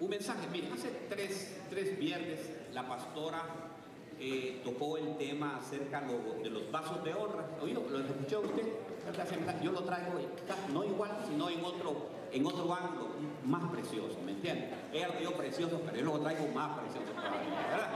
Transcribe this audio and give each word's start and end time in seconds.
un 0.00 0.10
mensaje. 0.10 0.46
Mire, 0.50 0.68
hace 0.72 0.88
tres, 1.08 1.56
tres 1.68 1.98
viernes 1.98 2.40
la 2.72 2.88
pastora 2.88 3.42
eh, 4.18 4.60
tocó 4.64 4.96
el 4.96 5.16
tema 5.16 5.56
acerca 5.56 6.00
de 6.00 6.50
los 6.50 6.70
vasos 6.70 7.04
de 7.04 7.14
honra. 7.14 7.46
¿Oído? 7.60 7.86
¿Lo 7.88 8.00
escuchó 8.00 8.40
usted? 8.40 8.66
Yo 9.62 9.72
lo 9.72 9.82
traigo 9.82 10.12
no 10.72 10.84
igual, 10.84 11.10
sino 11.28 11.48
en 11.48 11.64
otro, 11.64 12.06
en 12.32 12.46
otro 12.46 12.74
ángulo, 12.74 13.08
más 13.44 13.70
precioso, 13.70 14.18
¿me 14.24 14.32
entiende? 14.32 14.68
Ella 14.92 15.08
lo 15.08 15.20
dio 15.20 15.32
precioso, 15.32 15.80
pero 15.84 15.98
yo 15.98 16.04
lo 16.04 16.20
traigo 16.20 16.46
más 16.48 16.78
precioso 16.78 17.12
¿verdad? 17.14 17.90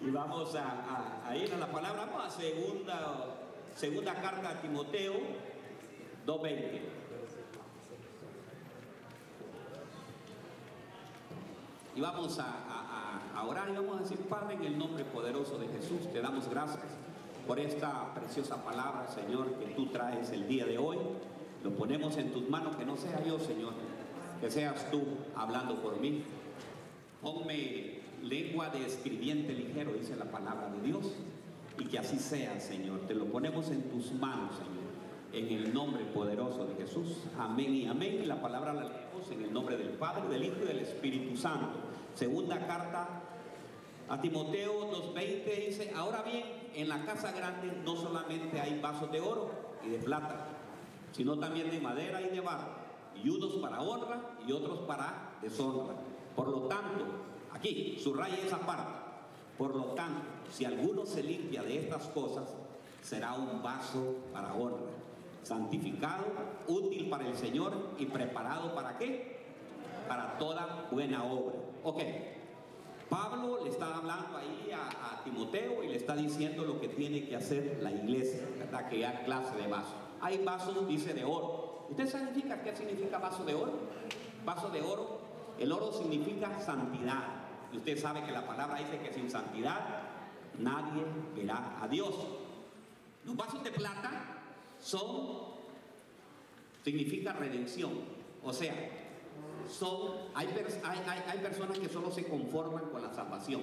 Y 0.00 0.10
vamos 0.10 0.54
a, 0.54 1.36
ir 1.36 1.52
a 1.52 1.58
la 1.58 1.72
palabra, 1.72 2.06
vamos 2.06 2.26
a 2.26 2.30
segunda, 2.30 3.36
segunda 3.74 4.14
carta 4.14 4.50
a 4.50 4.60
Timoteo 4.62 5.14
2.20. 6.26 6.80
Y 11.94 12.00
vamos 12.00 12.38
a, 12.38 13.42
orar 13.48 13.70
y 13.70 13.72
vamos 13.76 13.96
a 13.96 14.02
decir, 14.02 14.18
Padre, 14.28 14.56
en 14.56 14.64
el 14.64 14.78
nombre 14.78 15.04
poderoso 15.04 15.56
de 15.56 15.68
Jesús, 15.68 16.12
te 16.12 16.20
damos 16.20 16.48
gracias 16.48 16.84
por 17.46 17.60
esta 17.60 18.12
preciosa 18.14 18.62
palabra, 18.64 19.06
Señor, 19.08 19.54
que 19.54 19.66
tú 19.66 19.86
traes 19.86 20.30
el 20.30 20.48
día 20.48 20.66
de 20.66 20.78
hoy. 20.78 20.98
Lo 21.62 21.70
ponemos 21.70 22.16
en 22.18 22.32
tus 22.32 22.48
manos, 22.50 22.76
que 22.76 22.84
no 22.84 22.96
sea 22.96 23.24
yo, 23.24 23.38
Señor, 23.38 23.72
que 24.40 24.50
seas 24.50 24.90
tú 24.90 25.02
hablando 25.36 25.80
por 25.80 26.00
mí. 26.00 26.24
Ponme 27.22 28.00
lengua 28.22 28.68
de 28.70 28.84
escribiente 28.84 29.54
ligero, 29.54 29.92
dice 29.92 30.16
la 30.16 30.26
palabra 30.26 30.68
de 30.68 30.82
Dios, 30.82 31.12
y 31.78 31.84
que 31.84 31.98
así 31.98 32.18
sea, 32.18 32.60
Señor. 32.60 33.00
Te 33.06 33.14
lo 33.14 33.26
ponemos 33.26 33.70
en 33.70 33.88
tus 33.88 34.12
manos, 34.12 34.56
Señor, 34.56 34.85
en 35.36 35.52
el 35.52 35.74
nombre 35.74 36.04
poderoso 36.04 36.64
de 36.64 36.74
Jesús. 36.76 37.18
Amén 37.38 37.74
y 37.74 37.86
amén. 37.86 38.26
La 38.26 38.40
palabra 38.40 38.72
la 38.72 38.84
leemos 38.84 39.30
en 39.30 39.42
el 39.42 39.52
nombre 39.52 39.76
del 39.76 39.90
Padre, 39.90 40.28
del 40.28 40.44
Hijo 40.44 40.56
y 40.62 40.66
del 40.66 40.78
Espíritu 40.80 41.36
Santo. 41.36 41.78
Segunda 42.14 42.66
carta 42.66 43.22
a 44.08 44.20
Timoteo 44.20 44.90
2.20 45.14 45.66
dice, 45.66 45.92
ahora 45.94 46.22
bien, 46.22 46.44
en 46.74 46.88
la 46.88 47.04
casa 47.04 47.32
grande 47.32 47.72
no 47.84 47.96
solamente 47.96 48.60
hay 48.60 48.80
vasos 48.80 49.12
de 49.12 49.20
oro 49.20 49.50
y 49.84 49.90
de 49.90 49.98
plata, 49.98 50.46
sino 51.12 51.38
también 51.38 51.70
de 51.70 51.80
madera 51.80 52.22
y 52.22 52.28
de 52.28 52.40
barro, 52.40 52.72
y 53.22 53.28
unos 53.28 53.56
para 53.56 53.82
honra 53.82 54.38
y 54.46 54.52
otros 54.52 54.78
para 54.80 55.36
deshonra. 55.42 55.94
Por 56.34 56.48
lo 56.48 56.60
tanto, 56.62 57.04
Aquí, 57.56 57.98
subraya 58.02 58.36
esa 58.36 58.58
parte. 58.58 58.92
Por 59.56 59.74
lo 59.74 59.84
tanto, 59.94 60.20
si 60.52 60.66
alguno 60.66 61.06
se 61.06 61.22
limpia 61.22 61.62
de 61.62 61.78
estas 61.78 62.04
cosas, 62.08 62.44
será 63.02 63.32
un 63.32 63.62
vaso 63.62 64.16
para 64.32 64.52
honra, 64.52 64.90
santificado, 65.46 66.24
útil 66.66 67.08
para 67.08 67.26
el 67.26 67.36
Señor 67.36 67.72
y 67.98 68.06
preparado 68.06 68.74
para 68.74 68.98
qué? 68.98 69.36
Para 70.08 70.36
toda 70.38 70.88
buena 70.90 71.22
obra. 71.24 71.54
Ok, 71.84 72.00
Pablo 73.08 73.60
le 73.62 73.70
está 73.70 73.96
hablando 73.96 74.36
ahí 74.36 74.72
a, 74.72 75.22
Timoteo 75.22 75.82
y 75.82 75.88
le 75.88 75.96
está 75.96 76.14
diciendo 76.14 76.64
lo 76.64 76.80
que 76.80 76.86
tiene 76.86 77.26
que 77.26 77.34
hacer 77.34 77.80
la 77.82 77.90
iglesia, 77.90 78.46
¿verdad? 78.58 78.88
Que 78.88 79.04
hay 79.04 79.24
clase 79.24 79.56
de 79.56 79.66
vaso. 79.66 79.94
Hay 80.20 80.38
vasos, 80.44 80.86
dice, 80.86 81.14
de 81.14 81.24
oro. 81.24 81.86
¿Usted 81.90 82.08
sabe 82.08 82.30
qué 82.32 82.76
significa 82.76 83.18
vaso 83.18 83.44
de 83.44 83.54
oro? 83.54 83.72
Vaso 84.44 84.68
de 84.68 84.82
oro. 84.82 85.18
El 85.58 85.72
oro 85.72 85.92
significa 85.92 86.60
santidad. 86.60 87.24
Y 87.72 87.78
usted 87.78 87.98
sabe 87.98 88.22
que 88.22 88.30
la 88.30 88.46
palabra 88.46 88.78
dice 88.78 89.00
que 89.00 89.12
sin 89.12 89.28
santidad 89.28 89.80
nadie 90.60 91.02
verá 91.34 91.76
a 91.82 91.88
Dios. 91.88 92.14
Los 93.24 93.36
vasos 93.36 93.64
de 93.64 93.72
plata 93.72 94.35
son, 94.82 95.56
significa 96.84 97.32
redención. 97.32 97.92
O 98.42 98.52
sea, 98.52 98.74
son, 99.68 100.12
hay, 100.34 100.48
hay, 101.26 101.38
personas 101.38 101.78
que 101.78 101.88
solo 101.88 102.10
se 102.10 102.24
conforman 102.24 102.84
con 102.90 103.02
la 103.02 103.12
salvación. 103.12 103.62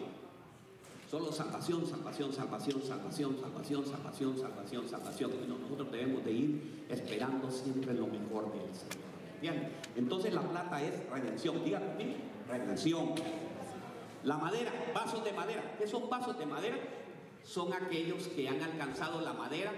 Solo 1.10 1.32
salvación, 1.32 1.86
salvación, 1.86 2.33
salvación, 2.33 2.82
salvación, 2.82 3.38
salvación, 3.38 3.86
salvación, 3.86 4.38
salvación, 4.38 4.89
salvación. 4.89 5.32
nosotros 5.48 5.92
debemos 5.92 6.26
de 6.26 6.32
ir 6.32 6.86
esperando 6.89 7.52
siempre 7.52 7.93
lo 7.93 8.08
mejor 8.08 8.52
del 8.52 8.73
Señor. 8.73 9.14
Entonces 9.95 10.33
la 10.33 10.42
plata 10.42 10.82
es 10.82 11.08
redención. 11.09 11.64
Dígame, 11.64 12.15
redención. 12.48 13.14
La 14.23 14.38
madera, 14.38 14.71
vasos 14.93 15.23
de 15.23 15.33
madera. 15.33 15.76
¿Qué 15.77 15.88
son 15.88 16.09
vasos 16.09 16.38
de 16.39 16.45
madera? 16.45 16.77
Son 17.43 17.73
aquellos 17.73 18.27
que 18.30 18.48
han 18.48 18.61
alcanzado 18.61 19.21
la 19.21 19.33
madera, 19.33 19.71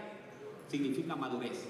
significa 0.69 1.15
madurez. 1.15 1.65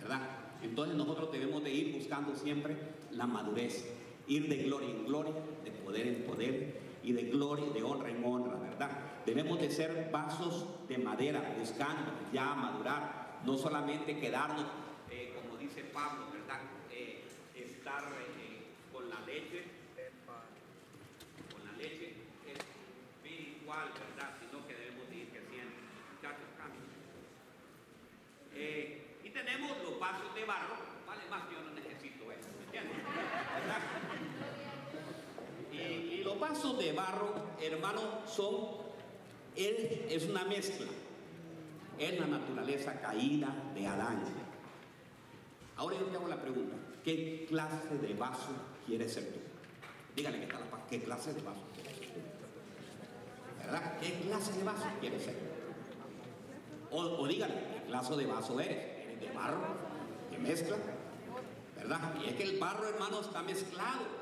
¿Verdad? 0.00 0.20
Entonces 0.62 0.96
nosotros 0.96 1.32
debemos 1.32 1.62
de 1.64 1.72
ir 1.72 1.94
buscando 1.94 2.34
siempre 2.34 2.76
la 3.12 3.26
madurez, 3.26 3.90
ir 4.26 4.48
de 4.48 4.56
gloria 4.64 4.90
en 4.90 5.04
gloria, 5.06 5.34
de 5.64 5.70
poder 5.70 6.06
en 6.06 6.22
poder 6.24 6.80
y 7.02 7.12
de 7.12 7.22
gloria, 7.24 7.66
de 7.70 7.82
honra 7.82 8.10
en 8.10 8.24
honra, 8.24 8.56
¿verdad? 8.56 8.90
Debemos 9.24 9.60
de 9.60 9.70
ser 9.70 10.10
vasos 10.12 10.66
de 10.88 10.98
madera, 10.98 11.54
buscando 11.58 12.12
ya 12.32 12.54
madurar, 12.54 13.40
no 13.44 13.56
solamente 13.56 14.18
quedarnos, 14.18 14.66
eh, 15.10 15.34
como 15.34 15.56
dice 15.56 15.82
Pablo, 15.84 16.26
¿verdad? 16.32 16.60
Eh, 16.92 17.24
estar 17.54 18.04
eh, 18.04 18.66
con 18.92 19.08
la 19.08 19.20
leche 19.20 19.80
leche 21.80 22.12
espiritual, 22.44 23.88
¿verdad? 23.88 24.36
Sino 24.36 24.66
que 24.68 24.74
debemos 24.74 25.08
ir 25.12 25.32
creciendo. 25.32 25.80
Muchachos, 26.12 26.48
cambien. 26.60 26.84
Eh, 28.54 29.16
y 29.24 29.30
tenemos 29.30 29.70
los 29.82 29.89
vasos 30.00 30.34
de 30.34 30.44
barro, 30.44 30.74
vale 31.06 31.22
más 31.30 31.42
que 31.46 31.54
yo 31.54 31.62
no 31.62 31.70
necesito 31.70 32.32
eso, 32.32 32.48
¿me 32.58 32.64
entiendes? 32.64 32.96
Y, 35.72 35.76
y, 35.76 36.24
los 36.24 36.40
vasos 36.40 36.78
de 36.78 36.92
barro, 36.92 37.34
hermano, 37.60 38.00
son, 38.26 38.80
es 39.54 40.24
una 40.24 40.44
mezcla, 40.44 40.86
es 41.98 42.18
la 42.18 42.26
naturaleza 42.26 43.00
caída 43.00 43.54
de 43.74 43.86
Adán. 43.86 44.24
Ahora 45.76 45.96
yo 45.98 46.06
te 46.06 46.16
hago 46.16 46.28
la 46.28 46.40
pregunta, 46.40 46.76
¿qué 47.04 47.46
clase 47.48 47.98
de 47.98 48.14
vaso 48.14 48.50
quieres 48.86 49.12
ser 49.12 49.32
tú? 49.32 49.38
Dígale 50.16 50.38
que 50.38 50.44
está 50.44 50.58
la 50.58 50.70
paz. 50.70 50.80
¿Qué 50.90 51.00
clase 51.02 51.32
de 51.32 51.40
vaso 51.42 51.60
¿Verdad? 53.58 53.98
¿Qué 54.00 54.12
clase 54.20 54.52
de 54.52 54.64
vaso 54.64 54.86
quieres 55.00 55.22
ser? 55.22 55.36
O, 56.90 57.00
o 57.00 57.28
dígale, 57.28 57.54
¿qué 57.54 57.86
clase 57.86 58.16
de 58.16 58.26
vaso 58.26 58.60
eres? 58.60 59.06
¿Eres 59.06 59.20
de 59.20 59.30
barro? 59.30 59.89
¿De 60.40 60.48
mezcla? 60.48 60.76
¿Verdad? 61.76 62.14
Y 62.22 62.28
es 62.28 62.34
que 62.34 62.42
el 62.44 62.58
barro, 62.58 62.88
hermano, 62.88 63.20
está 63.20 63.42
mezclado. 63.42 64.20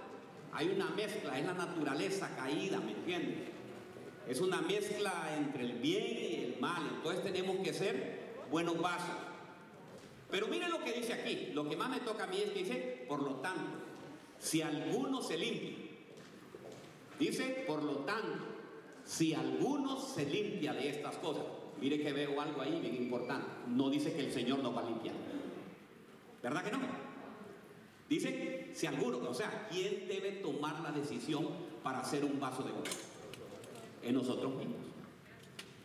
Hay 0.52 0.68
una 0.68 0.90
mezcla, 0.90 1.38
es 1.38 1.46
la 1.46 1.54
naturaleza 1.54 2.34
caída, 2.36 2.80
¿me 2.80 2.92
entiendes? 2.92 3.48
Es 4.26 4.40
una 4.40 4.60
mezcla 4.60 5.12
entre 5.36 5.64
el 5.64 5.72
bien 5.74 6.04
y 6.04 6.34
el 6.44 6.60
mal. 6.60 6.82
Entonces 6.96 7.22
tenemos 7.22 7.56
que 7.58 7.72
ser 7.72 8.36
buenos 8.50 8.80
vasos. 8.80 9.16
Pero 10.30 10.48
miren 10.48 10.70
lo 10.70 10.82
que 10.82 10.92
dice 10.92 11.12
aquí. 11.12 11.50
Lo 11.54 11.68
que 11.68 11.76
más 11.76 11.88
me 11.88 12.00
toca 12.00 12.24
a 12.24 12.26
mí 12.26 12.38
es 12.38 12.50
que 12.50 12.58
dice, 12.60 13.04
por 13.08 13.22
lo 13.22 13.36
tanto, 13.36 13.78
si 14.38 14.60
alguno 14.62 15.22
se 15.22 15.38
limpia, 15.38 15.76
dice, 17.18 17.64
por 17.66 17.82
lo 17.82 17.98
tanto, 17.98 18.44
si 19.04 19.34
alguno 19.34 19.98
se 19.98 20.26
limpia 20.26 20.74
de 20.74 20.90
estas 20.90 21.16
cosas, 21.16 21.44
mire 21.80 22.00
que 22.00 22.12
veo 22.12 22.40
algo 22.40 22.60
ahí 22.60 22.78
bien 22.80 22.94
importante, 22.94 23.46
no 23.68 23.88
dice 23.88 24.12
que 24.12 24.26
el 24.26 24.32
Señor 24.32 24.58
nos 24.58 24.76
va 24.76 24.80
a 24.82 24.84
limpiar. 24.84 25.14
¿Verdad 26.42 26.64
que 26.64 26.70
no? 26.70 26.78
Dice, 28.08 28.70
si 28.74 28.86
alguno, 28.86 29.18
o 29.28 29.34
sea, 29.34 29.68
¿quién 29.70 30.08
debe 30.08 30.32
tomar 30.32 30.80
la 30.80 30.92
decisión 30.92 31.48
para 31.82 32.00
hacer 32.00 32.24
un 32.24 32.40
vaso 32.40 32.62
de 32.62 32.72
oro? 32.72 32.90
En 34.02 34.14
nosotros 34.14 34.54
mismos. 34.54 34.76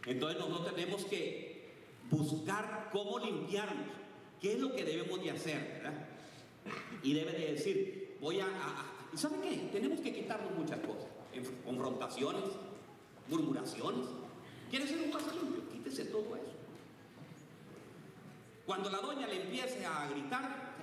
Entonces 0.05 0.39
nosotros 0.39 0.75
tenemos 0.75 1.05
que 1.05 1.73
buscar 2.09 2.89
cómo 2.91 3.19
limpiarnos. 3.19 3.87
¿Qué 4.41 4.53
es 4.53 4.59
lo 4.59 4.73
que 4.73 4.83
debemos 4.83 5.21
de 5.21 5.31
hacer? 5.31 5.83
Y 7.01 7.13
debe 7.13 7.31
de 7.33 7.53
decir, 7.53 8.17
voy 8.21 8.39
a, 8.39 8.47
¿Y 9.13 9.17
sabe 9.17 9.35
qué? 9.43 9.69
Tenemos 9.71 9.99
que 10.01 10.13
quitarnos 10.13 10.51
muchas 10.57 10.79
cosas. 10.79 11.09
Confrontaciones, 11.63 12.43
murmuraciones. 13.29 14.05
¿Quiere 14.69 14.87
ser 14.87 15.01
un 15.01 15.11
vaso 15.11 15.31
limpio? 15.31 15.69
Quítese 15.69 16.05
todo 16.05 16.35
eso. 16.35 16.42
Cuando 18.65 18.89
la 18.89 18.99
doña 18.99 19.27
le 19.27 19.43
empiece 19.43 19.85
a 19.85 20.07
gritar, 20.09 20.73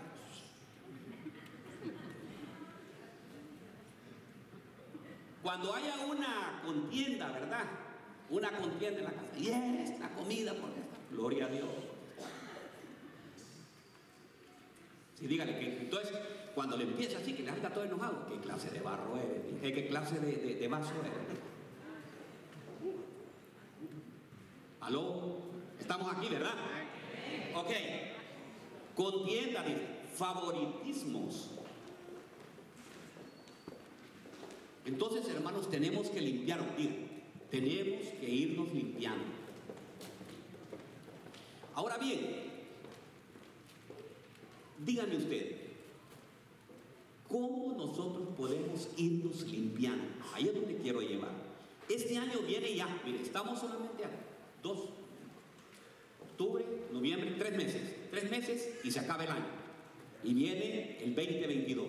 cuando 5.42 5.74
haya 5.74 5.96
una 6.06 6.60
contienda, 6.64 7.30
¿verdad? 7.32 7.64
Una 8.28 8.50
contienda 8.52 8.98
en 8.98 9.04
la 9.04 9.12
casa. 9.12 9.38
Y 9.38 9.48
es 9.48 9.98
la 9.98 10.08
comida, 10.10 10.52
porque 10.60 10.80
gloria 11.10 11.46
a 11.46 11.48
Dios. 11.48 11.68
Y 15.22 15.26
dígale 15.26 15.58
que 15.58 15.78
entonces 15.82 16.18
cuando 16.54 16.76
le 16.76 16.84
empieza 16.84 17.18
así, 17.18 17.32
que 17.32 17.42
le 17.42 17.50
anda 17.50 17.70
todo 17.70 17.84
enojado, 17.84 18.26
¿qué 18.28 18.38
clase 18.40 18.70
de 18.70 18.80
barro 18.80 19.16
eres? 19.16 19.74
¿Qué 19.74 19.86
clase 19.88 20.18
de, 20.18 20.56
de, 20.56 20.68
vaso 20.68 20.92
eres? 21.00 21.40
¿Aló? 24.80 25.38
Estamos 25.78 26.12
aquí, 26.14 26.28
¿verdad? 26.28 26.54
Ok. 27.54 27.70
contienda, 28.94 29.64
favoritismos. 30.14 31.50
Entonces, 34.84 35.28
hermanos, 35.28 35.70
tenemos 35.70 36.08
que 36.10 36.20
limpiar, 36.20 36.60
tenemos 37.50 38.06
que 38.20 38.28
irnos 38.28 38.72
limpiando. 38.72 39.24
Ahora 41.74 41.96
bien, 41.98 42.20
díganme 44.84 45.16
usted, 45.16 45.56
¿cómo 47.28 47.74
nosotros 47.76 48.28
podemos 48.36 48.88
irnos 48.96 49.42
limpiando? 49.42 50.04
Ahí 50.34 50.48
es 50.48 50.54
donde 50.54 50.76
quiero 50.76 51.00
llevar. 51.00 51.32
Este 51.88 52.18
año 52.18 52.40
viene 52.46 52.74
ya, 52.74 52.86
mire, 53.04 53.22
estamos 53.22 53.58
solamente 53.58 54.04
a 54.04 54.10
dos, 54.62 54.90
octubre, 56.40 56.64
noviembre, 56.90 57.34
tres 57.38 57.54
meses, 57.54 57.82
tres 58.10 58.30
meses 58.30 58.70
y 58.82 58.90
se 58.90 59.00
acaba 59.00 59.24
el 59.24 59.30
año. 59.30 59.46
Y 60.24 60.32
viene 60.32 60.98
el 61.02 61.14
2022. 61.14 61.86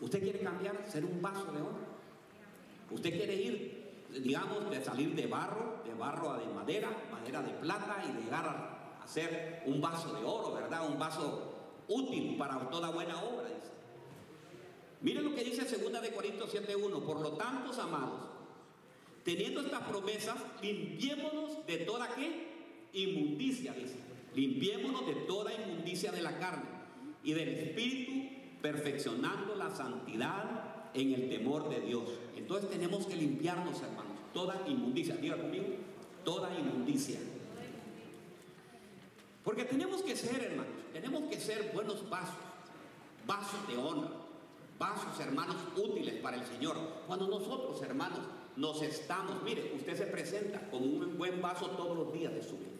¿Usted 0.00 0.22
quiere 0.22 0.38
cambiar, 0.40 0.84
ser 0.88 1.04
un 1.04 1.20
vaso 1.20 1.44
de 1.46 1.60
oro? 1.60 1.78
¿Usted 2.90 3.10
quiere 3.10 3.34
ir, 3.34 4.04
digamos, 4.22 4.70
de 4.70 4.84
salir 4.84 5.14
de 5.16 5.26
barro, 5.26 5.82
de 5.84 5.94
barro 5.94 6.30
a 6.30 6.38
de 6.38 6.46
madera, 6.46 6.90
madera 7.10 7.42
de 7.42 7.52
plata 7.54 8.04
y 8.08 8.24
llegar 8.24 8.46
a, 8.46 8.72
ser 9.06 9.62
un 9.66 9.80
vaso 9.80 10.12
de 10.12 10.24
oro, 10.24 10.52
¿verdad? 10.52 10.88
Un 10.88 10.98
vaso 10.98 11.54
útil 11.86 12.36
para 12.36 12.58
toda 12.70 12.90
buena 12.90 13.22
obra, 13.22 13.46
dice. 13.46 13.70
Miren 15.00 15.24
lo 15.24 15.34
que 15.34 15.44
dice 15.44 15.62
2 15.62 16.02
de 16.02 16.12
Corintios 16.12 16.52
7.1. 16.52 17.04
Por 17.04 17.20
lo 17.20 17.32
tanto, 17.32 17.70
amados, 17.80 18.25
teniendo 19.26 19.60
estas 19.60 19.82
promesas, 19.82 20.36
limpiémonos 20.62 21.66
de 21.66 21.78
toda? 21.78 22.08
Inmundicia, 22.92 23.72
dice. 23.72 23.96
Limpiémonos 24.34 25.04
de 25.04 25.14
toda 25.26 25.52
inmundicia 25.52 26.12
de 26.12 26.22
la 26.22 26.38
carne 26.38 26.64
y 27.24 27.32
del 27.32 27.48
espíritu, 27.48 28.12
perfeccionando 28.62 29.56
la 29.56 29.74
santidad 29.74 30.90
en 30.94 31.12
el 31.12 31.28
temor 31.28 31.68
de 31.68 31.80
Dios. 31.80 32.08
Entonces 32.36 32.70
tenemos 32.70 33.04
que 33.06 33.16
limpiarnos, 33.16 33.82
hermanos, 33.82 34.12
toda 34.32 34.62
inmundicia. 34.68 35.16
Diga 35.16 35.36
conmigo, 35.36 35.66
toda 36.24 36.56
inmundicia. 36.56 37.18
Porque 39.42 39.64
tenemos 39.64 40.02
que 40.02 40.14
ser, 40.14 40.40
hermanos, 40.40 40.72
tenemos 40.92 41.24
que 41.24 41.40
ser 41.40 41.72
buenos 41.74 42.08
vasos, 42.08 42.36
vasos 43.26 43.66
de 43.68 43.76
honra, 43.76 44.10
vasos, 44.78 45.18
hermanos, 45.18 45.56
útiles 45.76 46.14
para 46.22 46.36
el 46.36 46.46
Señor. 46.46 46.76
Cuando 47.06 47.26
nosotros, 47.26 47.82
hermanos, 47.82 48.20
nos 48.56 48.80
estamos, 48.82 49.42
mire, 49.42 49.72
usted 49.74 49.96
se 49.96 50.06
presenta 50.06 50.60
como 50.70 50.86
un 50.86 51.18
buen 51.18 51.40
vaso 51.42 51.70
todos 51.70 51.96
los 51.96 52.12
días 52.12 52.32
de 52.32 52.42
su 52.42 52.56
vida. 52.56 52.70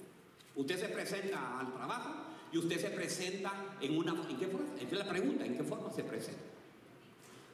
Usted 0.55 0.81
se 0.81 0.89
presenta 0.89 1.61
al 1.61 1.73
trabajo 1.75 2.15
y 2.51 2.59
usted 2.59 2.81
se 2.81 2.91
presenta 2.91 3.53
en 3.81 3.97
una... 3.97 4.13
¿En 4.29 4.37
qué 4.39 4.47
forma? 4.47 4.67
Es 4.81 4.91
la 4.91 5.09
pregunta, 5.09 5.45
¿en 5.45 5.57
qué 5.57 5.65
forma 5.65 5.93
se 5.93 6.03
presenta? 6.03 6.41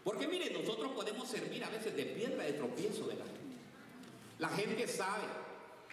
Porque 0.05 0.29
mire, 0.29 0.51
nosotros 0.51 0.93
podemos 0.93 1.29
servir 1.29 1.65
a 1.65 1.71
veces 1.71 1.97
de 1.97 2.05
piedra 2.05 2.45
de 2.45 2.53
tropiezo 2.53 3.07
de 3.07 3.17
la 3.17 3.25
gente. 3.25 3.41
La 4.39 4.49
gente 4.49 4.87
sabe, 4.87 5.25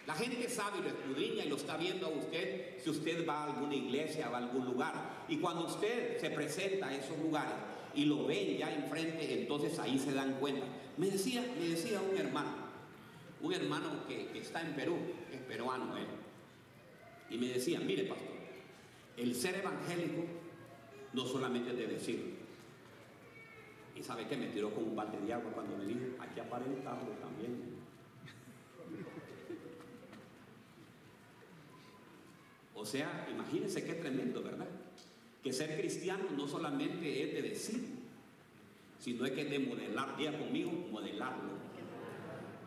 la 0.06 0.14
gente 0.14 0.48
sabe 0.48 0.78
y 0.78 0.82
lo 0.82 0.88
escudriña 0.88 1.44
y 1.44 1.48
lo 1.48 1.56
está 1.56 1.76
viendo 1.76 2.06
a 2.06 2.10
usted 2.10 2.80
si 2.82 2.90
usted 2.90 3.26
va 3.28 3.42
a 3.42 3.44
alguna 3.44 3.74
iglesia, 3.74 4.28
va 4.28 4.38
a 4.38 4.42
algún 4.42 4.64
lugar. 4.64 5.24
Y 5.28 5.38
cuando 5.38 5.66
usted 5.66 6.20
se 6.20 6.30
presenta 6.30 6.88
a 6.88 6.96
esos 6.96 7.18
lugares 7.18 7.54
y 7.94 8.04
lo 8.04 8.26
ven 8.26 8.56
ya 8.56 8.72
enfrente, 8.72 9.40
entonces 9.40 9.78
ahí 9.78 9.98
se 9.98 10.12
dan 10.12 10.34
cuenta. 10.34 10.66
Me 10.96 11.10
decía, 11.10 11.44
me 11.58 11.68
decía 11.68 12.00
un 12.00 12.16
hermano, 12.16 12.52
un 13.40 13.52
hermano 13.52 14.06
que, 14.06 14.38
está 14.38 14.60
en 14.62 14.74
Perú, 14.74 14.96
es 15.32 15.40
peruano 15.40 15.96
él, 15.96 16.06
y 17.30 17.38
me 17.38 17.48
decía, 17.48 17.80
mire 17.80 18.04
pastor, 18.04 18.28
el 19.16 19.34
ser 19.34 19.56
evangélico 19.56 20.24
no 21.12 21.26
solamente 21.26 21.70
es 21.70 21.76
de 21.76 21.86
decir, 21.86 22.36
y 23.96 24.02
sabe 24.02 24.26
que 24.26 24.36
me 24.36 24.46
tiró 24.46 24.74
con 24.74 24.84
un 24.84 24.96
balde 24.96 25.18
de 25.20 25.32
agua 25.32 25.52
cuando 25.52 25.76
me 25.76 25.84
dijo, 25.84 26.00
hay 26.18 26.28
que 26.30 26.40
aparentarlo 26.40 27.10
también. 27.20 27.80
O 32.74 32.86
sea, 32.86 33.28
imagínense 33.30 33.84
qué 33.84 33.92
tremendo, 33.94 34.42
¿verdad? 34.42 34.66
Que 35.42 35.52
ser 35.52 35.78
cristiano 35.80 36.24
no 36.36 36.46
solamente 36.46 37.22
es 37.22 37.32
de 37.34 37.42
decir, 37.42 37.80
sino 38.98 39.24
es 39.24 39.32
que 39.32 39.42
es 39.42 39.50
de 39.50 39.58
modelar, 39.58 40.16
día 40.16 40.38
conmigo, 40.38 40.70
modelarlo. 40.90 41.60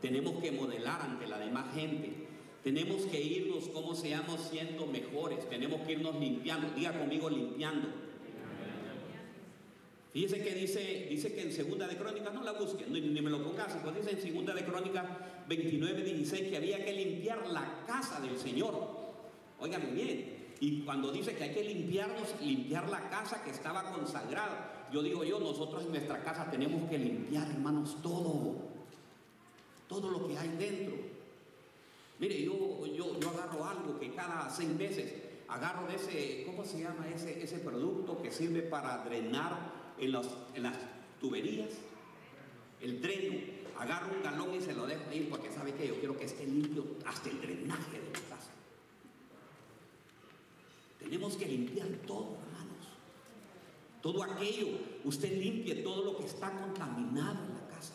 Tenemos 0.02 0.42
que 0.42 0.52
modelar 0.52 1.02
ante 1.02 1.28
la 1.28 1.40
demás 1.40 1.74
gente. 1.76 2.12
Tenemos 2.64 3.04
que 3.04 3.22
irnos, 3.22 3.70
como 3.70 3.94
seamos, 3.94 4.42
siendo 4.50 4.88
mejores. 4.88 5.48
Tenemos 5.50 5.82
que 5.82 5.94
irnos 5.94 6.20
limpiando, 6.20 6.72
diga 6.76 6.98
conmigo, 6.98 7.30
limpiando. 7.30 7.90
Fíjese 10.14 10.44
que 10.44 10.54
dice, 10.54 11.08
dice 11.10 11.34
que 11.34 11.42
en 11.42 11.52
Segunda 11.52 11.88
de 11.88 11.98
Crónicas, 11.98 12.34
no 12.34 12.44
la 12.44 12.52
busquen, 12.52 12.94
ni, 12.94 13.02
me 13.02 13.32
lo 13.32 13.44
pongas, 13.44 13.76
pues 13.82 13.96
dice 13.96 14.12
en 14.12 14.22
Segunda 14.22 14.54
de 14.54 14.64
Crónicas 14.64 15.06
29, 15.48 16.04
16 16.04 16.50
que 16.50 16.58
había 16.58 16.86
que 16.86 16.94
limpiar 16.94 17.48
la 17.48 17.84
casa 17.88 18.20
del 18.20 18.38
Señor. 18.38 18.90
Óigame 19.60 19.92
bien. 19.92 20.33
Y 20.64 20.80
cuando 20.84 21.12
dice 21.12 21.36
que 21.36 21.44
hay 21.44 21.54
que 21.54 21.62
limpiarnos, 21.62 22.40
limpiar 22.40 22.90
la 22.90 23.10
casa 23.10 23.44
que 23.44 23.50
estaba 23.50 23.84
consagrada. 23.92 24.88
Yo 24.94 25.04
digo 25.04 25.26
yo, 25.26 25.38
nosotros 25.38 25.84
en 25.84 25.90
nuestra 25.90 26.24
casa 26.24 26.50
tenemos 26.50 26.90
que 26.90 26.98
limpiar, 26.98 27.50
hermanos, 27.50 27.98
todo. 28.02 28.56
Todo 29.90 30.10
lo 30.10 30.26
que 30.26 30.38
hay 30.38 30.48
dentro. 30.58 30.96
Mire, 32.18 32.46
yo, 32.46 32.86
yo, 32.86 33.20
yo 33.20 33.30
agarro 33.32 33.66
algo 33.66 34.00
que 34.00 34.14
cada 34.14 34.50
seis 34.50 34.70
meses 34.70 35.14
agarro 35.50 35.86
de 35.86 35.96
ese, 35.96 36.46
¿cómo 36.46 36.64
se 36.64 36.80
llama 36.80 37.10
ese, 37.14 37.44
ese 37.44 37.60
producto 37.60 38.22
que 38.22 38.32
sirve 38.32 38.62
para 38.62 39.04
drenar 39.04 39.70
en, 40.00 40.14
los, 40.14 40.30
en 40.56 40.64
las 40.64 40.78
tuberías? 41.20 41.72
El 42.80 43.02
dreno. 43.02 43.38
Agarro 43.78 44.16
un 44.16 44.24
galón 44.24 44.56
y 44.56 44.62
se 44.62 44.72
lo 44.74 44.88
dejo 44.88 45.10
ahí 45.10 45.28
porque 45.30 45.52
sabe 45.52 45.74
que 45.74 45.90
yo 45.90 45.96
quiero 45.96 46.18
que 46.18 46.24
esté 46.24 46.46
limpio 46.46 46.86
hasta 47.06 47.30
el 47.30 47.42
drenaje 47.42 48.00
de. 48.00 48.33
Tenemos 51.04 51.36
que 51.36 51.46
limpiar 51.46 51.88
todo, 52.08 52.38
hermanos. 52.42 52.88
Todo 54.02 54.24
aquello, 54.24 54.68
usted 55.04 55.38
limpie 55.38 55.76
todo 55.76 56.04
lo 56.04 56.18
que 56.18 56.26
está 56.26 56.50
contaminado 56.52 57.44
en 57.46 57.54
la 57.54 57.68
casa. 57.68 57.94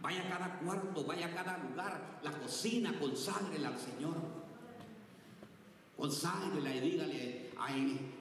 Vaya 0.00 0.22
a 0.26 0.28
cada 0.30 0.58
cuarto, 0.60 1.04
vaya 1.04 1.26
a 1.26 1.34
cada 1.34 1.58
lugar, 1.58 2.20
la 2.22 2.32
cocina, 2.32 2.98
conságrela 2.98 3.68
al 3.68 3.78
Señor. 3.78 4.14
Conságrela 5.96 6.74
y 6.74 6.80
dígale, 6.80 7.50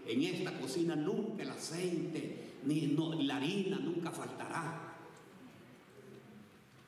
en 0.06 0.24
esta 0.24 0.60
cocina 0.60 0.96
nunca 0.96 1.44
el 1.44 1.52
aceite, 1.52 2.58
ni 2.66 2.88
la 3.24 3.38
harina 3.38 3.78
nunca 3.78 4.12
faltará. 4.12 4.98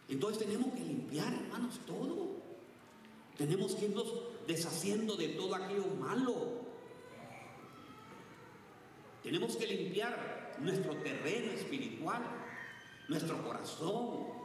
Entonces 0.09 0.45
tenemos 0.45 0.73
que 0.73 0.83
limpiar, 0.83 1.33
hermanos, 1.33 1.79
todo. 1.87 2.31
Tenemos 3.37 3.73
que 3.75 3.85
irnos 3.85 4.13
deshaciendo 4.47 5.15
de 5.15 5.29
todo 5.29 5.55
aquello 5.55 5.85
malo. 5.99 6.61
Tenemos 9.23 9.55
que 9.55 9.67
limpiar 9.67 10.57
nuestro 10.59 10.95
terreno 10.97 11.51
espiritual, 11.51 12.21
nuestro 13.07 13.43
corazón. 13.43 14.41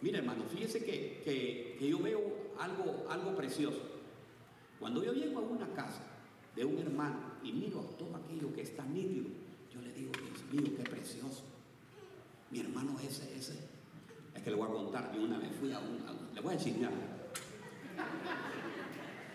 Mira 0.00 0.18
hermano, 0.18 0.44
fíjese 0.44 0.84
que, 0.84 1.78
yo 1.80 1.98
veo 1.98 2.20
algo, 2.58 3.06
algo 3.08 3.34
precioso. 3.34 3.82
Cuando 4.78 5.02
yo 5.02 5.12
llego 5.12 5.38
a 5.38 5.42
una 5.42 5.68
casa 5.74 6.02
de 6.54 6.64
un 6.64 6.78
hermano 6.78 7.32
y 7.42 7.52
miro 7.52 7.80
todo 7.98 8.14
aquello 8.16 8.52
que 8.54 8.62
está 8.62 8.84
nítido, 8.84 9.26
yo 9.72 9.80
le 9.80 9.92
digo, 9.92 10.12
Dios 10.12 10.44
mío, 10.52 10.76
qué 10.76 10.88
precioso. 10.88 11.42
Mi 12.50 12.60
hermano 12.60 12.98
ese, 13.00 13.36
ese. 13.36 13.75
Es 14.36 14.42
que 14.42 14.50
le 14.50 14.56
voy 14.56 14.68
a 14.68 14.72
contar, 14.72 15.12
yo 15.14 15.22
una 15.22 15.38
vez 15.38 15.50
fui 15.58 15.72
a 15.72 15.78
un, 15.78 16.04
le 16.34 16.40
voy 16.40 16.52
a 16.52 16.56
enseñar. 16.56 16.92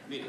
Mire, 0.07 0.25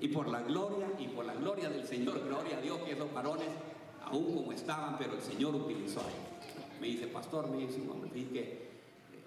y 0.00 0.08
por 0.08 0.28
la 0.28 0.42
gloria, 0.42 0.88
y 0.98 1.06
por 1.06 1.24
la 1.24 1.34
gloria 1.34 1.70
del 1.70 1.86
Señor, 1.86 2.20
gloria 2.24 2.58
a 2.58 2.60
Dios 2.60 2.78
que 2.80 2.92
esos 2.92 3.12
varones, 3.14 3.46
aún 4.04 4.34
como 4.34 4.52
estaban, 4.52 4.98
pero 4.98 5.14
el 5.14 5.22
Señor 5.22 5.54
utilizó 5.54 6.00
ahí. 6.00 6.80
Me 6.80 6.88
dice, 6.88 7.06
pastor, 7.06 7.48
me 7.48 7.58
dice, 7.58 7.80
que 8.32 8.70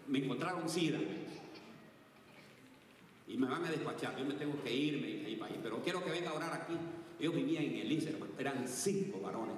me 0.08 0.20
encontraron 0.20 0.68
sida. 0.68 1.00
Y 3.28 3.38
me 3.38 3.48
van 3.48 3.64
a 3.64 3.72
despachar, 3.72 4.18
yo 4.18 4.26
me 4.26 4.34
tengo 4.34 4.62
que 4.62 4.76
ir, 4.76 5.02
me 5.02 5.08
dice, 5.08 5.42
pero 5.64 5.82
quiero 5.82 6.04
que 6.04 6.12
venga 6.12 6.32
a 6.32 6.34
orar 6.34 6.54
aquí. 6.54 6.74
Ellos 7.18 7.34
vivían 7.34 7.64
en 7.64 7.76
el 7.76 8.08
hermano, 8.08 8.34
eran 8.38 8.68
cinco 8.68 9.22
varones. 9.22 9.56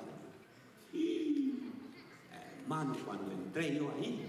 Hermano, 2.67 2.97
cuando 3.05 3.31
entré 3.31 3.77
yo 3.77 3.89
ahí, 3.91 4.27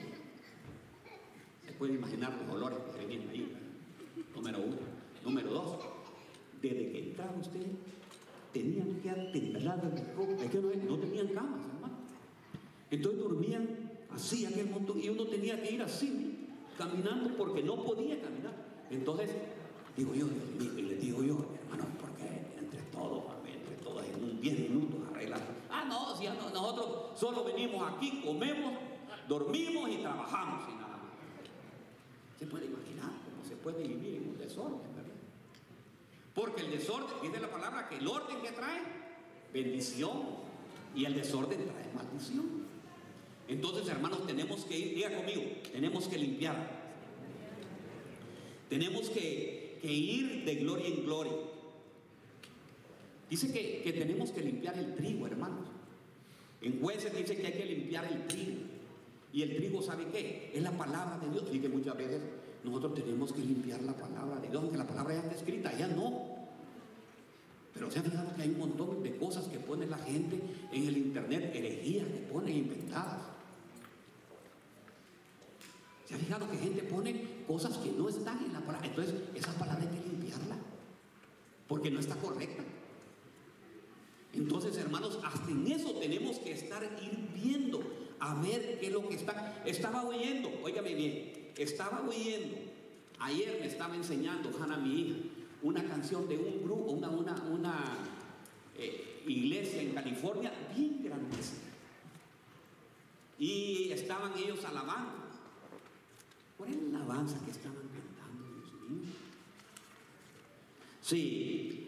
se 1.67 1.73
puede 1.73 1.95
imaginar 1.95 2.39
los 2.41 2.55
olores 2.55 2.79
que 2.89 3.05
venían 3.05 3.29
ahí. 3.31 3.53
Número 4.33 4.59
uno. 4.59 4.77
Número 5.25 5.51
dos, 5.51 5.79
desde 6.63 6.93
que 6.93 6.99
entraba 7.09 7.33
usted, 7.37 7.67
tenían 8.53 9.01
que 9.03 9.11
atender 9.11 9.57
el 9.57 10.41
Es 10.41 10.51
que 10.53 10.59
no, 10.87 10.99
tenían 10.99 11.27
camas, 11.35 11.67
hermano. 11.67 11.97
Entonces 12.93 13.21
dormían 13.21 13.67
así 14.11 14.47
aquel 14.47 14.71
montón, 14.71 15.03
y 15.03 15.09
uno 15.09 15.25
tenía 15.27 15.61
que 15.61 15.73
ir 15.73 15.83
así, 15.83 16.47
caminando 16.79 17.37
porque 17.37 17.65
no 17.65 17.83
podía 17.83 18.23
caminar. 18.23 18.55
Entonces, 18.89 19.31
digo 19.97 20.15
yo, 20.15 20.29
y 20.61 20.83
le 20.83 20.95
digo 20.95 21.25
yo, 21.25 21.45
hermano, 21.65 21.91
porque 22.01 22.23
entre 22.57 22.83
todos, 22.93 23.25
en 24.15 24.23
un 24.23 24.41
10 24.41 24.61
minutos 24.61 25.01
arreglar. 25.13 25.41
Ah, 25.69 25.78
no, 25.89 26.17
si 26.17 26.27
nosotros 26.27 27.19
solo 27.19 27.45
venimos 27.45 27.91
aquí, 27.93 28.21
comemos, 28.25 28.75
dormimos 29.29 29.91
y 29.91 29.97
trabajamos 29.97 30.69
y 30.69 30.75
nada 30.75 30.97
más. 30.97 32.39
Se 32.39 32.47
puede 32.47 32.67
imaginar 32.67 33.11
cómo 33.25 33.45
se 33.49 33.57
puede 33.57 33.83
vivir 33.83 34.17
en 34.17 34.29
un 34.31 34.39
desorden, 34.39 34.95
¿verdad? 34.95 35.13
Porque 36.35 36.63
el 36.63 36.71
desorden, 36.71 37.17
dice 37.23 37.41
la 37.41 37.51
palabra, 37.51 37.89
que 37.89 37.97
el 37.97 38.07
orden 38.07 38.41
que 38.43 38.53
trae, 38.53 38.83
bendición, 39.53 40.49
y 40.95 41.05
el 41.05 41.15
desorden 41.15 41.65
trae 41.65 41.93
maldición. 41.95 42.67
Entonces, 43.47 43.89
hermanos, 43.89 44.27
tenemos 44.27 44.65
que 44.65 44.79
ir, 44.79 44.95
diga 44.95 45.15
conmigo, 45.15 45.43
tenemos 45.73 46.07
que 46.09 46.19
limpiar. 46.19 46.79
Tenemos 48.69 49.09
que, 49.09 49.79
ir 49.83 50.45
de 50.45 50.55
gloria 50.57 50.89
en 50.89 51.05
gloria. 51.05 51.33
Dice 53.31 53.53
que, 53.53 53.83
que 53.83 53.93
tenemos 53.93 54.31
que 54.33 54.43
limpiar 54.43 54.77
el 54.79 54.95
trigo, 54.95 55.27
hermanos. 55.27 55.69
En 56.61 56.81
jueces 56.81 57.15
dice 57.17 57.37
que 57.37 57.47
hay 57.47 57.53
que 57.53 57.67
limpiar 57.67 58.05
el 58.07 58.27
trigo. 58.27 58.61
Y 59.33 59.43
el 59.43 59.57
trigo, 59.57 59.83
¿sabe 59.83 60.07
qué? 60.07 60.51
Es 60.55 60.63
la 60.63 60.73
palabra 60.73 61.19
de 61.19 61.31
Dios. 61.31 61.45
Y 61.53 61.61
que 61.61 61.69
muchas 61.69 61.97
veces 61.97 62.21
nosotros 62.65 62.95
tenemos 62.95 63.33
que 63.33 63.41
limpiar 63.41 63.83
la 63.83 63.95
palabra 63.95 64.41
de 64.41 64.49
Dios, 64.49 64.63
aunque 64.63 64.79
la 64.79 64.87
palabra 64.87 65.15
ya 65.15 65.21
está 65.21 65.35
escrita, 65.35 65.77
ya 65.77 65.87
no. 65.89 66.39
Pero 67.75 67.91
se 67.91 68.01
ha 68.01 68.03
fijado 68.03 68.35
que 68.35 68.43
hay 68.43 68.49
un 68.49 68.59
montón 68.59 69.03
de 69.03 69.17
cosas 69.17 69.45
que 69.47 69.59
pone 69.59 69.87
la 69.87 69.99
gente 69.99 70.41
en 70.73 70.89
el 70.89 70.97
internet, 70.97 71.53
herejías 71.55 72.09
que 72.09 72.19
ponen 72.33 72.57
inventadas. 72.57 73.21
Se 76.07 76.15
ha 76.15 76.19
fijado 76.19 76.51
que 76.51 76.57
gente 76.57 76.83
pone 76.83 77.45
cosas 77.47 77.77
que 77.79 77.93
no 77.93 78.09
están 78.09 78.43
en 78.45 78.53
la 78.53 78.61
palabra. 78.61 78.89
Entonces, 78.89 79.15
esa 79.35 79.53
palabra 79.53 79.85
hay 79.89 79.97
que 79.97 80.09
limpiarla. 80.09 80.57
Porque 81.69 81.91
no 81.91 82.01
está 82.01 82.17
correcta. 82.17 82.65
Entonces, 84.39 84.77
hermanos, 84.77 85.19
hasta 85.25 85.51
en 85.51 85.67
eso 85.67 85.95
tenemos 85.95 86.39
que 86.39 86.53
estar 86.53 86.83
ir 87.03 87.29
viendo 87.35 87.83
a 88.21 88.41
ver 88.41 88.79
qué 88.79 88.87
es 88.87 88.93
lo 88.93 89.09
que 89.09 89.17
está. 89.17 89.63
Estaba 89.67 90.05
oyendo, 90.05 90.49
óigame 90.63 90.95
bien, 90.95 91.53
estaba 91.57 92.03
oyendo. 92.09 92.57
Ayer 93.19 93.59
me 93.61 93.67
estaba 93.67 93.97
enseñando 93.97 94.51
Hanna, 94.57 94.77
mi 94.77 95.01
hija, 95.01 95.17
una 95.63 95.85
canción 95.85 96.29
de 96.29 96.39
un 96.39 96.63
grupo, 96.63 96.93
una, 96.93 97.11
una, 97.11 97.35
una 97.51 97.85
eh, 98.77 99.25
iglesia 99.27 99.83
en 99.83 99.93
California 99.93 100.53
bien 100.75 101.03
grandísima. 101.03 101.59
Y 103.41 103.91
estaban 103.91 104.33
ellos 104.39 104.65
alabando. 104.65 105.15
¿Cuál 106.57 106.71
es 106.71 106.83
la 106.93 106.99
alabanza 106.99 107.45
que 107.45 107.51
estaban 107.51 107.77
cantando, 107.77 108.45
Dios 108.55 108.73
mío? 108.89 109.11
Sí, 111.03 111.88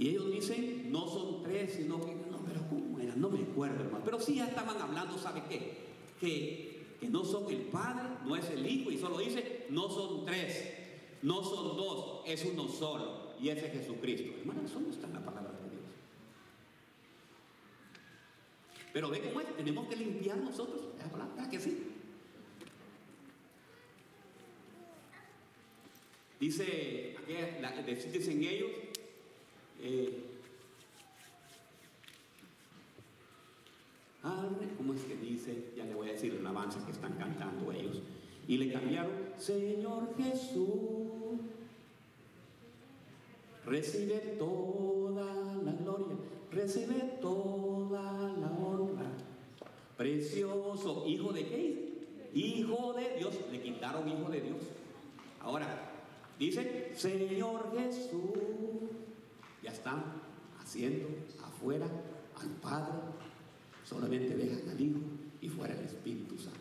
y 0.00 0.08
ellos 0.08 0.32
dicen, 0.32 0.90
no 0.90 1.06
son 1.06 1.42
tres, 1.42 1.74
sino 1.74 2.00
que, 2.00 2.14
no, 2.30 2.42
pero 2.46 2.66
¿cómo 2.70 2.98
era? 2.98 3.14
No 3.16 3.28
me 3.28 3.42
acuerdo, 3.42 3.84
hermano. 3.84 4.02
Pero 4.02 4.18
sí 4.18 4.36
ya 4.36 4.46
estaban 4.46 4.80
hablando, 4.80 5.18
¿sabe 5.18 5.42
qué? 5.46 5.76
Que, 6.18 6.86
que 6.98 7.10
no 7.10 7.22
son 7.22 7.50
el 7.50 7.64
Padre, 7.64 8.08
no 8.24 8.34
es 8.34 8.48
el 8.48 8.66
Hijo, 8.66 8.90
y 8.90 8.96
solo 8.96 9.18
dice, 9.18 9.66
no 9.68 9.90
son 9.90 10.24
tres, 10.24 10.72
no 11.20 11.44
son 11.44 11.76
dos, 11.76 12.22
es 12.26 12.42
uno 12.46 12.66
solo, 12.66 13.34
y 13.38 13.50
ese 13.50 13.66
es 13.66 13.72
Jesucristo. 13.74 14.32
Hermano, 14.40 14.62
eso 14.64 14.80
no 14.80 14.88
está 14.88 15.06
en 15.06 15.12
la 15.12 15.22
palabra 15.22 15.52
de 15.52 15.68
Dios. 15.68 15.82
Pero 18.94 19.10
ve 19.10 19.20
cómo 19.20 19.42
es, 19.42 19.54
tenemos 19.54 19.86
que 19.86 19.96
limpiar 19.96 20.38
nosotros, 20.38 20.80
¿verdad 20.96 21.50
que 21.50 21.60
sí? 21.60 21.76
Dice, 26.40 27.16
dicen 28.14 28.42
ellos, 28.44 28.70
eh, 29.82 30.24
¿cómo 34.76 34.94
es 34.94 35.02
que 35.02 35.16
dice? 35.16 35.72
Ya 35.76 35.84
le 35.84 35.94
voy 35.94 36.08
a 36.08 36.12
decir 36.12 36.42
avance 36.46 36.78
que 36.84 36.92
están 36.92 37.12
cantando 37.14 37.72
ellos. 37.72 38.02
Y 38.48 38.58
le 38.58 38.72
cambiaron, 38.72 39.12
Señor 39.36 40.14
Jesús, 40.16 41.40
recibe 43.64 44.36
toda 44.38 45.34
la 45.62 45.72
gloria, 45.72 46.16
recibe 46.50 47.18
toda 47.20 48.32
la 48.36 48.50
honra. 48.50 49.06
Precioso, 49.96 51.04
hijo 51.06 51.32
de 51.32 51.46
qué? 51.46 52.06
Hijo 52.34 52.94
de 52.94 53.18
Dios. 53.18 53.34
Le 53.52 53.60
quitaron 53.60 54.08
hijo 54.08 54.30
de 54.30 54.40
Dios. 54.40 54.58
Ahora, 55.40 55.90
Dice, 56.40 56.90
Señor 56.94 57.70
Jesús, 57.76 58.79
ya 59.62 59.70
están 59.70 60.02
haciendo 60.60 61.08
afuera 61.44 61.86
al 62.40 62.48
Padre, 62.62 62.92
solamente 63.84 64.36
dejan 64.36 64.68
al 64.68 64.80
Hijo 64.80 65.00
y 65.40 65.48
fuera 65.48 65.74
el 65.74 65.84
Espíritu 65.84 66.38
Santo. 66.38 66.60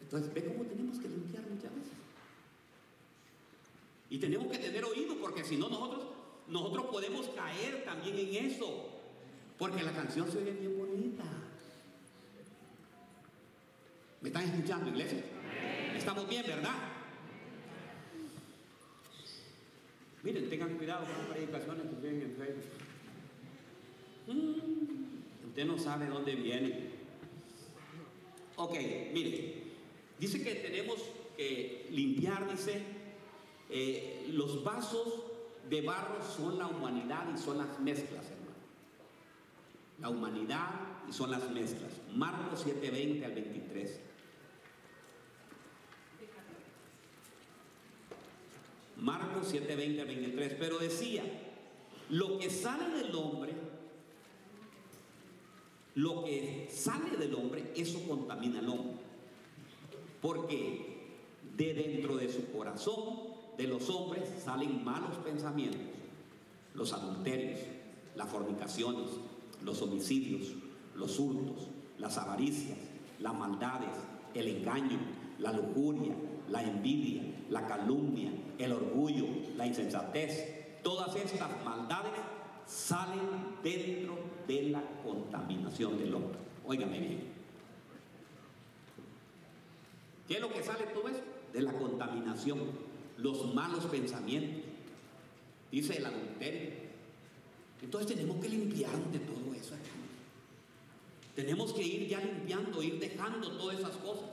Entonces, 0.00 0.32
ve 0.34 0.44
cómo 0.44 0.64
tenemos 0.64 0.98
que 0.98 1.08
limpiar 1.08 1.42
muchas 1.44 1.74
veces. 1.74 1.92
Y 4.10 4.18
tenemos 4.18 4.46
que 4.52 4.58
tener 4.58 4.84
oído, 4.84 5.16
porque 5.20 5.42
si 5.42 5.56
no, 5.56 5.68
nosotros, 5.68 6.04
nosotros 6.48 6.86
podemos 6.86 7.28
caer 7.30 7.84
también 7.84 8.18
en 8.18 8.46
eso. 8.46 8.90
Porque 9.58 9.82
la 9.82 9.92
canción 9.92 10.30
se 10.30 10.38
oye 10.38 10.52
bien 10.52 10.76
bonita. 10.78 11.24
¿Me 14.20 14.28
están 14.28 14.44
escuchando, 14.44 14.90
iglesia? 14.90 15.24
Estamos 15.96 16.28
bien, 16.28 16.44
¿verdad? 16.46 16.93
Miren, 20.24 20.48
tengan 20.48 20.78
cuidado 20.78 21.04
con 21.04 21.18
las 21.18 21.26
predicaciones 21.26 21.84
que 21.86 22.00
ven 22.00 22.22
en 22.22 22.34
Facebook. 22.34 22.64
Mm, 24.26 25.48
usted 25.48 25.66
no 25.66 25.78
sabe 25.78 26.06
dónde 26.06 26.34
viene. 26.34 26.88
Ok, 28.56 28.72
mire, 29.12 29.64
dice 30.18 30.42
que 30.42 30.54
tenemos 30.54 30.98
que 31.36 31.88
limpiar, 31.90 32.50
dice, 32.50 32.80
eh, 33.68 34.26
los 34.30 34.64
vasos 34.64 35.24
de 35.68 35.82
barro 35.82 36.24
son 36.24 36.58
la 36.58 36.68
humanidad 36.68 37.26
y 37.34 37.36
son 37.36 37.58
las 37.58 37.78
mezclas, 37.80 38.24
hermano. 38.30 38.56
La 40.00 40.08
humanidad 40.08 40.70
y 41.06 41.12
son 41.12 41.32
las 41.32 41.50
mezclas. 41.50 42.00
Marcos 42.14 42.64
7:20 42.64 43.26
al 43.26 43.34
23. 43.34 44.00
Marcos 49.04 49.48
7, 49.50 49.76
20 49.76 50.04
23. 50.04 50.56
Pero 50.58 50.78
decía, 50.78 51.22
lo 52.08 52.38
que 52.38 52.48
sale 52.48 53.02
del 53.02 53.14
hombre, 53.14 53.52
lo 55.94 56.24
que 56.24 56.68
sale 56.72 57.16
del 57.18 57.34
hombre, 57.34 57.72
eso 57.76 58.02
contamina 58.08 58.60
al 58.60 58.68
hombre. 58.70 58.94
Porque 60.22 61.04
de 61.54 61.74
dentro 61.74 62.16
de 62.16 62.32
su 62.32 62.50
corazón, 62.50 63.34
de 63.58 63.68
los 63.68 63.90
hombres, 63.90 64.24
salen 64.42 64.82
malos 64.82 65.18
pensamientos, 65.18 65.82
los 66.72 66.94
adulterios, 66.94 67.60
las 68.16 68.30
fornicaciones, 68.30 69.10
los 69.62 69.82
homicidios, 69.82 70.54
los 70.96 71.18
hurtos, 71.18 71.68
las 71.98 72.16
avaricias, 72.16 72.78
las 73.20 73.34
maldades, 73.34 73.90
el 74.32 74.48
engaño, 74.48 74.98
la 75.38 75.52
lujuria, 75.52 76.14
la 76.48 76.62
envidia, 76.62 77.22
la 77.54 77.68
calumnia, 77.68 78.32
el 78.58 78.72
orgullo, 78.72 79.26
la 79.56 79.64
insensatez, 79.64 80.82
todas 80.82 81.14
estas 81.14 81.64
maldades 81.64 82.10
salen 82.66 83.20
dentro 83.62 84.18
de 84.48 84.70
la 84.70 84.82
contaminación 85.04 85.96
del 85.96 86.16
hombre. 86.16 86.38
Óigame 86.66 86.98
bien. 86.98 87.32
¿Qué 90.26 90.34
es 90.34 90.40
lo 90.40 90.52
que 90.52 90.64
sale 90.64 90.84
todo 90.86 91.08
eso? 91.08 91.20
De 91.52 91.60
la 91.60 91.72
contaminación, 91.74 92.58
los 93.18 93.54
malos 93.54 93.84
pensamientos, 93.84 94.64
dice 95.70 95.98
el 95.98 96.06
adulterio. 96.06 96.70
Entonces 97.82 98.16
tenemos 98.16 98.42
que 98.42 98.48
limpiar 98.48 98.98
de 99.12 99.20
todo 99.20 99.54
eso, 99.54 99.76
Tenemos 101.36 101.72
que 101.72 101.82
ir 101.82 102.08
ya 102.08 102.20
limpiando, 102.20 102.82
ir 102.82 102.98
dejando 102.98 103.52
todas 103.52 103.78
esas 103.78 103.96
cosas, 103.98 104.24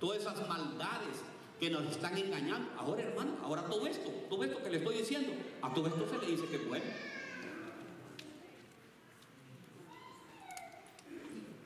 todas 0.00 0.20
esas 0.20 0.48
maldades, 0.48 1.16
que 1.62 1.70
nos 1.70 1.86
están 1.86 2.18
engañando. 2.18 2.72
Ahora, 2.76 3.04
hermano, 3.04 3.38
ahora 3.40 3.62
todo 3.66 3.86
esto, 3.86 4.10
todo 4.28 4.42
esto 4.42 4.60
que 4.64 4.68
le 4.68 4.78
estoy 4.78 4.96
diciendo, 4.96 5.32
a 5.62 5.72
todo 5.72 5.86
esto 5.86 6.08
se 6.10 6.18
le 6.18 6.32
dice 6.32 6.44
que 6.48 6.56
es 6.56 6.68
bueno. 6.68 6.84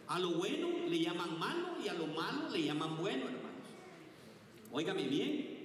A 0.06 0.18
lo 0.18 0.32
bueno 0.32 0.68
le 0.86 1.00
llaman 1.00 1.38
malo 1.38 1.78
y 1.82 1.88
a 1.88 1.94
lo 1.94 2.08
malo 2.08 2.50
le 2.50 2.62
llaman 2.62 2.98
bueno, 2.98 3.24
hermanos. 3.24 3.68
Óigame 4.70 5.04
bien. 5.04 5.64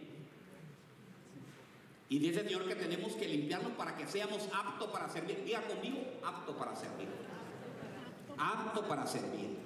Y 2.08 2.18
dice 2.18 2.40
el 2.40 2.48
Señor 2.48 2.66
que 2.70 2.76
tenemos 2.76 3.12
que 3.16 3.28
limpiarlo 3.28 3.76
para 3.76 3.98
que 3.98 4.08
seamos 4.08 4.48
aptos 4.54 4.90
para 4.92 5.10
servir. 5.10 5.44
Diga 5.44 5.62
conmigo, 5.68 6.00
apto 6.24 6.56
para 6.56 6.74
servir. 6.78 7.10
Apto 8.38 8.88
para 8.88 9.06
servir. 9.06 9.58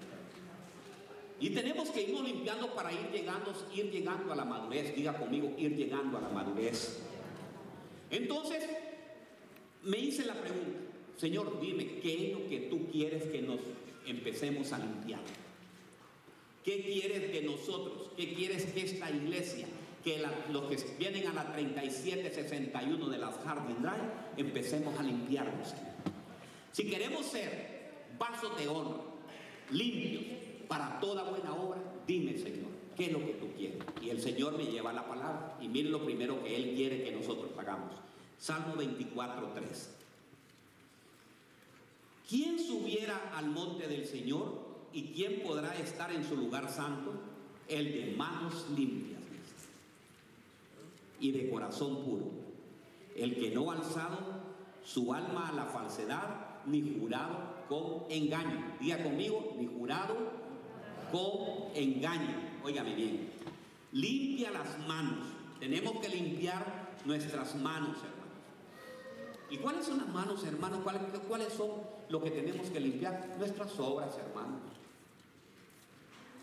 Y 1.39 1.49
tenemos 1.49 1.89
que 1.89 2.03
irnos 2.03 2.23
limpiando 2.23 2.73
para 2.73 2.91
ir 2.93 3.09
llegando, 3.11 3.53
ir 3.73 3.91
llegando 3.91 4.31
a 4.31 4.35
la 4.35 4.45
madurez. 4.45 4.95
Diga 4.95 5.17
conmigo, 5.17 5.53
ir 5.57 5.75
llegando 5.75 6.17
a 6.17 6.21
la 6.21 6.29
madurez. 6.29 7.01
Entonces, 8.09 8.63
me 9.83 9.99
hice 9.99 10.25
la 10.25 10.33
pregunta, 10.33 10.79
Señor, 11.17 11.59
dime, 11.59 11.99
¿qué 12.01 12.27
es 12.27 12.33
lo 12.33 12.47
que 12.47 12.59
tú 12.69 12.87
quieres 12.91 13.23
que 13.25 13.41
nos 13.41 13.59
empecemos 14.05 14.71
a 14.71 14.79
limpiar? 14.79 15.21
¿Qué 16.63 16.81
quieres 16.81 17.31
de 17.31 17.41
nosotros? 17.43 18.09
¿Qué 18.17 18.33
quieres 18.33 18.65
que 18.65 18.81
esta 18.81 19.11
iglesia, 19.11 19.67
que 20.03 20.23
los 20.51 20.63
que 20.65 20.77
vienen 20.97 21.27
a 21.27 21.33
la 21.33 21.53
3761 21.53 23.09
de 23.09 23.17
las 23.17 23.35
Harding 23.45 23.81
Drive, 23.81 24.11
empecemos 24.37 24.97
a 24.97 25.03
limpiarnos? 25.03 25.73
Si 26.71 26.89
queremos 26.89 27.25
ser 27.25 27.75
vasos 28.17 28.57
de 28.57 28.67
honra, 28.67 29.03
limpios, 29.71 30.44
para 30.67 30.99
toda 30.99 31.23
buena 31.23 31.53
obra, 31.53 31.81
dime, 32.07 32.37
Señor, 32.37 32.69
¿qué 32.95 33.05
es 33.05 33.11
lo 33.11 33.19
que 33.19 33.33
tú 33.33 33.47
quieres? 33.57 33.77
Y 34.01 34.09
el 34.09 34.21
Señor 34.21 34.57
me 34.57 34.65
lleva 34.65 34.93
la 34.93 35.07
palabra. 35.07 35.57
Y 35.61 35.67
mire 35.67 35.89
lo 35.89 36.03
primero 36.03 36.43
que 36.43 36.55
Él 36.55 36.75
quiere 36.75 37.03
que 37.03 37.11
nosotros 37.11 37.51
hagamos. 37.57 37.93
Salmo 38.37 38.75
24, 38.75 39.51
3. 39.53 39.89
¿Quién 42.27 42.59
subiera 42.59 43.31
al 43.35 43.47
monte 43.47 43.87
del 43.87 44.05
Señor 44.05 44.65
y 44.93 45.13
quién 45.13 45.41
podrá 45.41 45.77
estar 45.77 46.11
en 46.11 46.23
su 46.23 46.35
lugar 46.35 46.69
santo? 46.69 47.13
El 47.67 47.93
de 47.93 48.15
manos 48.15 48.65
limpias 48.75 49.21
y 51.19 51.31
de 51.31 51.49
corazón 51.49 52.03
puro. 52.03 52.25
El 53.15 53.35
que 53.35 53.51
no 53.51 53.71
ha 53.71 53.75
alzado 53.75 54.19
su 54.83 55.13
alma 55.13 55.49
a 55.49 55.53
la 55.53 55.65
falsedad 55.65 56.63
ni 56.65 56.97
jurado 56.99 57.55
con 57.69 58.03
engaño. 58.09 58.75
Diga 58.79 59.03
conmigo, 59.03 59.55
ni 59.57 59.67
jurado 59.67 60.15
con 61.11 61.75
engaño. 61.75 62.35
Óigame 62.63 62.95
bien. 62.95 63.31
Limpia 63.91 64.51
las 64.51 64.77
manos. 64.87 65.27
Tenemos 65.59 65.99
que 66.01 66.09
limpiar 66.09 66.95
nuestras 67.05 67.55
manos, 67.55 67.97
hermanos. 67.97 68.15
¿Y 69.49 69.57
cuáles 69.57 69.85
son 69.85 69.97
las 69.97 70.07
manos, 70.09 70.43
hermanos? 70.43 70.79
¿Cuáles, 70.83 71.01
¿Cuáles 71.27 71.53
son 71.53 71.69
lo 72.09 72.21
que 72.21 72.31
tenemos 72.31 72.69
que 72.69 72.79
limpiar? 72.79 73.35
Nuestras 73.37 73.79
obras, 73.79 74.17
hermanos. 74.17 74.61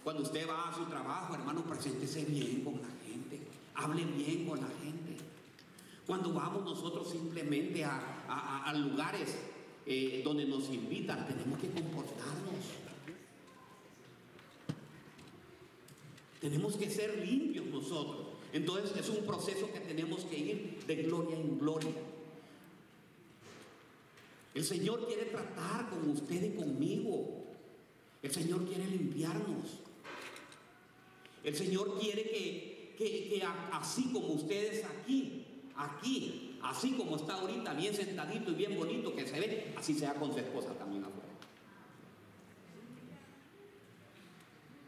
Cuando 0.05 0.23
usted 0.23 0.49
va 0.49 0.69
a 0.69 0.75
su 0.75 0.85
trabajo, 0.87 1.35
hermano, 1.35 1.63
preséntese 1.63 2.25
bien 2.25 2.63
con 2.65 2.75
la 2.75 2.89
gente. 3.07 3.41
Hable 3.75 4.05
bien 4.05 4.47
con 4.47 4.61
la 4.61 4.69
gente. 4.83 5.17
Cuando 6.07 6.33
vamos 6.33 6.65
nosotros 6.65 7.11
simplemente 7.11 7.85
a, 7.85 8.73
lugares 8.75 9.37
eh, 9.87 10.23
donde 10.25 10.45
nos 10.47 10.69
invitan, 10.71 11.27
tenemos 11.27 11.59
que 11.61 11.71
comportarnos. 11.71 12.83
Tenemos 16.43 16.75
que 16.75 16.91
ser 16.91 17.25
limpios 17.25 17.67
nosotros. 17.67 18.27
Entonces 18.53 18.97
es 18.97 19.09
un 19.09 19.25
proceso 19.25 19.73
que 19.73 19.79
tenemos 19.79 20.25
que 20.25 20.37
ir 20.37 20.85
de 20.89 20.97
gloria 20.97 21.37
en 21.37 21.57
gloria. 21.57 21.95
El 24.53 24.65
Señor 24.65 25.07
quiere 25.07 25.27
tratar 25.27 25.89
con 25.89 26.11
usted 26.11 26.43
y 26.43 26.57
conmigo. 26.57 27.45
El 28.21 28.33
Señor 28.33 28.67
quiere 28.67 28.87
limpiarnos. 28.87 29.79
El 31.45 31.55
Señor 31.55 31.97
quiere 32.01 32.25
que, 32.25 32.95
que, 32.99 33.43
así 33.71 34.11
como 34.13 34.35
ustedes 34.35 34.85
aquí, 34.85 35.47
aquí, 35.77 36.59
así 36.61 36.91
como 36.95 37.15
está 37.15 37.35
ahorita, 37.35 37.73
bien 37.75 37.95
sentadito 37.95 38.51
y 38.51 38.55
bien 38.55 38.77
bonito 38.77 39.15
que 39.15 39.29
se 39.29 39.39
ve, 39.39 39.75
así 39.77 39.95
sea 39.95 40.15
con 40.15 40.33
su 40.33 40.41
esposa 40.41 40.75
también 40.75 41.05
afuera. 41.05 41.29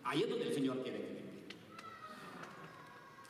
Ahí 0.03 0.23
es 0.23 0.29
donde 0.29 0.49
el 0.49 0.55
Señor 0.55 0.83
quiere 0.83 0.99
que 0.99 1.14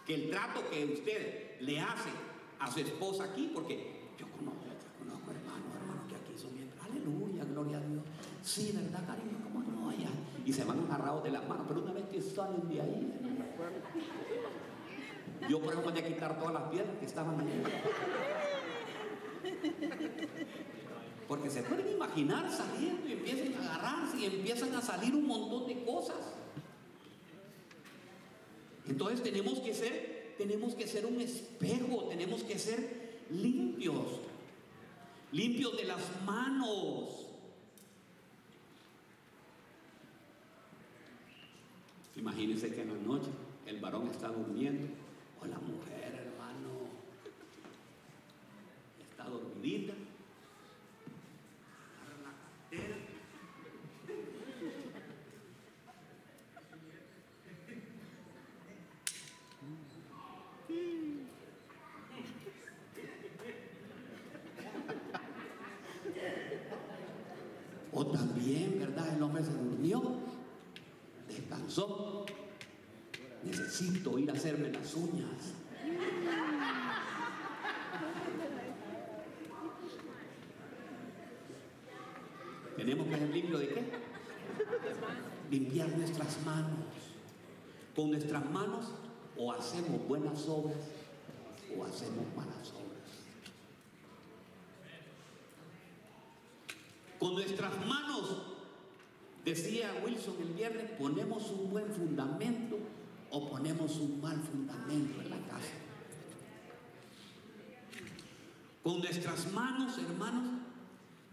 que 0.06 0.14
el 0.14 0.30
trato 0.30 0.68
que 0.70 0.84
usted 0.84 1.61
le 1.61 1.80
hace 1.80 2.11
a 2.58 2.70
su 2.70 2.80
esposa 2.80 3.25
aquí, 3.25 3.50
porque 3.54 4.10
yo 4.19 4.26
conozco, 4.30 4.64
yo 4.64 5.04
conozco 5.04 5.30
hermanos, 5.30 5.75
hermanos 5.80 6.04
que 6.08 6.17
aquí 6.17 6.38
son 6.38 6.54
bien, 6.54 6.71
aleluya, 6.80 7.45
gloria 7.45 7.78
a 7.78 7.80
Dios. 7.80 8.02
Sí, 8.43 8.73
¿verdad, 8.75 9.06
cariño? 9.06 9.38
¿Cómo 9.43 9.62
no? 9.62 9.93
Ya. 9.93 10.10
Y 10.45 10.52
se 10.52 10.64
van 10.64 10.80
agarrados 10.80 11.25
de 11.25 11.30
las 11.30 11.49
manos, 11.49 11.64
pero 11.67 11.82
una 11.82 11.93
vez 11.93 12.04
que 12.06 12.21
salen 12.21 12.69
de 12.69 12.80
ahí, 12.80 13.12
yo 15.49 15.60
por 15.60 15.73
eso 15.73 15.82
voy 15.82 15.99
a 15.99 16.06
quitar 16.06 16.38
todas 16.38 16.54
las 16.54 16.62
piedras 16.64 16.97
que 16.99 17.06
estaban 17.06 17.40
ahí. 17.40 17.62
Porque 21.26 21.49
se 21.49 21.62
pueden 21.62 21.88
imaginar 21.90 22.50
saliendo 22.50 23.08
y 23.08 23.12
empiezan 23.12 23.54
a 23.54 23.75
agarrarse 23.75 24.19
y 24.19 24.26
empiezan 24.26 24.75
a 24.75 24.82
salir 24.82 25.14
un 25.14 25.26
montón 25.26 25.67
de 25.67 25.82
cosas. 25.84 26.34
Entonces 28.88 29.23
tenemos 29.23 29.58
que 29.60 29.75
ser, 29.75 30.34
tenemos 30.36 30.75
que 30.75 30.86
ser 30.86 31.06
un 31.06 31.20
espejo, 31.20 32.04
tenemos 32.08 32.42
que 32.42 32.58
ser 32.58 33.20
limpios, 33.30 34.20
limpios 35.32 35.76
de 35.76 35.84
las 35.84 36.23
manos. 36.25 37.26
Imagínense 42.16 42.73
que 42.73 42.82
en 42.82 42.88
la 42.88 42.94
noche 42.94 43.30
el 43.66 43.80
varón 43.80 44.08
está 44.08 44.28
durmiendo 44.28 44.86
o 45.40 45.47
la 45.47 45.58
mujer, 45.58 46.14
hermano, 46.14 46.88
está 49.10 49.25
dormidita. 49.25 49.94
O 67.97 68.06
también, 68.06 68.80
¿verdad? 68.80 69.12
El 69.12 69.14
hombre 69.25 69.43
se 69.43 69.52
durmió, 69.52 70.02
descansó. 71.28 72.26
Necesito 73.43 74.19
ir 74.19 74.30
a 74.30 74.34
hacerme 74.34 74.71
las 74.71 74.95
uñas. 74.95 75.54
Tenemos 82.76 83.06
que 83.06 83.17
ser 83.17 83.30
limpio 83.30 83.58
de 83.58 83.69
qué? 83.69 83.82
Limpiar 85.50 85.89
nuestras 85.97 86.43
manos. 86.45 86.84
Con 87.95 88.10
nuestras 88.10 88.50
manos 88.50 88.87
o 89.37 89.52
hacemos 89.52 90.06
buenas 90.08 90.49
obras 90.49 90.76
o 91.76 91.84
hacemos 91.84 92.25
malas 92.37 92.73
obras. 92.73 92.84
Con 97.19 97.34
nuestras 97.34 97.87
manos, 97.87 98.43
decía 99.45 99.93
Wilson 100.04 100.37
el 100.41 100.52
viernes, 100.52 100.91
ponemos 100.99 101.50
un 101.50 101.71
buen 101.71 101.87
fundamento 101.87 102.78
o 103.30 103.50
ponemos 103.50 103.97
un 103.99 104.21
mal 104.21 104.39
fundamento 104.41 105.21
en 105.21 105.30
la 105.30 105.39
casa. 105.49 105.73
Con 108.83 108.99
nuestras 109.00 109.52
manos, 109.52 109.99
hermanos, 109.99 110.61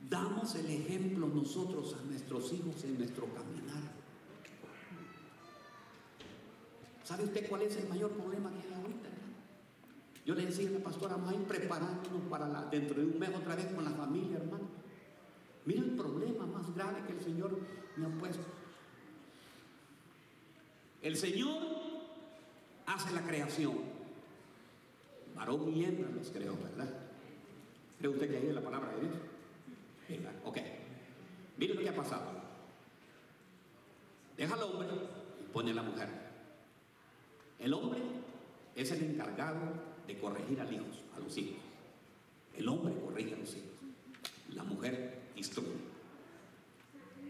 damos 0.10 0.56
el 0.56 0.65
ejemplo 0.67 1.28
nosotros 1.28 1.95
a 2.00 2.06
nuestros 2.06 2.52
hijos 2.54 2.84
en 2.84 2.97
nuestro 2.97 3.26
caminar. 3.28 4.02
¿Sabe 7.04 7.26
usted 7.26 7.50
cuál 7.50 7.63
es 7.63 7.76
el 7.76 7.89
mayor 7.89 8.12
problema 8.12 8.52
que 8.52 8.67
hay 8.67 8.74
ahorita? 8.74 9.10
Yo 10.26 10.36
le 10.36 10.45
decía 10.45 10.69
a 10.69 10.71
la 10.71 10.80
pastora 10.80 11.17
May 11.17 11.38
preparándonos 11.47 12.21
para 12.30 12.65
dentro 12.65 13.02
de 13.02 13.08
un 13.08 13.19
mes 13.19 13.30
otra 13.36 13.56
vez 13.56 13.65
con 13.74 13.84
la 13.84 13.91
familia, 13.91 14.38
hermano. 14.38 14.61
Mira 15.65 15.82
el 15.82 15.91
problema 15.91 16.45
más 16.45 16.74
grave 16.76 17.04
que 17.06 17.13
el 17.13 17.21
Señor 17.21 17.60
me 17.95 18.06
ha 18.06 18.10
puesto. 18.10 18.43
El 21.02 21.15
Señor 21.15 21.62
hace 22.86 23.13
la 23.13 23.21
creación. 23.21 23.76
Varón 25.36 25.74
y 25.74 25.86
hembra 25.86 26.10
los 26.10 26.30
creó, 26.30 26.56
¿verdad? 26.58 26.89
¿Cree 28.00 28.10
usted 28.10 28.30
que 28.30 28.38
ahí 28.38 28.47
es 28.47 28.56
la 28.56 28.62
palabra 28.62 28.93
de 28.93 29.02
Dios? 29.02 29.15
¿Verdad? 30.10 30.34
Ok. 30.43 30.58
Mire 31.58 31.74
lo 31.76 31.82
que 31.82 31.89
ha 31.89 31.95
pasado. 31.95 32.41
Deja 34.36 34.56
al 34.56 34.63
hombre 34.63 34.88
y 35.39 35.54
pone 35.54 35.71
a 35.71 35.76
la 35.76 35.84
mujer. 35.84 36.10
El 37.60 37.74
hombre 37.74 38.00
es 38.76 38.91
el 38.91 39.04
encargado 39.04 39.60
de 40.08 40.17
corregir 40.19 40.60
a 40.60 40.65
los 40.65 41.38
hijos. 41.38 41.60
El 42.58 42.67
hombre 42.67 42.93
corrige 43.00 43.36
a 43.36 43.38
los 43.38 43.56
hijos. 43.56 43.69
La 44.56 44.63
mujer 44.63 45.20
instruye. 45.41 45.75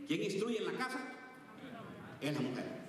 ¿Quién 0.08 0.24
instruye 0.24 0.58
en 0.58 0.65
la 0.65 0.74
casa? 0.74 1.00
Es 2.19 2.34
la 2.34 2.41
mujer. 2.41 2.82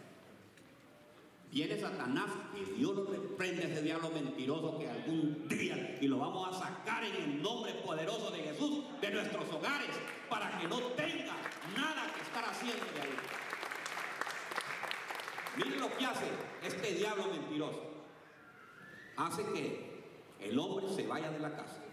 Viene 1.53 1.79
Satanás 1.79 2.31
y 2.57 2.79
Dios 2.79 2.97
lo 2.97 3.05
reprende 3.05 3.65
a 3.65 3.69
ese 3.69 3.83
diablo 3.83 4.11
mentiroso 4.11 4.79
que 4.79 4.89
algún 4.89 5.47
día 5.49 5.99
y 6.01 6.09
lo 6.09 6.19
vamos 6.19 6.49
a 6.49 6.59
sacar 6.59 7.05
en 7.05 7.15
el 7.15 7.43
nombre 7.43 7.75
poderoso 7.85 8.31
de 8.31 8.39
Jesús 8.39 8.85
de 9.01 9.11
nuestros 9.11 9.49
hogares 9.51 9.91
para 10.29 10.59
que 10.59 10.67
no 10.67 10.79
tenga 10.93 11.37
nada 11.77 12.11
que 12.15 12.23
estar 12.23 12.45
haciendo 12.45 12.85
de 12.95 13.01
ahí. 13.03 13.17
Miren 15.57 15.81
lo 15.81 15.97
que 15.97 16.07
hace 16.07 16.27
este 16.63 16.95
diablo 16.95 17.25
mentiroso. 17.27 17.83
Hace 19.17 19.45
que 19.53 19.93
el 20.41 20.59
hombre 20.59 20.89
se 20.89 21.07
vaya 21.07 21.31
de 21.31 21.39
la 21.39 21.55
casa. 21.55 21.85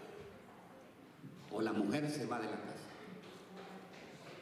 O 1.52 1.60
la 1.60 1.72
mujer 1.72 2.10
se 2.10 2.26
va 2.26 2.40
de 2.40 2.46
la 2.46 2.60
casa. 2.62 2.79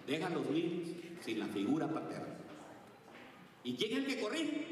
Deja 0.09 0.27
a 0.27 0.31
los 0.31 0.49
niños 0.49 0.89
sin 1.23 1.39
la 1.39 1.47
figura 1.49 1.87
paterna. 1.87 2.35
¿Y 3.63 3.77
quién 3.77 3.93
es 3.93 3.99
el 3.99 4.07
que 4.07 4.21
corrige? 4.23 4.67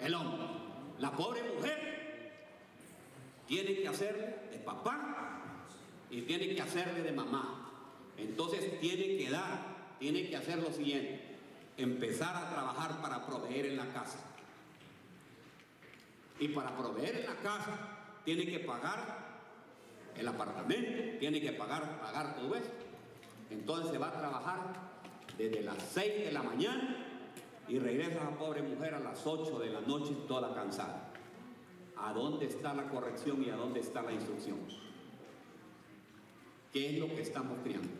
El 0.00 0.14
hombre. 0.14 0.46
La 0.98 1.12
pobre 1.12 1.42
mujer 1.42 2.32
tiene 3.46 3.74
que 3.74 3.88
hacerle 3.88 4.34
de 4.50 4.58
papá 4.64 5.66
y 6.10 6.22
tiene 6.22 6.54
que 6.54 6.62
hacerle 6.62 7.02
de 7.02 7.12
mamá. 7.12 7.70
Entonces 8.16 8.80
tiene 8.80 9.18
que 9.18 9.28
dar, 9.30 9.96
tiene 9.98 10.26
que 10.30 10.36
hacer 10.36 10.58
lo 10.58 10.72
siguiente, 10.72 11.20
empezar 11.76 12.34
a 12.34 12.48
trabajar 12.48 13.02
para 13.02 13.26
proveer 13.26 13.66
en 13.66 13.76
la 13.76 13.92
casa. 13.92 14.20
Y 16.40 16.48
para 16.48 16.74
proveer 16.74 17.16
en 17.16 17.26
la 17.26 17.36
casa 17.36 17.76
tiene 18.24 18.46
que 18.46 18.60
pagar 18.60 19.32
el 20.16 20.26
apartamento, 20.26 21.18
tiene 21.18 21.42
que 21.42 21.52
pagar, 21.52 22.00
pagar 22.00 22.36
todo 22.36 22.54
eso. 22.56 22.81
Entonces 23.52 23.90
se 23.90 23.98
va 23.98 24.08
a 24.08 24.12
trabajar 24.12 24.60
desde 25.36 25.62
las 25.62 25.76
6 25.92 26.24
de 26.24 26.32
la 26.32 26.42
mañana 26.42 26.96
y 27.68 27.78
regresa 27.78 28.26
a 28.26 28.38
pobre 28.38 28.62
mujer 28.62 28.94
a 28.94 29.00
las 29.00 29.26
8 29.26 29.58
de 29.58 29.70
la 29.70 29.80
noche 29.82 30.16
toda 30.26 30.54
cansada. 30.54 31.10
¿A 31.96 32.12
dónde 32.12 32.46
está 32.46 32.74
la 32.74 32.88
corrección 32.88 33.42
y 33.44 33.50
a 33.50 33.56
dónde 33.56 33.80
está 33.80 34.02
la 34.02 34.12
instrucción? 34.12 34.58
¿Qué 36.72 36.94
es 36.94 36.98
lo 36.98 37.08
que 37.08 37.20
estamos 37.20 37.58
criando? 37.62 37.90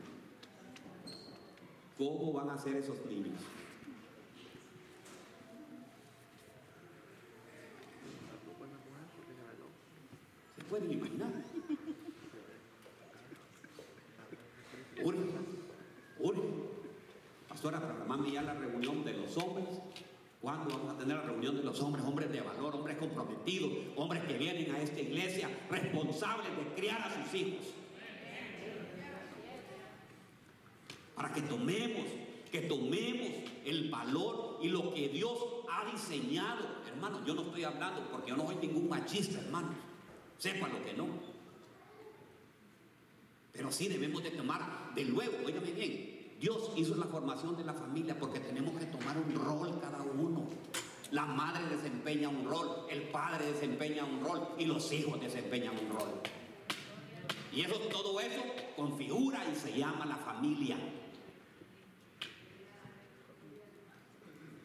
¿Cómo 1.98 2.32
van 2.32 2.50
a 2.50 2.58
ser 2.58 2.76
esos 2.76 3.04
niños? 3.04 3.40
¿Se 10.56 10.64
pueden 10.64 10.90
imaginar? 10.90 11.51
Uri, 15.00 15.18
Uri, 16.18 16.40
pastora, 17.48 17.80
programame 17.80 18.32
ya 18.32 18.42
la 18.42 18.54
reunión 18.54 19.04
de 19.04 19.14
los 19.14 19.36
hombres. 19.36 19.66
¿Cuándo 20.40 20.76
vamos 20.76 20.92
a 20.94 20.98
tener 20.98 21.16
la 21.16 21.22
reunión 21.22 21.56
de 21.56 21.62
los 21.62 21.80
hombres? 21.80 22.04
Hombres 22.04 22.30
de 22.32 22.40
valor, 22.40 22.74
hombres 22.74 22.96
comprometidos, 22.98 23.70
hombres 23.96 24.24
que 24.24 24.36
vienen 24.36 24.74
a 24.74 24.80
esta 24.80 25.00
iglesia 25.00 25.48
responsables 25.70 26.48
de 26.56 26.74
criar 26.74 27.00
a 27.00 27.22
sus 27.22 27.34
hijos. 27.34 27.66
Para 31.14 31.32
que 31.32 31.42
tomemos, 31.42 32.06
que 32.50 32.62
tomemos 32.62 33.28
el 33.64 33.88
valor 33.88 34.58
y 34.60 34.68
lo 34.68 34.92
que 34.92 35.08
Dios 35.08 35.38
ha 35.70 35.90
diseñado. 35.90 36.82
Hermano, 36.88 37.24
yo 37.24 37.34
no 37.34 37.42
estoy 37.42 37.64
hablando 37.64 38.08
porque 38.10 38.30
yo 38.30 38.36
no 38.36 38.46
soy 38.46 38.56
ningún 38.56 38.88
machista, 38.88 39.40
hermano. 39.40 39.68
Sepa 40.38 40.68
lo 40.68 40.84
que 40.84 40.92
no. 40.94 41.31
Pero 43.52 43.70
sí 43.70 43.88
debemos 43.88 44.22
de 44.22 44.30
tomar, 44.30 44.94
de 44.94 45.04
luego, 45.04 45.38
óigame 45.44 45.72
bien, 45.72 46.36
Dios 46.40 46.72
hizo 46.74 46.96
la 46.96 47.04
formación 47.04 47.56
de 47.56 47.64
la 47.64 47.74
familia 47.74 48.18
porque 48.18 48.40
tenemos 48.40 48.76
que 48.78 48.86
tomar 48.86 49.16
un 49.16 49.34
rol 49.34 49.78
cada 49.80 50.02
uno. 50.02 50.48
La 51.10 51.26
madre 51.26 51.76
desempeña 51.76 52.28
un 52.30 52.44
rol, 52.44 52.86
el 52.90 53.02
padre 53.02 53.52
desempeña 53.52 54.04
un 54.04 54.24
rol 54.24 54.48
y 54.58 54.64
los 54.64 54.90
hijos 54.92 55.20
desempeñan 55.20 55.74
un 55.78 55.90
rol. 55.90 56.20
Y 57.52 57.60
eso, 57.60 57.78
todo 57.90 58.18
eso 58.18 58.42
configura 58.74 59.44
y 59.52 59.54
se 59.54 59.76
llama 59.76 60.06
la 60.06 60.16
familia. 60.16 60.76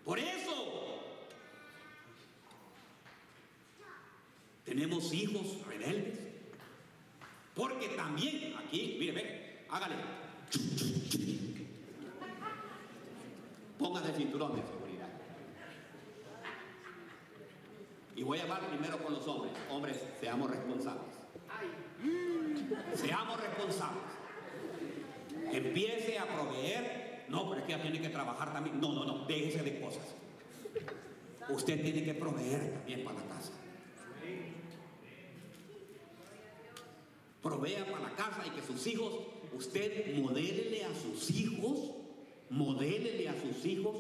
Por 0.06 0.18
eso 0.20 0.98
tenemos 4.64 5.14
hijos 5.14 5.66
rebeldes. 5.68 6.27
Porque 7.58 7.90
también 7.90 8.54
aquí, 8.56 8.98
mire, 9.00 9.12
ve, 9.14 9.66
hágale. 9.70 9.96
Póngase 13.80 14.10
el 14.10 14.16
cinturón 14.16 14.56
de 14.56 14.62
seguridad. 14.62 15.08
Y 18.16 18.24
voy 18.24 18.38
a 18.40 18.44
hablar 18.44 18.62
primero 18.68 19.04
con 19.04 19.14
los 19.14 19.28
hombres. 19.28 19.54
Hombres, 19.72 20.00
seamos 20.20 20.52
responsables. 20.52 21.16
Seamos 22.94 23.42
responsables. 23.42 24.04
Empiece 25.52 26.20
a 26.20 26.28
proveer. 26.28 27.26
No, 27.28 27.50
pero 27.50 27.62
es 27.62 27.68
que 27.68 27.76
tiene 27.78 28.00
que 28.00 28.10
trabajar 28.10 28.54
también. 28.54 28.80
No, 28.80 28.94
no, 28.94 29.04
no. 29.04 29.26
Déjese 29.26 29.64
de 29.64 29.82
cosas. 29.82 30.16
Usted 31.50 31.82
tiene 31.82 32.04
que 32.04 32.14
proveer 32.14 32.74
también 32.74 33.04
para 33.04 33.20
la 33.20 33.26
casa. 33.36 33.52
Provea 37.42 37.86
para 37.86 38.02
la 38.02 38.16
casa 38.16 38.44
y 38.46 38.50
que 38.50 38.66
sus 38.66 38.86
hijos, 38.88 39.14
usted 39.56 40.16
modélele 40.16 40.84
a 40.84 40.94
sus 40.94 41.30
hijos, 41.32 41.92
modélele 42.50 43.30
a 43.30 43.42
sus 43.42 43.66
hijos 43.66 43.96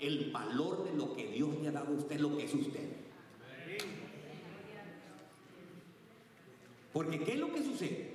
el 0.00 0.30
valor 0.30 0.84
de 0.84 0.96
lo 0.96 1.14
que 1.14 1.28
Dios 1.28 1.50
le 1.60 1.68
ha 1.68 1.72
dado 1.72 1.94
a 1.94 1.98
usted, 1.98 2.18
lo 2.18 2.36
que 2.36 2.44
es 2.44 2.54
usted. 2.54 2.88
Porque 6.92 7.20
¿qué 7.20 7.34
es 7.34 7.38
lo 7.38 7.52
que 7.52 7.62
sucede? 7.62 8.14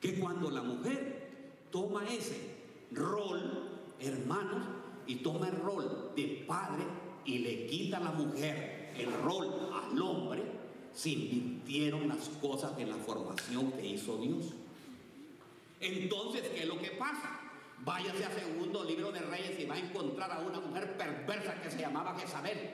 Que 0.00 0.18
cuando 0.18 0.50
la 0.50 0.62
mujer 0.62 1.28
toma 1.70 2.06
ese 2.08 2.36
rol, 2.92 3.70
hermanos, 4.00 4.66
y 5.06 5.16
toma 5.16 5.48
el 5.48 5.56
rol 5.56 6.12
de 6.16 6.44
padre 6.46 6.84
y 7.24 7.38
le 7.38 7.66
quita 7.66 7.98
a 7.98 8.00
la 8.00 8.12
mujer 8.12 8.92
el 8.96 9.12
rol 9.22 9.48
al 9.72 10.00
hombre, 10.00 10.42
se 10.94 11.10
invirtieron 11.10 12.08
las 12.08 12.28
cosas 12.40 12.76
de 12.76 12.86
la 12.86 12.96
formación 12.96 13.72
que 13.72 13.86
hizo 13.86 14.16
Dios. 14.18 14.54
Entonces, 15.80 16.42
¿qué 16.54 16.60
es 16.60 16.66
lo 16.66 16.78
que 16.78 16.92
pasa? 16.92 17.40
Váyase 17.80 18.24
a 18.24 18.30
segundo 18.30 18.84
libro 18.84 19.12
de 19.12 19.20
Reyes 19.20 19.58
y 19.58 19.66
va 19.66 19.74
a 19.74 19.78
encontrar 19.78 20.30
a 20.30 20.38
una 20.38 20.60
mujer 20.60 20.96
perversa 20.96 21.60
que 21.60 21.70
se 21.70 21.78
llamaba 21.78 22.18
Jezabel. 22.18 22.70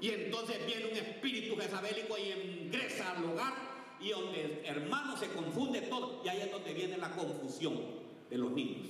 Y 0.00 0.10
entonces 0.10 0.64
viene 0.66 0.86
un 0.86 0.96
espíritu 0.96 1.56
jezabélico 1.56 2.16
y 2.18 2.66
ingresa 2.66 3.12
al 3.12 3.24
hogar 3.24 3.54
y 4.00 4.10
donde 4.10 4.62
hermano 4.66 5.16
se 5.16 5.28
confunde 5.28 5.80
todo. 5.82 6.20
Y 6.24 6.28
ahí 6.28 6.42
es 6.42 6.52
donde 6.52 6.74
viene 6.74 6.98
la 6.98 7.10
confusión 7.10 7.80
de 8.28 8.36
los 8.36 8.52
niños. 8.52 8.88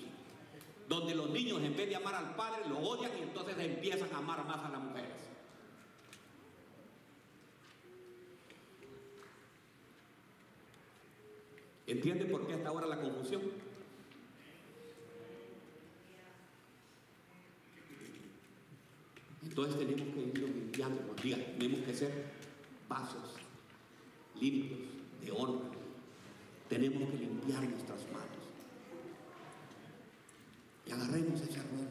Donde 0.88 1.14
los 1.14 1.30
niños 1.30 1.62
en 1.62 1.76
vez 1.76 1.88
de 1.88 1.96
amar 1.96 2.16
al 2.16 2.34
padre 2.34 2.68
lo 2.68 2.78
odian 2.80 3.12
y 3.16 3.22
entonces 3.22 3.56
empiezan 3.58 4.12
a 4.12 4.18
amar 4.18 4.44
más 4.44 4.64
a 4.64 4.70
las 4.70 4.80
mujeres. 4.80 5.33
¿Entiende 11.86 12.24
por 12.26 12.46
qué 12.46 12.54
hasta 12.54 12.68
ahora 12.68 12.86
la 12.86 13.00
confusión? 13.00 13.42
Entonces 19.42 19.78
tenemos 19.78 20.14
que 20.14 20.20
ir 20.20 20.38
limpiando, 20.38 21.14
diga, 21.22 21.36
tenemos 21.58 21.80
que 21.86 21.94
ser 21.94 22.24
vasos 22.88 23.34
limpios, 24.40 24.80
de 25.20 25.30
honra. 25.30 25.70
Tenemos 26.68 27.10
que 27.10 27.18
limpiar 27.18 27.62
nuestras 27.68 28.00
manos. 28.12 28.44
Y 30.86 30.90
agarremos 30.90 31.40
ese 31.40 31.58
rol. 31.58 31.88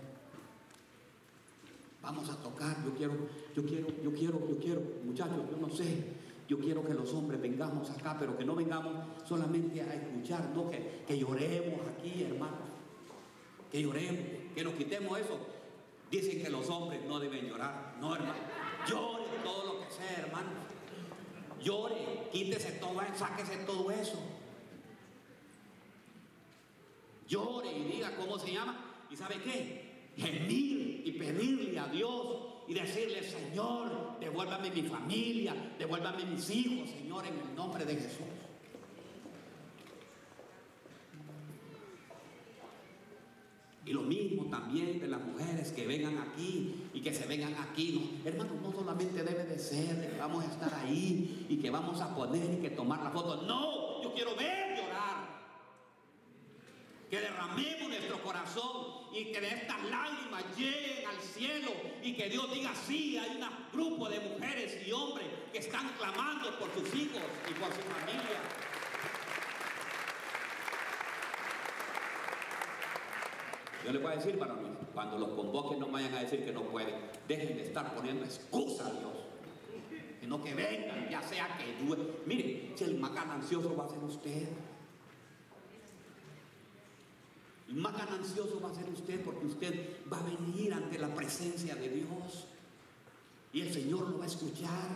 Vamos 2.01 2.29
a 2.29 2.35
tocar, 2.41 2.83
yo 2.83 2.93
quiero, 2.95 3.13
yo 3.55 3.65
quiero, 3.65 3.87
yo 4.03 4.13
quiero, 4.13 4.49
yo 4.49 4.57
quiero, 4.59 4.81
muchachos, 5.05 5.37
yo 5.49 5.57
no 5.57 5.73
sé, 5.73 6.03
yo 6.47 6.59
quiero 6.59 6.85
que 6.85 6.93
los 6.93 7.13
hombres 7.13 7.41
vengamos 7.41 7.89
acá, 7.91 8.17
pero 8.19 8.37
que 8.37 8.43
no 8.43 8.55
vengamos 8.55 8.93
solamente 9.27 9.81
a 9.81 9.93
escuchar, 9.93 10.49
no 10.53 10.69
que, 10.69 11.03
que 11.07 11.17
lloremos 11.17 11.79
aquí, 11.87 12.23
hermanos. 12.23 12.69
Que 13.71 13.81
lloremos, 13.81 14.19
que 14.53 14.63
nos 14.63 14.73
quitemos 14.73 15.19
eso. 15.19 15.39
Dicen 16.11 16.43
que 16.43 16.49
los 16.49 16.69
hombres 16.69 17.01
no 17.07 17.19
deben 17.19 17.47
llorar. 17.47 17.95
No, 17.99 18.13
hermano. 18.15 18.35
Llore 18.87 19.23
todo 19.43 19.73
lo 19.73 19.79
que 19.79 19.91
sea, 19.91 20.25
hermano. 20.25 20.49
Llore, 21.63 22.29
quítese 22.31 22.73
todo 22.73 23.01
eso, 23.01 23.15
sáquese 23.17 23.57
todo 23.65 23.89
eso. 23.89 24.19
Llore 27.27 27.71
y 27.71 27.83
diga 27.85 28.15
cómo 28.17 28.37
se 28.37 28.53
llama. 28.53 28.77
¿Y 29.09 29.15
sabe 29.15 29.41
qué? 29.41 30.11
Gemir 30.17 31.01
y 31.05 31.11
pedirle 31.13 31.79
a 31.79 31.87
Dios 31.87 32.52
y 32.67 32.73
decirle, 32.73 33.23
Señor, 33.23 34.19
devuélvame 34.19 34.71
mi 34.71 34.83
familia, 34.83 35.53
devuélvame 35.77 36.25
mis 36.25 36.49
hijos, 36.49 36.89
Señor, 36.89 37.25
en 37.25 37.33
el 37.39 37.55
nombre 37.55 37.85
de 37.85 37.95
Jesús. 37.95 38.27
Y 43.85 43.91
lo 43.91 44.01
mismo 44.01 44.45
también 44.45 44.99
de 45.01 45.07
las 45.09 45.21
mujeres 45.21 45.73
que 45.73 45.85
vengan 45.85 46.17
aquí 46.17 46.89
y 46.93 47.01
que 47.01 47.13
se 47.13 47.27
vengan 47.27 47.53
aquí. 47.55 48.21
No, 48.23 48.29
hermano, 48.29 48.51
no 48.61 48.71
solamente 48.71 49.23
debe 49.23 49.43
de 49.43 49.59
ser 49.59 49.97
de 49.97 50.07
que 50.07 50.17
vamos 50.17 50.45
a 50.45 50.47
estar 50.47 50.73
ahí 50.75 51.45
y 51.49 51.57
que 51.57 51.69
vamos 51.69 51.99
a 51.99 52.15
poner 52.15 52.53
y 52.53 52.61
que 52.61 52.69
tomar 52.69 53.03
la 53.03 53.09
foto. 53.09 53.41
No, 53.41 54.01
yo 54.01 54.13
quiero 54.13 54.37
ver 54.37 54.77
llorar. 54.77 55.43
Que 57.09 57.19
derramemos 57.19 57.89
nuestro 57.89 58.23
corazón 58.23 59.02
y 59.13 59.31
que 59.31 59.47
estas 59.47 59.83
lágrimas 59.89 60.43
lleguen 60.57 61.07
al 61.07 61.21
cielo 61.21 61.69
y 62.01 62.15
que 62.15 62.29
Dios 62.29 62.51
diga, 62.51 62.73
sí, 62.73 63.17
hay 63.17 63.37
un 63.37 63.47
grupo 63.71 64.09
de 64.09 64.19
mujeres 64.19 64.85
y 64.85 64.91
hombres 64.91 65.27
que 65.51 65.59
están 65.59 65.89
clamando 65.99 66.57
por 66.57 66.73
sus 66.73 66.93
hijos 66.95 67.21
y 67.49 67.53
por 67.53 67.69
su 67.69 67.81
familia. 67.81 68.41
Yo 73.85 73.91
les 73.91 74.01
voy 74.01 74.13
a 74.13 74.15
decir, 74.15 74.35
mí, 74.35 74.39
cuando 74.93 75.19
los 75.19 75.29
convoquen 75.29 75.79
no 75.79 75.87
vayan 75.87 76.13
a 76.15 76.21
decir 76.21 76.45
que 76.45 76.51
no 76.51 76.63
pueden. 76.63 76.95
Dejen 77.27 77.57
de 77.57 77.63
estar 77.63 77.93
poniendo 77.93 78.23
excusa 78.23 78.87
a 78.87 78.91
Dios. 78.91 79.13
Sino 80.21 80.41
que 80.41 80.53
vengan, 80.55 81.09
ya 81.09 81.21
sea 81.21 81.57
que 81.57 81.83
duele. 81.83 82.05
Mire, 82.25 82.71
si 82.75 82.83
el 82.85 82.97
más 82.97 83.13
ganancioso 83.13 83.75
va 83.75 83.85
a 83.85 83.89
ser 83.89 83.99
usted. 83.99 84.47
El 87.62 87.62
más 87.75 87.97
ganancioso 87.97 88.61
va 88.61 88.69
a 88.69 88.75
ser 88.75 88.89
usted 88.89 89.23
porque 89.23 89.45
usted 89.45 89.97
va 90.11 90.19
a 90.19 90.23
venir 90.23 90.73
ante 90.73 90.97
la 90.99 91.13
presencia 91.13 91.75
de 91.75 91.89
Dios. 91.89 92.47
Y 93.51 93.61
el 93.61 93.73
Señor 93.73 94.09
lo 94.09 94.17
va 94.17 94.25
a 94.25 94.27
escuchar. 94.27 94.89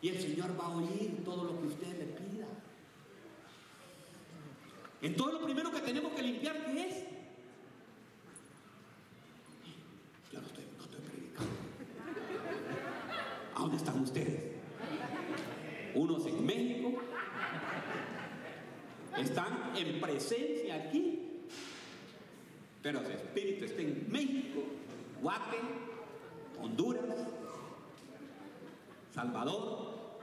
Y 0.00 0.08
el 0.08 0.20
Señor 0.20 0.58
va 0.58 0.66
a 0.66 0.76
oír 0.76 1.22
todo 1.24 1.44
lo 1.44 1.60
que 1.60 1.66
usted 1.66 1.98
le 1.98 2.04
pida. 2.04 2.46
Entonces 5.00 5.40
lo 5.40 5.46
primero 5.46 5.70
que 5.70 5.80
tenemos 5.80 6.12
que 6.12 6.22
limpiar, 6.22 6.64
¿qué 6.64 6.88
es? 6.88 7.04
Yo 10.32 10.40
no 10.40 10.46
estoy, 10.46 10.64
no 10.76 10.84
estoy 10.84 11.00
predicando. 11.00 11.52
¿A 13.54 13.60
dónde 13.60 13.76
están 13.76 14.00
ustedes? 14.00 14.52
Unos 15.94 16.26
en 16.26 16.46
México. 16.46 16.92
Están 19.16 19.76
en 19.76 20.00
presencia 20.00 20.74
aquí. 20.74 21.13
Pero 22.84 23.02
su 23.02 23.12
espíritu 23.12 23.64
está 23.64 23.80
en 23.80 24.06
México, 24.12 24.62
Guate, 25.22 25.56
Honduras, 26.60 27.16
Salvador, 29.10 30.20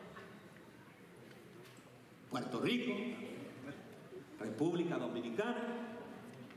Puerto 2.30 2.60
Rico, 2.60 2.94
República 4.40 5.00
Dominicana, 5.00 5.98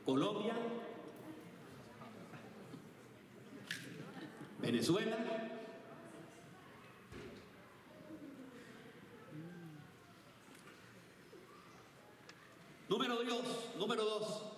Colombia, 0.05 0.53
Venezuela. 4.61 5.17
Número 12.91 13.25
dos, 13.25 13.75
número 13.79 14.05
dos. 14.05 14.54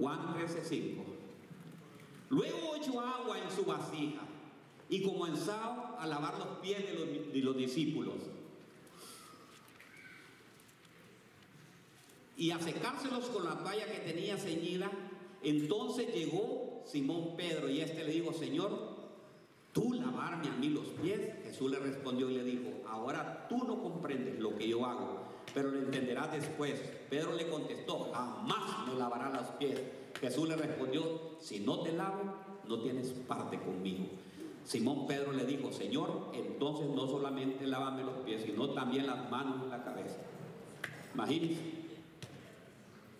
Juan 0.00 0.34
13:5. 0.34 1.04
Luego 2.30 2.76
echó 2.76 3.00
agua 3.00 3.38
en 3.38 3.50
su 3.50 3.64
vasija 3.64 4.22
y 4.88 5.02
comenzó 5.02 5.52
a 5.52 6.06
lavar 6.06 6.38
los 6.38 6.48
pies 6.58 6.86
de 6.86 6.94
los, 6.94 7.32
de 7.32 7.40
los 7.40 7.56
discípulos 7.56 8.14
y 12.40 12.52
a 12.52 12.58
secárselos 12.58 13.26
con 13.26 13.44
la 13.44 13.58
toalla 13.58 13.84
que 13.84 13.98
tenía 13.98 14.38
ceñida. 14.38 14.90
Entonces 15.42 16.12
llegó 16.14 16.82
Simón 16.86 17.36
Pedro 17.36 17.68
y 17.68 17.82
este 17.82 18.02
le 18.02 18.12
dijo, 18.12 18.32
Señor, 18.32 18.96
tú 19.74 19.92
lavarme 19.92 20.48
a 20.48 20.56
mí 20.56 20.70
los 20.70 20.86
pies. 21.02 21.20
Jesús 21.44 21.70
le 21.70 21.78
respondió 21.78 22.30
y 22.30 22.38
le 22.38 22.44
dijo, 22.44 22.70
ahora 22.88 23.46
tú 23.50 23.58
no 23.58 23.82
comprendes 23.82 24.40
lo 24.40 24.56
que 24.56 24.66
yo 24.68 24.86
hago, 24.86 25.29
pero 25.54 25.70
lo 25.70 25.78
entenderás 25.78 26.32
después. 26.32 26.80
Pedro 27.08 27.34
le 27.34 27.48
contestó, 27.48 28.10
jamás 28.12 28.88
me 28.88 28.98
lavará 28.98 29.30
los 29.30 29.48
pies. 29.58 29.80
Jesús 30.20 30.48
le 30.48 30.56
respondió, 30.56 31.36
si 31.40 31.60
no 31.60 31.80
te 31.80 31.92
lavo, 31.92 32.34
no 32.66 32.80
tienes 32.80 33.08
parte 33.26 33.58
conmigo. 33.58 34.06
Simón 34.64 35.06
Pedro 35.06 35.32
le 35.32 35.44
dijo, 35.44 35.72
Señor, 35.72 36.30
entonces 36.34 36.88
no 36.88 37.06
solamente 37.06 37.66
lávame 37.66 38.04
los 38.04 38.18
pies, 38.18 38.42
sino 38.42 38.70
también 38.70 39.06
las 39.06 39.30
manos 39.30 39.62
y 39.66 39.70
la 39.70 39.82
cabeza. 39.82 40.18
Imagínense. 41.14 41.60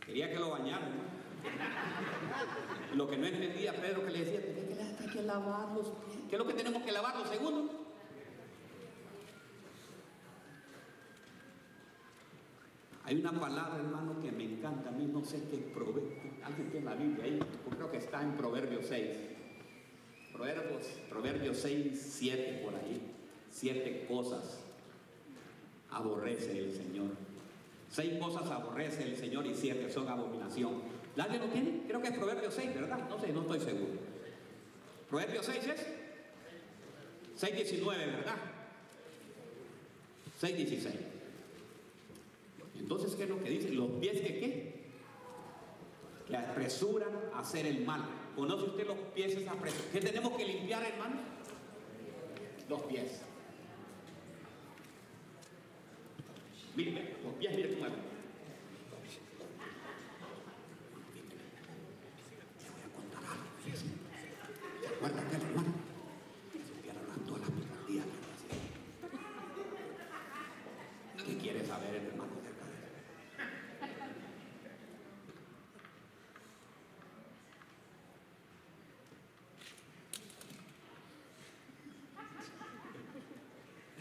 Quería 0.05 0.31
que 0.31 0.38
lo 0.38 0.51
bañaran. 0.51 0.93
Lo 2.95 3.09
que 3.09 3.16
no 3.16 3.27
entendía 3.27 3.73
Pedro 3.81 4.05
que 4.05 4.11
le 4.11 4.25
decía, 4.25 4.97
hay 5.01 5.09
que 5.09 5.23
lavar 5.23 5.73
los 5.73 5.87
pies. 5.87 6.19
¿Qué 6.29 6.37
es 6.37 6.38
lo 6.38 6.47
que 6.47 6.55
tenemos 6.55 6.83
que 6.83 6.93
lavar? 6.93 7.16
Los. 7.16 7.29
Hay 13.11 13.16
una 13.16 13.33
palabra, 13.33 13.75
hermano, 13.75 14.20
que 14.23 14.31
me 14.31 14.44
encanta. 14.44 14.90
A 14.90 14.92
mí 14.92 15.05
no 15.12 15.25
sé 15.25 15.42
qué 15.51 15.57
proverbio. 15.57 16.12
Alguien 16.44 16.70
tiene 16.70 16.87
la 16.87 16.94
Biblia 16.94 17.25
ahí. 17.25 17.40
Yo 17.40 17.77
creo 17.77 17.90
que 17.90 17.96
está 17.96 18.23
en 18.23 18.37
Proverbios 18.37 18.87
6. 18.87 19.16
Proverbios, 20.33 20.85
Proverbios 21.09 21.57
6, 21.57 22.01
7 22.01 22.61
por 22.64 22.77
ahí. 22.77 23.03
Siete 23.51 24.07
cosas 24.07 24.61
aborrece 25.90 26.57
el 26.57 26.73
Señor. 26.73 27.09
Seis 27.90 28.16
cosas 28.20 28.49
aborrece 28.49 29.03
el 29.03 29.16
Señor 29.16 29.44
y 29.44 29.57
siete 29.57 29.90
son 29.90 30.07
abominación. 30.09 30.81
¿Alguien 31.18 31.40
lo 31.40 31.49
tiene? 31.49 31.83
Creo 31.88 32.01
que 32.01 32.09
es 32.11 32.16
Proverbios 32.16 32.55
6, 32.55 32.75
¿verdad? 32.77 33.09
No 33.09 33.18
sé, 33.18 33.33
no 33.33 33.40
estoy 33.40 33.59
seguro. 33.59 33.94
Proverbios 35.09 35.46
6 35.46 35.66
es 35.66 35.87
6.19, 37.40 37.85
¿verdad? 37.99 38.37
6.16. 40.40 41.10
Entonces, 42.81 43.14
¿qué 43.14 43.23
es 43.25 43.29
lo 43.29 43.43
que 43.43 43.51
dice? 43.51 43.71
Los 43.71 43.90
pies 44.01 44.21
que 44.21 44.40
qué? 44.40 44.81
Que 46.27 46.37
apresuran 46.37 47.11
a 47.35 47.40
hacer 47.40 47.66
el 47.66 47.85
mal. 47.85 48.03
¿Conoce 48.35 48.64
usted 48.64 48.87
los 48.87 48.99
pies 49.14 49.37
esa 49.37 49.53
presión? 49.55 49.85
¿Qué 49.93 50.01
tenemos 50.01 50.37
que 50.37 50.45
limpiar, 50.45 50.83
hermano? 50.83 51.16
Los 52.69 52.83
pies. 52.83 53.23
Mire, 56.75 57.16
los 57.23 57.35
pies, 57.35 57.55
mire 57.57 57.75
cómo 57.75 57.87
es. 57.87 57.93
Te 62.59 62.71
voy 62.71 62.83
a 62.83 62.88
contar 62.95 63.23
algo. 63.25 63.45
¿Se 64.81 64.87
acuerdan 64.87 65.27
aquel 65.27 65.43
hermano? 65.43 65.73
Se 66.53 66.83
vieron 66.83 67.27
todas 67.27 67.40
las 67.43 67.51
picardías 67.51 68.07
que 71.19 71.25
¿Qué 71.25 71.37
quiere 71.38 71.64
saber 71.66 71.95
el 71.95 72.07
hermano 72.07 72.33
acerca 72.40 72.64
de 72.66 72.73
eso? 72.73 72.88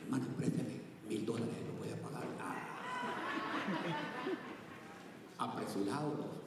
Hermano, 0.01 0.25
présteme 0.37 0.81
mil 1.07 1.25
dólares, 1.25 1.55
no 1.67 1.73
puede 1.77 1.95
pagar. 1.97 2.23
Ah. 2.39 2.55
Apresurado 5.37 6.15
los 6.15 6.39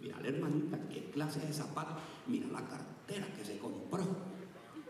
Mira 0.00 0.16
la 0.17 0.17
hermanita, 0.28 0.78
qué 0.88 1.10
clase 1.10 1.40
de 1.40 1.52
zapato. 1.52 1.96
Mira 2.26 2.46
la 2.48 2.64
cartera 2.66 3.26
que 3.36 3.44
se 3.44 3.58
compró. 3.58 4.04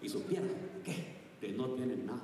Y 0.00 0.08
supiera, 0.08 0.46
¿qué? 0.84 1.16
Que 1.40 1.52
no 1.52 1.70
tienen 1.70 2.06
nada. 2.06 2.22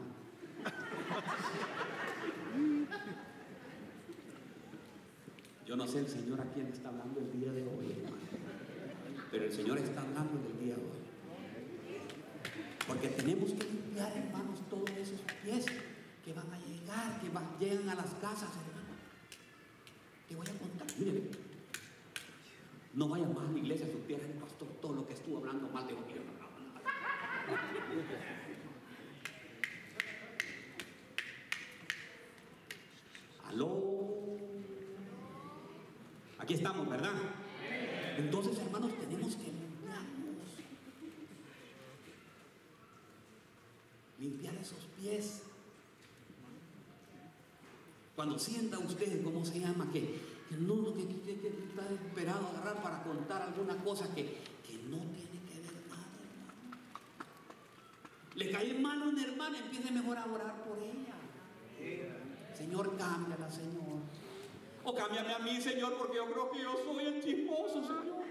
Yo 5.67 5.77
no 5.77 5.87
sé 5.87 6.01
el 6.01 6.09
Señor 6.09 6.41
a 6.41 6.45
quién 6.53 6.67
está 6.67 6.89
hablando 6.89 7.21
el 7.21 7.33
día 7.33 7.53
de 7.53 7.63
hoy, 7.63 7.93
hermano. 7.93 8.17
Pero 9.31 9.45
el 9.45 9.53
Señor 9.53 9.79
está 9.79 10.03
hablando 10.03 10.39
del 10.47 10.59
día 10.59 10.77
de 10.77 10.83
hoy. 10.83 11.05
Porque 12.87 13.09
tenemos 13.09 13.51
que 13.53 13.65
limpiar, 13.65 14.13
hermanos, 14.17 14.61
todos 14.69 14.91
esos 14.91 15.21
pies 15.43 15.67
que 16.25 16.33
van 16.33 16.53
a 16.53 16.59
llegar, 16.59 17.21
que 17.21 17.29
van, 17.31 17.59
llegan 17.59 17.89
a 17.89 17.95
las 17.95 18.11
casas, 18.15 18.51
hermano. 18.51 18.95
Te 20.29 20.37
voy 20.37 20.47
a 20.47 20.53
contar, 20.53 20.87
miren. 20.99 21.44
No 22.95 23.09
vayan 23.09 23.35
más 23.35 23.49
a 23.49 23.53
la 23.53 23.59
iglesia, 23.59 23.89
supieran 23.91 24.31
el 24.31 24.37
pastor 24.37 24.69
todo 24.81 24.95
lo 24.95 25.07
que 25.07 25.15
estuvo 25.15 25.39
hablando 25.39 25.69
mal 25.69 25.87
de 25.87 25.95
gobierno. 25.95 26.33
Aló. 33.47 33.95
Aquí 36.39 36.55
estamos, 36.55 36.89
¿verdad? 36.89 37.13
Entonces, 38.17 38.59
hermanos, 38.59 38.93
tenemos 39.01 39.35
que 39.35 39.45
limpiarnos. 39.45 40.49
Limpiar 44.21 44.55
esos 44.55 44.87
pies. 45.01 45.43
Cuando 48.15 48.39
sienta 48.39 48.79
usted, 48.79 49.25
¿cómo 49.25 49.45
se 49.45 49.59
llama? 49.59 49.91
Que, 49.93 50.34
que 50.49 50.57
no, 50.57 50.75
no, 50.77 50.95
que, 50.95 51.07
que- 51.07 51.41
que 51.41 51.49
está 51.49 51.91
esperado 51.91 52.49
agarrar 52.49 52.83
para 52.83 53.03
contar 53.03 53.43
alguna 53.43 53.77
cosa 53.83 54.13
que, 54.15 54.39
que 54.67 54.79
no 54.89 54.99
tiene 54.99 55.41
que 55.49 55.61
ver 55.61 55.75
nada, 55.89 56.07
hermano. 56.23 56.79
Le 58.35 58.51
cae 58.51 58.75
mal 58.81 59.03
a 59.03 59.07
una 59.07 59.23
hermana, 59.25 59.59
empiece 59.59 59.91
mejor 59.93 60.19
a 60.19 60.27
orar 60.27 60.63
por 60.65 60.79
ella. 60.79 61.15
Señor, 62.55 62.97
cámbiala, 62.97 63.51
Señor. 63.51 64.01
O 64.85 64.95
cámbiame 64.95 65.33
a 65.35 65.39
mí, 65.41 65.61
Señor, 65.61 65.95
porque 65.99 66.17
yo 66.17 66.31
creo 66.31 66.51
que 66.51 66.63
yo 66.63 66.77
soy 66.85 67.05
el 67.07 67.23
chismoso, 67.23 67.83
Señor. 67.83 68.25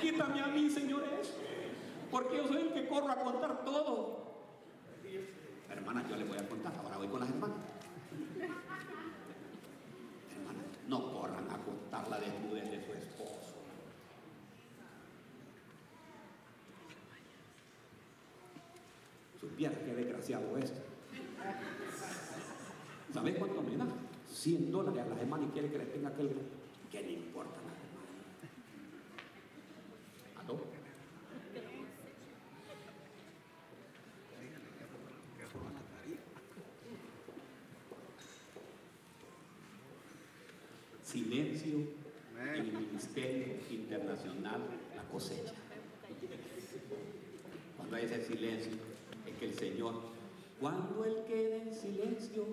Quítame 0.00 0.40
a 0.40 0.46
mí, 0.48 0.70
Señor, 0.70 1.04
eso. 1.20 1.34
Porque 2.10 2.36
yo 2.38 2.46
soy 2.48 2.62
el 2.62 2.72
que 2.72 2.88
corro 2.88 3.10
a 3.10 3.16
contar 3.16 3.64
todo. 3.64 4.20
Hermana, 5.68 6.06
yo 6.08 6.16
le 6.16 6.24
voy 6.24 6.38
a 6.38 6.48
contar. 6.48 6.72
Ahora 6.82 6.96
voy 6.96 7.08
con 7.08 7.20
las 7.20 7.28
hermanas. 7.28 7.56
Hermanas, 10.32 10.64
no 10.90 11.12
corran 11.12 11.48
a 11.48 11.56
contar 11.58 12.08
la 12.08 12.18
desnudez 12.18 12.68
de 12.68 12.84
su 12.84 12.92
esposo. 12.92 13.54
Supiera 19.40 19.78
qué 19.84 19.94
desgraciado 19.94 20.58
es. 20.58 20.72
¿Sabes 23.14 23.38
cuánto 23.38 23.62
me 23.62 23.76
da? 23.76 23.86
100 24.32 24.72
dólares 24.72 25.04
a 25.04 25.08
las 25.08 25.18
hermanas 25.20 25.48
y 25.48 25.52
quiere 25.52 25.70
que 25.70 25.78
le 25.78 25.86
tenga 25.86 26.08
aquel. 26.08 26.30
¿Qué 26.90 27.02
le 27.02 27.12
importa 27.12 27.60
a 27.60 27.62
las 27.62 27.76
hermanas? 27.78 28.10
¿Aló? 30.42 30.79
Silencio 41.10 41.78
en 42.40 42.54
el 42.54 42.72
Ministerio 42.72 43.56
Internacional 43.68 44.60
La 44.94 45.02
Cosecha. 45.10 45.54
Cuando 47.76 47.96
hay 47.96 48.04
ese 48.04 48.26
silencio, 48.26 48.74
es 49.26 49.34
que 49.34 49.46
el 49.46 49.54
Señor, 49.54 49.94
cuando 50.60 51.04
Él 51.04 51.24
quede 51.26 51.62
en 51.62 51.74
silencio, 51.74 52.44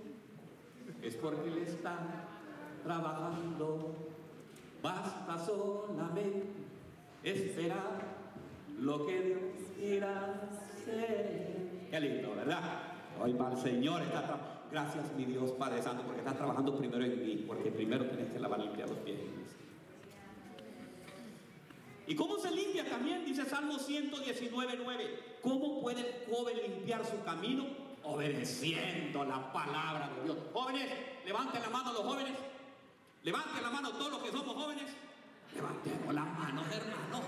es 1.03 1.13
porque 1.17 1.49
Él 1.49 1.59
está 1.59 1.99
trabajando. 2.83 3.93
Basta 4.81 5.37
solamente 5.37 6.47
esperar 7.23 8.01
lo 8.79 9.05
que 9.05 9.21
Dios 9.21 9.39
quiera 9.77 10.49
hacer. 10.49 11.85
Qué 11.91 11.99
lindo, 11.99 12.35
¿verdad? 12.35 12.81
Hoy 13.21 13.33
va 13.33 13.51
el 13.51 13.57
Señor, 13.59 14.01
está 14.01 14.56
Gracias, 14.71 15.13
mi 15.15 15.25
Dios 15.25 15.51
Padre 15.51 15.81
Santo, 15.81 16.03
porque 16.03 16.19
está 16.19 16.33
trabajando 16.33 16.77
primero 16.77 17.03
en 17.05 17.25
mí, 17.25 17.43
porque 17.47 17.71
primero 17.71 18.05
tienes 18.05 18.31
que 18.31 18.39
lavar 18.39 18.59
limpiar 18.59 18.89
los 18.89 18.97
pies. 18.99 19.17
¿Y 22.07 22.15
cómo 22.15 22.37
se 22.37 22.51
limpia 22.51 22.87
también? 22.89 23.25
Dice 23.25 23.45
Salmo 23.45 23.77
119, 23.77 24.79
9. 24.83 25.19
¿Cómo 25.41 25.81
puede 25.81 26.01
el 26.01 26.33
joven 26.33 26.57
limpiar 26.57 27.05
su 27.05 27.21
camino? 27.23 27.65
Obedeciendo 28.03 29.25
la 29.25 29.51
palabra 29.51 30.09
de 30.15 30.23
Dios. 30.23 30.37
Jóvenes, 30.53 30.89
levanten 31.25 31.61
la 31.61 31.69
mano 31.69 31.93
los 31.93 32.03
jóvenes. 32.03 32.33
Levanten 33.23 33.61
la 33.61 33.69
mano 33.69 33.91
todos 33.91 34.11
los 34.11 34.23
que 34.23 34.31
somos 34.31 34.55
jóvenes. 34.55 34.85
Levantemos 35.53 36.13
las 36.13 36.39
manos, 36.39 36.65
hermanos. 36.71 37.21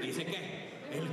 Dice 0.00 0.26
que 0.26 0.61
el, 0.92 1.08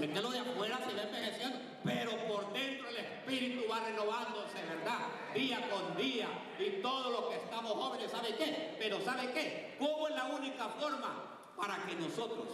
dice 0.00 0.12
que 0.12 0.20
lo 0.20 0.30
de 0.30 0.38
afuera 0.38 0.78
se 0.78 0.94
va 0.94 1.02
envejeciendo, 1.02 1.58
pero 1.84 2.10
por 2.28 2.52
dentro 2.52 2.88
el 2.88 2.96
espíritu 2.96 3.68
va 3.70 3.80
renovándose, 3.80 4.58
¿verdad? 4.68 5.08
Día 5.34 5.68
con 5.70 5.96
día. 5.96 6.28
Y 6.58 6.82
todos 6.82 7.12
los 7.12 7.30
que 7.30 7.36
estamos 7.36 7.72
jóvenes, 7.72 8.10
¿sabe 8.10 8.34
qué? 8.36 8.76
Pero 8.78 9.00
¿sabe 9.00 9.32
qué? 9.32 9.76
¿Cómo 9.78 10.08
es 10.08 10.14
la 10.14 10.26
única 10.26 10.68
forma 10.68 11.32
para 11.56 11.84
que 11.86 11.94
nosotros, 11.96 12.48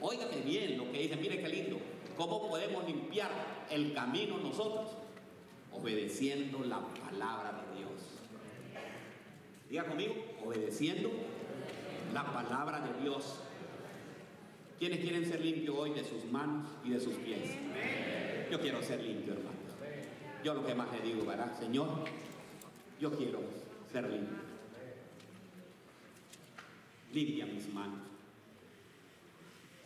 óigame 0.00 0.38
bien 0.38 0.78
lo 0.78 0.90
que 0.90 0.98
dice, 0.98 1.16
mire 1.16 1.40
qué 1.40 1.48
lindo, 1.48 1.78
¿cómo 2.16 2.48
podemos 2.48 2.84
limpiar 2.84 3.30
el 3.70 3.94
camino 3.94 4.38
nosotros? 4.38 4.90
Obedeciendo 5.72 6.60
la 6.60 6.80
palabra 6.80 7.52
de 7.52 7.78
Dios. 7.78 7.92
Diga 9.68 9.86
conmigo, 9.86 10.14
obedeciendo 10.44 11.10
la 12.12 12.24
palabra 12.32 12.80
de 12.80 13.02
Dios. 13.02 13.40
¿Quiénes 14.84 15.00
quieren 15.00 15.24
ser 15.24 15.40
limpios 15.40 15.74
hoy 15.78 15.94
de 15.94 16.04
sus 16.04 16.26
manos 16.26 16.68
y 16.84 16.90
de 16.90 17.00
sus 17.00 17.14
pies? 17.14 17.56
Yo 18.50 18.60
quiero 18.60 18.82
ser 18.82 19.02
limpio, 19.02 19.32
hermano. 19.32 19.56
Yo 20.44 20.52
lo 20.52 20.66
que 20.66 20.74
más 20.74 20.92
le 20.92 21.00
digo, 21.00 21.24
¿verdad? 21.24 21.58
Señor, 21.58 22.04
yo 23.00 23.10
quiero 23.16 23.40
ser 23.90 24.10
limpio. 24.10 24.36
Limpia 27.14 27.46
mis 27.46 27.72
manos. 27.72 28.00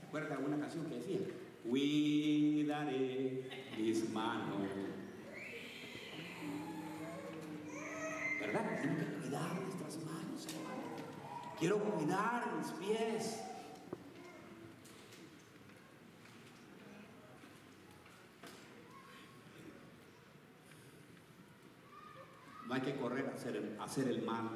¿Recuerda 0.02 0.36
una 0.36 0.58
canción 0.58 0.84
que 0.86 0.96
decía? 0.96 1.18
Cuidaré 1.62 3.44
mis 3.78 4.10
manos. 4.10 4.66
¿Verdad? 8.40 8.80
Tengo 8.82 8.96
que 8.96 9.04
cuidar 9.04 9.60
nuestras 9.60 9.96
manos, 9.98 10.44
hermano. 10.48 11.56
Quiero 11.56 11.78
cuidar 11.84 12.52
mis 12.58 12.72
pies. 12.72 13.44
No 22.68 22.74
hay 22.74 22.82
que 22.82 22.94
correr 22.96 23.24
a 23.26 23.27
hacer, 23.38 23.76
hacer 23.80 24.08
el 24.08 24.22
mal. 24.22 24.48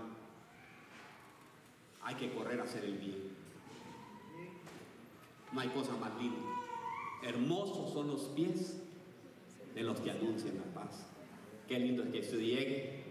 Hay 2.03 2.15
que 2.17 2.33
correr 2.35 2.61
a 2.61 2.65
hacer 2.65 2.85
el 2.85 2.99
bien. 2.99 3.33
No 5.53 5.61
hay 5.61 5.69
cosa 5.69 5.97
más 5.97 6.15
linda. 6.21 6.39
Hermosos 7.23 7.93
son 7.93 8.09
los 8.09 8.23
pies 8.31 8.83
de 9.75 9.83
los 9.83 10.01
que 10.01 10.11
anuncian 10.11 10.57
la 10.57 10.81
paz. 10.81 11.07
Qué 11.69 11.79
lindo 11.79 12.03
es 12.03 12.11
que 12.11 12.23
se 12.23 12.37
llegue 12.37 13.05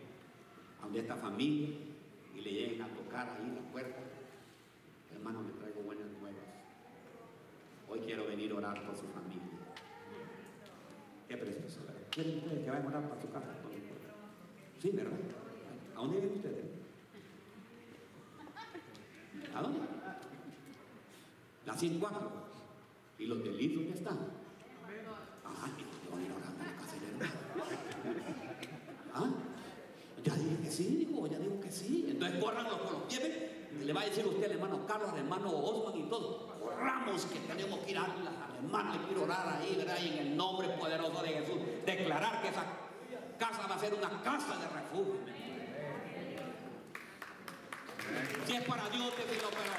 a 0.80 0.84
donde 0.84 1.00
esta 1.00 1.16
familia 1.16 1.70
y 2.36 2.42
le 2.42 2.52
lleguen 2.52 2.82
a 2.82 2.88
tocar 2.90 3.30
ahí 3.30 3.52
la 3.56 3.72
puerta. 3.72 4.02
Hermano, 5.14 5.42
me 5.42 5.52
traigo 5.54 5.82
buenas 5.82 6.08
nuevas. 6.20 6.40
Hoy 7.90 8.00
quiero 8.02 8.28
venir 8.28 8.52
a 8.52 8.56
orar 8.56 8.86
por 8.86 8.96
su 8.96 9.06
familia. 9.08 9.42
Qué 11.30 11.38
precioso, 11.38 11.86
¿verdad? 11.86 12.02
¿Quieren 12.10 12.38
ustedes 12.40 12.64
que 12.66 12.70
vayan 12.70 12.86
a 12.86 12.90
orar 12.90 13.10
para 13.10 13.22
su 13.22 13.32
casa? 13.32 13.56
Sí, 14.82 14.90
¿verdad? 14.90 15.41
¿A 16.02 16.04
dónde 16.04 16.20
viven 16.20 16.36
ustedes? 16.36 16.66
¿A 19.54 19.62
dónde? 19.62 19.80
La 21.68 21.78
104. 21.78 22.32
¿Y 23.20 23.26
los 23.28 23.44
delitos 23.44 23.84
ya 23.86 23.94
están? 23.94 24.18
Ah, 25.46 25.68
y 25.78 26.10
van 26.10 26.20
a 26.20 26.26
ir 26.26 26.32
orando 26.32 26.64
a 26.64 26.66
la 26.66 26.76
casa 26.76 26.96
de 26.98 27.06
hermano. 27.06 27.32
¿Ah? 29.14 29.30
Ya 30.24 30.34
dije 30.34 30.58
que 30.64 30.72
sí, 30.72 31.06
dijo, 31.06 31.28
ya 31.28 31.38
digo 31.38 31.60
que 31.60 31.72
sí. 31.72 32.08
Entonces 32.10 32.44
corran 32.44 32.64
los 32.64 32.78
que 32.82 32.94
los 32.94 33.08
lleven. 33.08 33.86
Le 33.86 33.94
va 33.94 34.02
a 34.02 34.06
decir 34.06 34.26
usted 34.26 34.46
al 34.46 34.52
hermano 34.54 34.88
Carlos, 34.88 35.10
al 35.10 35.20
hermano 35.20 35.52
Osman 35.52 36.00
y 36.00 36.10
todo. 36.10 36.48
Corramos 36.60 37.26
que 37.26 37.40
tenemos 37.42 37.80
que 37.82 37.92
ir 37.92 37.98
al 38.00 38.12
hermano, 38.58 38.94
le 39.00 39.06
quiero 39.06 39.24
orar 39.26 39.60
ahí, 39.60 39.76
¿verdad? 39.76 40.04
En 40.04 40.18
el 40.18 40.36
nombre 40.36 40.68
poderoso 40.70 41.22
de 41.22 41.30
Jesús, 41.30 41.58
declarar 41.86 42.42
que 42.42 42.48
esa 42.48 42.66
casa 43.38 43.68
va 43.68 43.76
a 43.76 43.80
ser 43.80 43.94
una 43.94 44.20
casa 44.24 44.58
de 44.58 44.68
refugio. 44.68 45.41
Si 48.46 48.56
es 48.56 48.64
para 48.64 48.90
Dios, 48.90 49.16
decirlo, 49.16 49.50
pero 49.52 49.72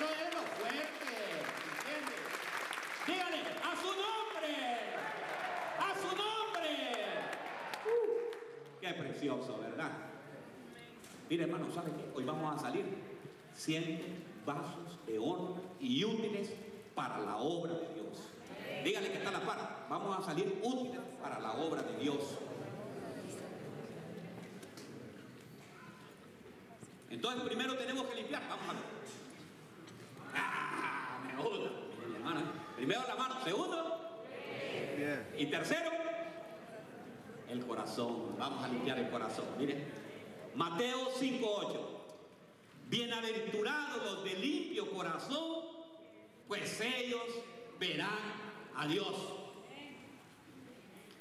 no 0.00 0.06
es 0.06 0.34
lo 0.34 0.42
fuerte, 0.58 1.08
¿entiendes? 1.76 2.20
Dígale, 3.06 3.40
a 3.62 3.76
su 3.76 3.88
nombre, 3.88 4.52
a 5.78 5.94
su 5.94 6.08
nombre. 6.16 6.70
Uh, 7.84 8.80
qué 8.80 8.94
precioso, 8.94 9.58
¿verdad? 9.58 9.90
Mire, 11.28 11.44
hermano, 11.44 11.70
¿sabe 11.74 11.90
qué? 11.92 12.16
Hoy 12.16 12.24
vamos 12.24 12.56
a 12.56 12.58
salir 12.58 12.86
100 13.54 14.24
vasos 14.46 15.04
de 15.06 15.18
honra 15.18 15.60
y 15.80 16.04
útiles 16.04 16.52
para 16.94 17.18
la 17.18 17.36
obra 17.36 17.74
de 17.74 17.94
Dios. 17.94 18.22
Dígale 18.84 19.10
que 19.10 19.18
está 19.18 19.30
la 19.32 19.40
par. 19.40 19.86
Vamos 19.90 20.18
a 20.18 20.22
salir 20.22 20.60
útiles 20.62 21.00
para 21.20 21.40
la 21.40 21.52
obra 21.54 21.82
de 21.82 21.96
Dios. 21.98 22.38
Entonces 27.10 27.42
primero 27.42 27.76
tenemos 27.76 28.06
que 28.06 28.14
limpiar. 28.16 28.42
Vamos 28.48 28.68
a 28.68 28.72
ver. 28.72 28.82
Ah, 30.34 31.18
me 31.26 31.42
gusta. 31.42 31.70
hermano. 32.14 32.40
Primero 32.76 33.02
la 33.06 33.14
mano. 33.16 33.44
Segundo. 33.44 34.24
Y 35.38 35.46
tercero. 35.46 35.90
El 37.48 37.64
corazón. 37.66 38.36
Vamos 38.38 38.64
a 38.64 38.68
limpiar 38.68 38.98
el 38.98 39.10
corazón. 39.10 39.44
Miren. 39.58 39.86
Mateo 40.56 41.10
5.8. 41.10 41.96
Bienaventurados 42.88 44.02
los 44.04 44.24
de 44.24 44.34
limpio 44.36 44.90
corazón, 44.92 45.64
pues 46.48 46.80
ellos 46.80 47.24
verán 47.80 48.08
a 48.74 48.86
Dios. 48.86 49.12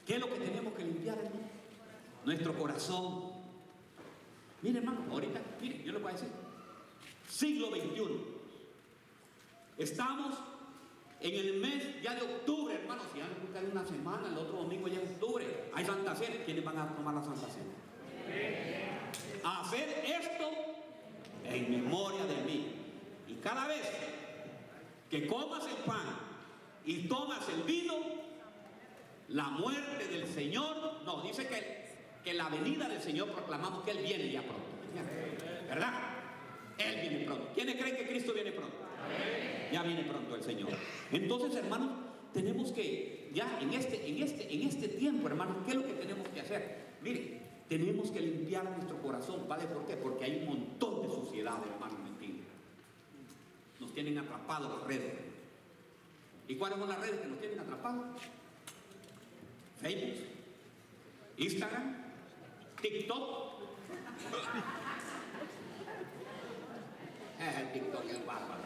¿Qué 0.05 0.15
es 0.15 0.19
lo 0.19 0.31
que 0.31 0.39
tenemos 0.39 0.73
que 0.75 0.83
limpiar, 0.83 1.17
hermano? 1.17 1.49
Nuestro 2.23 2.57
corazón. 2.57 3.34
Mire, 4.66 4.80
hermano, 4.80 5.05
ahorita, 5.11 5.39
mire, 5.61 5.84
yo 5.84 5.93
le 5.93 5.99
voy 5.99 6.09
a 6.09 6.13
decir. 6.13 6.30
Siglo 7.30 7.70
XXI. 7.70 8.01
Estamos 9.78 10.34
En 11.22 11.34
el 11.34 11.59
mes 11.59 12.01
ya 12.01 12.13
de 12.16 12.22
octubre, 12.22 12.74
hermanos, 12.76 13.05
si 13.13 13.22
han 13.22 13.72
una 13.72 13.86
semana, 13.86 14.28
el 14.28 14.38
otro 14.38 14.57
domingo 14.57 14.88
ya 14.88 15.01
es 15.01 15.11
octubre, 15.11 15.70
hay 15.74 15.86
Santa 15.86 16.16
Cena. 16.16 16.43
¿Quiénes 16.43 16.63
van 16.63 16.78
a 16.78 16.95
tomar 16.95 17.13
la 17.13 17.24
Santa 17.24 17.47
Cena? 17.47 17.74
Hacer 19.43 20.03
esto 20.03 20.49
en 21.45 21.72
memoria 21.72 22.26
de 22.26 22.43
mí. 22.43 22.76
Y 23.28 23.36
cada 23.36 23.68
vez 23.68 23.88
que 25.09 25.28
comas 25.28 25.66
el 25.68 25.78
pan 25.84 26.05
y 26.86 27.07
tomas 27.07 27.47
el 27.49 27.61
vino, 27.63 27.95
la 29.30 29.49
muerte 29.49 30.07
del 30.07 30.28
Señor, 30.28 31.01
no, 31.05 31.22
dice 31.22 31.47
que, 31.47 31.84
que 32.26 32.34
la 32.34 32.49
venida 32.49 32.89
del 32.89 33.01
Señor 33.01 33.30
proclamamos 33.32 33.84
que 33.84 33.91
Él 33.91 33.99
viene 34.03 34.32
ya 34.32 34.41
pronto. 34.41 34.65
¿Verdad? 35.69 35.93
Él 36.80 36.99
viene 37.01 37.23
pronto. 37.23 37.51
¿Quiénes 37.53 37.76
creen 37.76 37.95
que 37.95 38.07
Cristo 38.07 38.34
viene 38.34 38.51
pronto? 38.51 38.76
Ya 39.71 39.84
viene 39.84 40.03
pronto 40.03 40.36
el 40.36 40.43
Señor. 40.43 40.69
Entonces, 41.11 41.55
hermanos, 41.55 41.91
tenemos 42.34 42.71
que, 42.71 43.30
ya 43.32 43.59
en 43.61 43.73
este, 43.73 44.09
en 44.09 44.23
este, 44.23 44.51
en 44.53 44.67
este 44.67 44.88
tiempo, 44.88 45.28
hermanos, 45.28 45.57
¿qué 45.65 45.71
es 45.71 45.78
lo 45.78 45.86
que 45.86 45.93
tenemos 45.93 46.28
que 46.30 46.41
hacer? 46.41 46.86
Mire, 47.01 47.41
tenemos 47.69 48.09
que 48.09 48.21
limpiar 48.21 48.65
nuestro 48.71 48.99
corazón, 49.03 49.47
¿vale? 49.47 49.65
¿Por 49.67 49.86
qué? 49.86 49.95
Porque 49.95 50.26
hay 50.26 50.39
un 50.39 50.45
montón 50.47 51.03
de 51.03 51.09
suciedad, 51.09 51.59
hermanos, 51.71 51.99
mentiras. 51.99 52.47
Nos 53.80 53.93
tienen 53.93 54.17
atrapados 54.17 54.80
las 54.80 54.88
redes. 54.88 55.13
¿Y 56.47 56.55
cuáles 56.55 56.80
son 56.80 56.89
las 56.89 56.99
redes 56.99 57.19
que 57.19 57.28
nos 57.28 57.39
tienen 57.39 57.59
atrapados? 57.59 58.05
Facebook, 59.80 60.26
Instagram, 61.38 62.04
TikTok. 62.82 63.45
Es 67.39 67.57
el 67.57 67.71
TikTok 67.73 68.05
es 68.05 68.26
bárbaro. 68.26 68.63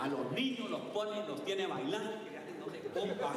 A 0.00 0.08
los 0.08 0.32
niños 0.32 0.70
los 0.70 0.80
ponen, 0.92 1.26
los 1.28 1.44
tiene 1.44 1.66
bailando, 1.66 2.12
no 2.58 2.72
se 2.72 2.80
compa. 2.80 3.34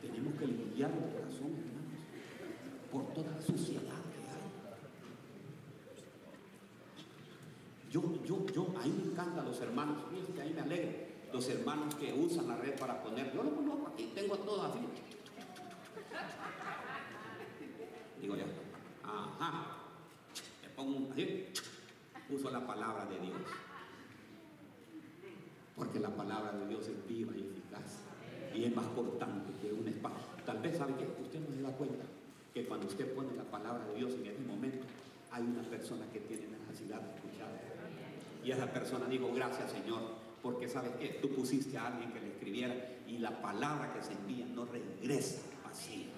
Tenemos 0.00 0.34
que 0.38 0.46
limpiar 0.46 0.90
el 0.90 1.12
corazón, 1.12 1.56
hermanos, 1.58 2.00
por 2.92 3.12
toda 3.14 3.32
la 3.32 3.42
suciedad 3.42 3.82
que 3.82 4.20
hay. 4.30 4.44
Yo, 8.24 8.46
yo, 8.46 8.66
a 8.78 8.84
mí 8.84 8.94
me 8.96 9.12
encantan 9.12 9.44
los 9.44 9.60
hermanos, 9.60 9.98
fíjense, 10.10 10.40
a 10.40 10.44
mí 10.44 10.52
me 10.54 10.60
alegra 10.62 10.92
los 11.32 11.48
hermanos 11.48 11.94
que 11.96 12.12
usan 12.12 12.46
la 12.46 12.56
red 12.56 12.78
para 12.78 13.02
poner, 13.02 13.34
yo 13.34 13.42
lo 13.42 13.54
conozco 13.54 13.88
aquí, 13.88 14.12
tengo 14.14 14.36
todo 14.38 14.62
así. 14.62 14.78
Digo 18.20 18.36
yo, 18.36 18.44
ajá, 19.02 19.78
le 20.62 20.68
pongo 20.70 20.96
un, 20.96 21.12
así, 21.12 21.48
uso 22.30 22.50
la 22.50 22.66
palabra 22.66 23.04
de 23.06 23.18
Dios. 23.18 23.40
Porque 25.76 25.98
la 25.98 26.10
palabra 26.10 26.52
de 26.52 26.68
Dios 26.68 26.86
es 26.86 27.06
viva 27.08 27.32
y 27.36 27.40
eficaz 27.40 28.04
y 28.54 28.64
es 28.64 28.76
más 28.76 28.86
cortante 28.86 29.52
que 29.60 29.72
una 29.72 29.90
espada. 29.90 30.14
Tal 30.46 30.60
vez 30.60 30.78
sabe 30.78 30.94
que 30.94 31.04
usted 31.20 31.40
no 31.40 31.52
se 31.54 31.62
da 31.62 31.72
cuenta 31.72 32.04
que 32.54 32.64
cuando 32.64 32.86
usted 32.86 33.12
pone 33.12 33.34
la 33.34 33.42
palabra 33.42 33.84
de 33.88 33.96
Dios 33.96 34.12
en 34.14 34.26
ese 34.26 34.40
momento, 34.42 34.86
hay 35.32 35.42
una 35.42 35.62
persona 35.62 36.06
que 36.12 36.20
tiene 36.20 36.46
necesidad 36.46 37.00
de 37.00 37.16
escuchar. 37.16 37.83
Y 38.44 38.50
esa 38.52 38.66
persona 38.70 39.06
dijo, 39.06 39.32
gracias 39.34 39.72
Señor, 39.72 40.02
porque 40.42 40.68
sabes 40.68 40.92
que 40.96 41.08
tú 41.20 41.34
pusiste 41.34 41.78
a 41.78 41.86
alguien 41.86 42.12
que 42.12 42.20
le 42.20 42.28
escribiera 42.28 42.74
y 43.06 43.18
la 43.18 43.40
palabra 43.40 43.92
que 43.94 44.02
se 44.02 44.12
envía 44.12 44.44
no 44.44 44.66
regresa 44.66 45.40
vacía. 45.64 46.08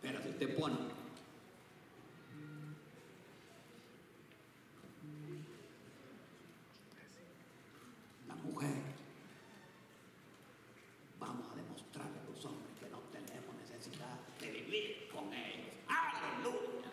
Pero 0.00 0.22
si 0.22 0.30
usted 0.30 0.56
pone 0.58 0.76
la 8.26 8.34
mujer, 8.36 8.82
vamos 11.20 11.46
a 11.52 11.56
demostrarle 11.56 12.18
a 12.18 12.24
los 12.30 12.44
hombres 12.46 12.72
que 12.80 12.88
no 12.88 12.98
tenemos 13.12 13.54
necesidad 13.56 14.18
de 14.40 14.50
vivir 14.50 15.08
con 15.12 15.32
ellos. 15.32 15.74
Aleluya. 15.86 16.88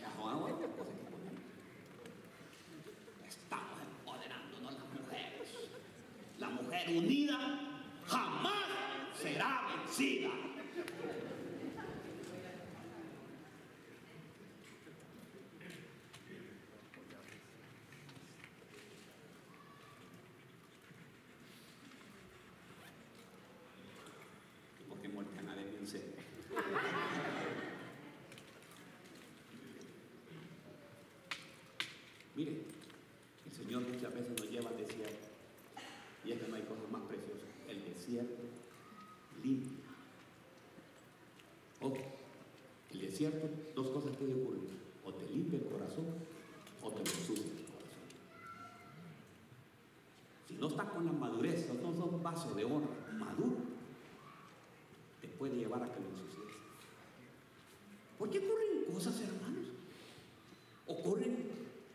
Ya, 0.00 0.10
Juan, 0.18 0.40
bueno, 0.40 0.56
cosa 0.56 0.68
que 0.68 1.04
ponemos. 1.10 1.42
Estamos 3.26 3.78
empoderándonos 3.80 4.72
las 4.74 4.88
mujeres. 5.00 5.48
La 6.38 6.48
mujer 6.50 6.81
unida 6.96 7.38
jamás 8.06 8.52
será 9.14 9.66
vencida. 9.68 10.30
¿Y 24.80 24.84
por 24.88 24.98
qué 25.00 25.08
muerten 25.08 25.48
a 25.48 25.54
bien 25.54 25.86
serio? 25.86 26.12
Mire, 32.34 32.62
el 33.46 33.52
Señor 33.52 33.82
muchas 33.82 34.14
veces 34.14 34.30
nos 34.38 34.50
lleva 34.50 34.70
al 34.70 34.76
desierto. 34.78 35.28
Y 36.24 36.32
es 36.32 36.40
que 36.40 36.48
no 36.48 36.56
hay 36.56 36.62
cosas 36.62 36.90
más 36.90 37.02
preciosas. 37.02 37.48
El 37.68 37.82
desierto 38.02 38.42
limpia. 39.42 39.78
Ojo, 41.80 41.96
el 42.92 43.00
desierto, 43.00 43.48
dos 43.74 43.88
cosas 43.88 44.16
pueden 44.16 44.42
ocurrir. 44.42 44.70
O 45.04 45.12
te 45.12 45.26
limpia 45.32 45.58
el 45.58 45.66
corazón 45.66 46.06
o 46.82 46.90
te 46.90 46.98
lo 46.98 47.10
ensucia 47.10 47.44
el 47.44 47.66
corazón. 47.66 48.02
Si 50.48 50.54
no 50.54 50.68
estás 50.68 50.88
con 50.90 51.06
la 51.06 51.12
madurez, 51.12 51.68
no 51.82 51.92
son 51.94 52.22
vasos 52.22 52.54
de 52.56 52.64
oro 52.64 52.88
maduro, 53.18 53.56
te 55.20 55.28
puede 55.28 55.56
llevar 55.56 55.82
a 55.82 55.92
que 55.92 56.00
lo 56.00 56.08
ensucies. 56.08 56.56
¿Por 58.18 58.30
qué 58.30 58.38
ocurren 58.38 58.92
cosas, 58.92 59.20
hermanos? 59.20 59.66
Ocurren 60.86 61.36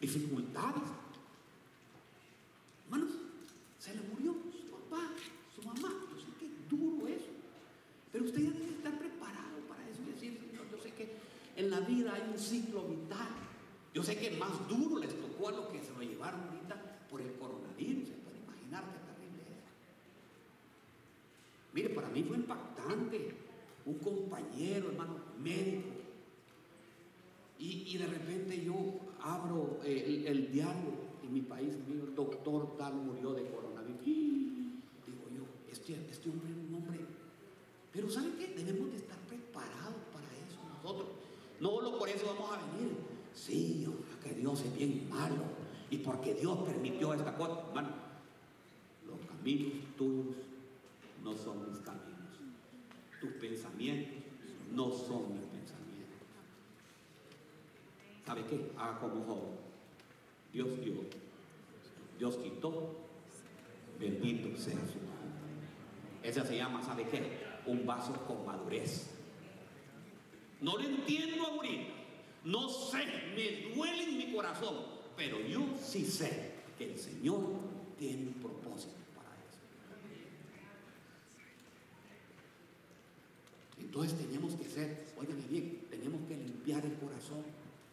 dificultades. 0.01 0.83
Hermanos, 2.85 3.11
se 3.79 3.95
le 3.95 4.01
murió 4.01 4.35
su 4.51 4.71
papá, 4.71 5.11
su 5.55 5.61
mamá. 5.61 5.89
Yo 6.11 6.19
sé 6.19 6.27
que 6.39 6.45
es 6.45 6.69
duro 6.69 7.07
eso. 7.07 7.31
Pero 8.11 8.25
usted 8.25 8.41
ya 8.41 8.51
debe 8.51 8.71
estar 8.71 8.97
preparado 8.97 9.57
para 9.67 9.87
eso 9.89 10.01
y 10.03 10.11
decir, 10.11 10.37
Señor, 10.39 10.65
yo 10.71 10.77
sé 10.81 10.91
que 10.91 11.11
en 11.55 11.69
la 11.69 11.79
vida 11.81 12.13
hay 12.13 12.26
un 12.37 12.43
ciclo 12.43 12.83
vital. 12.83 13.27
Yo 13.93 14.03
sé 14.03 14.15
que 14.17 14.37
más 14.37 14.67
duro 14.69 14.99
les 14.99 15.09
tocó 15.19 15.49
a 15.49 15.51
los 15.51 15.65
que 15.67 15.81
se 15.81 15.91
lo 15.93 16.01
llevaron 16.01 16.41
ahorita 16.41 16.75
por 17.09 17.19
el 17.19 17.33
coronavirus. 17.33 18.09
Puede 18.23 18.37
imaginar 18.45 18.83
qué 18.83 18.99
terrible 19.11 19.41
es. 19.41 19.65
Mire, 21.73 21.89
para 21.89 22.09
mí 22.09 22.23
fue 22.23 22.37
impactante. 22.37 23.35
Un 23.85 23.95
compañero, 23.95 24.89
hermano, 24.89 25.15
médico. 25.41 25.89
Y, 27.57 27.85
y 27.87 27.97
de 27.97 28.05
repente 28.05 28.63
yo 28.63 28.75
abro 29.21 29.79
eh, 29.83 30.03
el, 30.05 30.27
el 30.27 30.51
diario 30.51 31.07
en 31.23 31.33
mi 31.33 31.41
país, 31.41 31.73
amigo, 31.73 32.05
el 32.05 32.13
doctor 32.13 32.77
tal 32.77 32.93
murió 32.95 33.33
de 33.33 33.49
coronavirus. 33.49 34.05
Digo 34.05 35.23
yo, 35.35 35.43
este, 35.71 35.93
este 36.11 36.29
hombre 36.29 36.51
es 36.51 36.57
un 36.57 36.75
hombre. 36.75 36.99
Pero 37.91 38.09
¿sabe 38.11 38.33
qué? 38.37 38.53
Debemos 38.53 38.91
de 38.91 38.97
estar 38.97 39.17
preparados 39.27 40.03
para 40.13 40.27
eso 40.45 40.59
nosotros. 40.75 41.07
No 41.59 41.69
solo 41.71 41.97
por 41.97 42.06
eso 42.17 42.35
vamos 42.35 42.51
a 42.51 42.57
venir. 42.57 42.95
Sí, 43.33 43.87
ojalá 43.87 44.19
que 44.23 44.33
Dios 44.33 44.61
es 44.61 44.75
bien 44.75 45.07
malo. 45.09 45.43
Y 45.89 45.97
porque 45.97 46.33
Dios 46.33 46.57
permitió 46.65 47.13
esta 47.13 47.35
cosa. 47.35 47.61
Hermano, 47.67 47.89
los 49.07 49.19
caminos 49.25 49.73
tuyos 49.97 50.35
no 51.23 51.33
son 51.33 51.69
mis 51.69 51.79
caminos. 51.79 52.17
Tus 53.21 53.31
pensamientos 53.33 54.23
no 54.73 54.91
son 54.91 55.33
mis 55.33 55.45
pensamientos. 55.45 56.17
¿Sabe 58.25 58.45
qué? 58.45 58.71
Haga 58.77 58.99
como 58.99 59.23
Job. 59.25 59.67
Dios 60.51 60.67
dio, 60.83 60.95
Dios 62.17 62.35
quitó, 62.37 62.95
bendito 63.99 64.57
sea 64.57 64.73
su 64.73 64.97
nombre. 64.97 65.47
Esa 66.23 66.43
se 66.43 66.57
llama, 66.57 66.81
¿sabe 66.81 67.07
qué? 67.07 67.45
Un 67.65 67.85
vaso 67.85 68.13
con 68.25 68.45
madurez. 68.45 69.11
No 70.59 70.77
lo 70.77 70.83
entiendo 70.83 71.45
ahorita, 71.45 71.93
no 72.47 72.69
sé, 72.69 73.05
me 73.35 73.75
duele 73.75 74.03
en 74.03 74.17
mi 74.17 74.33
corazón, 74.33 74.75
pero 75.17 75.39
yo 75.41 75.65
sí 75.83 76.05
sé 76.05 76.53
que 76.77 76.93
el 76.93 76.97
Señor 76.97 77.41
tiene 77.99 78.27
un 78.27 78.33
propósito 78.35 78.93
para 79.13 79.29
eso. 79.35 79.59
Entonces 83.79 84.17
tenemos 84.17 84.53
que 84.53 84.63
ser, 84.63 85.07
óigame 85.19 85.41
bien, 85.49 85.87
tenemos 85.89 86.21
que 86.27 86.37
limpiar 86.37 86.85
el 86.85 86.93
corazón. 86.93 87.43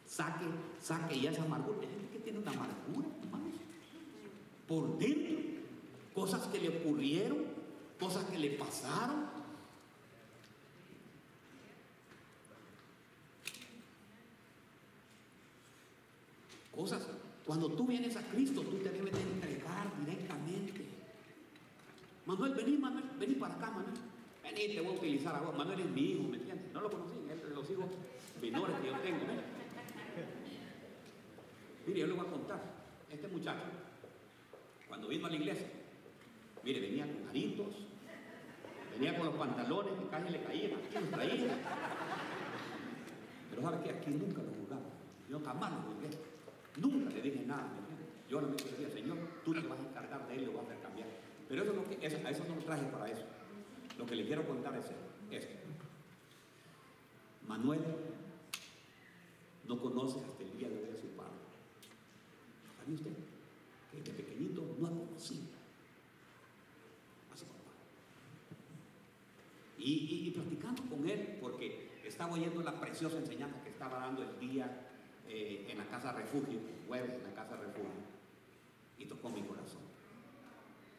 Saque, 0.07 0.45
saque 0.81 1.21
ya 1.21 1.33
esa 1.33 1.43
amargura. 1.43 1.81
Hay 1.81 1.89
gente 1.89 2.13
que 2.13 2.19
tiene 2.21 2.39
una 2.39 2.53
amargura, 2.53 3.09
hermanos. 3.25 3.55
Por 4.69 4.99
dentro. 4.99 5.35
cosas 6.15 6.47
que 6.47 6.61
le 6.61 6.69
ocurrieron, 6.69 7.39
cosas 7.99 8.25
que 8.27 8.39
le 8.39 8.51
pasaron. 8.51 9.35
Cosas, 16.75 17.03
cuando 17.55 17.77
tú 17.77 17.87
vienes 17.87 18.17
a 18.17 18.23
Cristo, 18.23 18.63
tú 18.63 18.79
te 18.79 18.91
debes 18.91 19.13
de 19.13 19.21
entregar 19.21 19.87
directamente. 20.05 20.85
Manuel, 22.27 22.53
vení, 22.53 22.77
Manuel, 22.77 23.05
vení 23.17 23.35
para 23.37 23.55
acá, 23.55 23.71
Manuel. 23.71 23.95
Vení, 24.43 24.75
te 24.75 24.81
voy 24.81 24.93
a 24.93 24.99
utilizar 24.99 25.37
a 25.37 25.41
vos. 25.41 25.57
Manuel 25.57 25.79
es 25.79 25.91
mi 25.91 26.01
hijo, 26.01 26.25
¿me 26.25 26.39
entiendes? 26.39 26.73
No 26.73 26.81
lo 26.81 26.91
conocí, 26.91 27.15
es 27.31 27.49
de 27.49 27.55
los 27.55 27.71
hijos 27.71 27.87
menores 28.43 28.77
que 28.81 28.87
yo 28.89 28.99
tengo. 28.99 29.19
Mire, 31.87 32.01
yo 32.01 32.07
le 32.09 32.13
voy 32.15 32.27
a 32.27 32.31
contar. 32.31 32.61
Este 33.13 33.29
muchacho, 33.29 33.67
cuando 34.89 35.07
vino 35.07 35.27
a 35.27 35.31
la 35.31 35.37
iglesia, 35.37 35.69
mire, 36.65 36.81
venía 36.81 37.07
con 37.07 37.29
aritos, 37.29 37.75
venía 38.95 39.17
con 39.17 39.27
los 39.27 39.37
pantalones 39.37 39.95
que 39.95 40.09
casi 40.09 40.33
le 40.33 40.43
caían, 40.43 40.73
aquí 40.73 40.95
los 40.95 41.11
traía. 41.11 41.59
Pero 43.51 43.63
sabe 43.63 43.85
que 43.85 43.91
aquí 43.91 44.11
nunca 44.11 44.43
lo 44.43 44.51
juzgamos. 44.55 44.93
Yo 45.31 45.39
jamás 45.39 45.71
lo 45.71 45.79
juzgué. 45.93 46.34
Nunca 46.77 47.11
le 47.11 47.23
dije 47.23 47.45
nada, 47.47 47.63
¿me? 47.63 48.31
Yo 48.31 48.41
le 48.41 48.49
decía, 48.49 48.91
Señor, 48.91 49.19
tú 49.45 49.53
te 49.53 49.61
vas 49.61 49.79
a 49.79 49.89
encargar 49.89 50.27
de 50.27 50.35
él, 50.35 50.47
lo 50.47 50.55
vas 50.55 50.69
a 50.71 50.83
cambiar. 50.83 51.09
Pero 51.49 51.63
eso, 51.63 51.73
no, 51.73 51.83
eso, 52.01 52.17
a 52.27 52.31
eso 52.31 52.45
no 52.49 52.57
lo 52.57 52.63
traje 52.63 52.85
para 52.85 53.11
eso. 53.11 53.25
Lo 53.99 54.07
que 54.07 54.17
le 54.17 54.27
quiero 54.27 54.47
contar 54.47 54.77
es 54.77 54.87
esto. 55.31 55.55
Manuel 57.47 57.81
no 59.69 59.79
conoce 59.79 60.19
hasta 60.21 60.43
el 60.43 60.59
día 60.59 60.69
de 60.69 60.79
hoy 60.79 60.91
a 60.93 61.01
su 61.01 61.09
padre. 61.09 61.31
¿Sabe 62.79 62.95
usted? 62.95 63.13
Que 63.91 63.99
desde 63.99 64.13
pequeñito 64.13 64.63
no 64.79 64.87
ha 64.87 64.91
conocido 64.91 65.45
a 67.33 67.37
su 67.37 67.45
papá. 67.45 67.71
Y, 69.79 69.93
y, 69.93 70.35
con 70.89 71.09
él, 71.09 71.39
porque 71.41 71.91
estaba 72.05 72.35
oyendo 72.35 72.63
la 72.63 72.81
preciosa 72.81 73.19
enseñanza 73.19 73.63
que 73.63 73.71
estaba 73.71 73.99
dando 73.99 74.23
el 74.23 74.39
día 74.41 74.84
eh, 75.37 75.67
en 75.69 75.79
la 75.79 75.85
casa 75.87 76.13
refugio, 76.13 76.61
jueves 76.87 77.13
en 77.13 77.25
la 77.25 77.35
casa 77.35 77.57
refugio, 77.57 77.91
y 78.97 79.07
tocó 79.07 79.31
mi 79.31 79.43
corazón. 79.43 79.83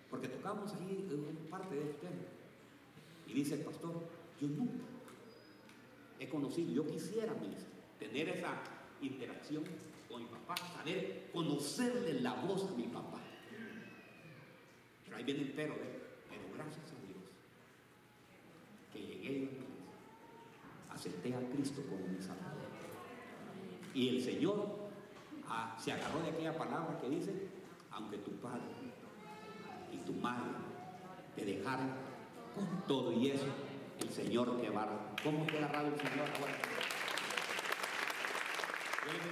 Porque 0.10 0.28
tocamos 0.28 0.74
ahí 0.74 1.08
parte 1.50 1.74
de 1.74 1.82
este 1.84 2.08
tema. 2.08 2.22
Y 3.28 3.34
dice 3.34 3.56
el 3.56 3.62
pastor, 3.62 3.94
yo 4.42 4.50
nunca 4.50 4.84
he 6.20 6.28
conocido, 6.28 6.74
yo 6.74 6.86
quisiera, 6.86 7.34
tener 7.98 8.28
esa 8.28 8.62
interacción 9.02 9.64
con 10.10 10.22
mi 10.22 10.28
papá, 10.28 10.56
saber, 10.58 11.30
conocerle 11.32 12.20
la 12.20 12.34
voz 12.34 12.70
a 12.70 12.76
mi 12.76 12.88
papá. 12.88 13.22
Pero 15.06 15.16
ahí 15.16 15.24
viene 15.24 15.44
el 15.44 15.52
pero, 15.54 15.76
¿eh? 15.76 16.02
pero 16.30 16.44
gracias 16.54 16.92
a 16.92 17.08
Dios 17.08 17.24
que 18.92 19.00
llegué 19.00 19.50
a 20.90 20.94
acepté 20.94 21.34
a 21.34 21.40
Cristo 21.52 21.82
como 21.90 22.06
mi 22.08 22.22
Salvador. 22.22 22.65
Y 23.96 24.10
el 24.10 24.22
Señor 24.22 24.68
ah, 25.48 25.74
se 25.80 25.94
agarró 25.94 26.20
de 26.20 26.30
aquella 26.30 26.58
palabra 26.58 27.00
que 27.00 27.10
dice, 27.10 27.48
aunque 27.92 28.18
tu 28.18 28.32
padre 28.42 28.60
y 29.94 29.98
tu 30.00 30.12
madre 30.16 30.52
te 31.34 31.46
dejaran 31.46 31.96
con 32.54 32.88
todo 32.88 33.14
y 33.14 33.30
eso, 33.30 33.46
el 34.02 34.10
Señor 34.10 34.60
te 34.60 34.70
va 34.70 35.16
¿Cómo 35.24 35.46
te 35.46 35.58
ha 35.58 35.60
agarrado 35.60 35.88
el 35.88 35.96
Señor 35.96 36.28
ahora? 36.30 36.56
Bueno, 39.06 39.24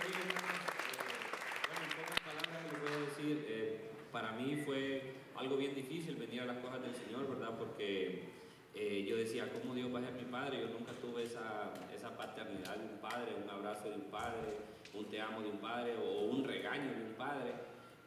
en 1.84 1.92
pocas 1.98 2.20
palabras 2.22 2.72
le 2.72 2.80
puedo 2.80 3.02
decir, 3.06 3.46
eh, 3.50 3.92
para 4.14 4.32
mí 4.32 4.64
fue 4.66 5.16
algo 5.36 5.58
bien 5.58 5.76
difícil 5.76 6.16
venir 6.16 6.40
a 6.42 6.46
las 6.46 6.60
cosas 6.60 6.82
del 6.82 6.96
Señor, 6.96 7.28
¿verdad? 7.28 7.58
Porque 7.60 8.30
eh, 8.76 9.06
yo 9.08 9.18
decía, 9.18 9.50
¿cómo 9.52 9.74
Dios 9.76 9.94
va 9.94 10.00
a 10.00 10.04
ser 10.04 10.14
mi 10.14 10.26
padre? 10.32 10.60
Yo 10.62 10.68
nunca 10.68 10.92
tuve 10.94 11.24
esa, 11.24 11.74
esa 11.96 12.18
paternidad 12.18 12.76
de 12.78 12.94
un 12.94 13.00
padre, 13.00 13.34
un 13.44 13.50
abrazo 13.50 13.90
de 13.90 13.96
un 13.96 14.12
padre, 14.12 14.58
un 14.94 15.06
te 15.06 15.22
amo 15.22 15.42
de 15.42 15.50
un 15.50 15.58
padre 15.58 15.96
o 15.98 16.26
un 16.26 16.44
regaño 16.44 16.92
de 16.92 17.06
un 17.06 17.14
padre. 17.14 17.54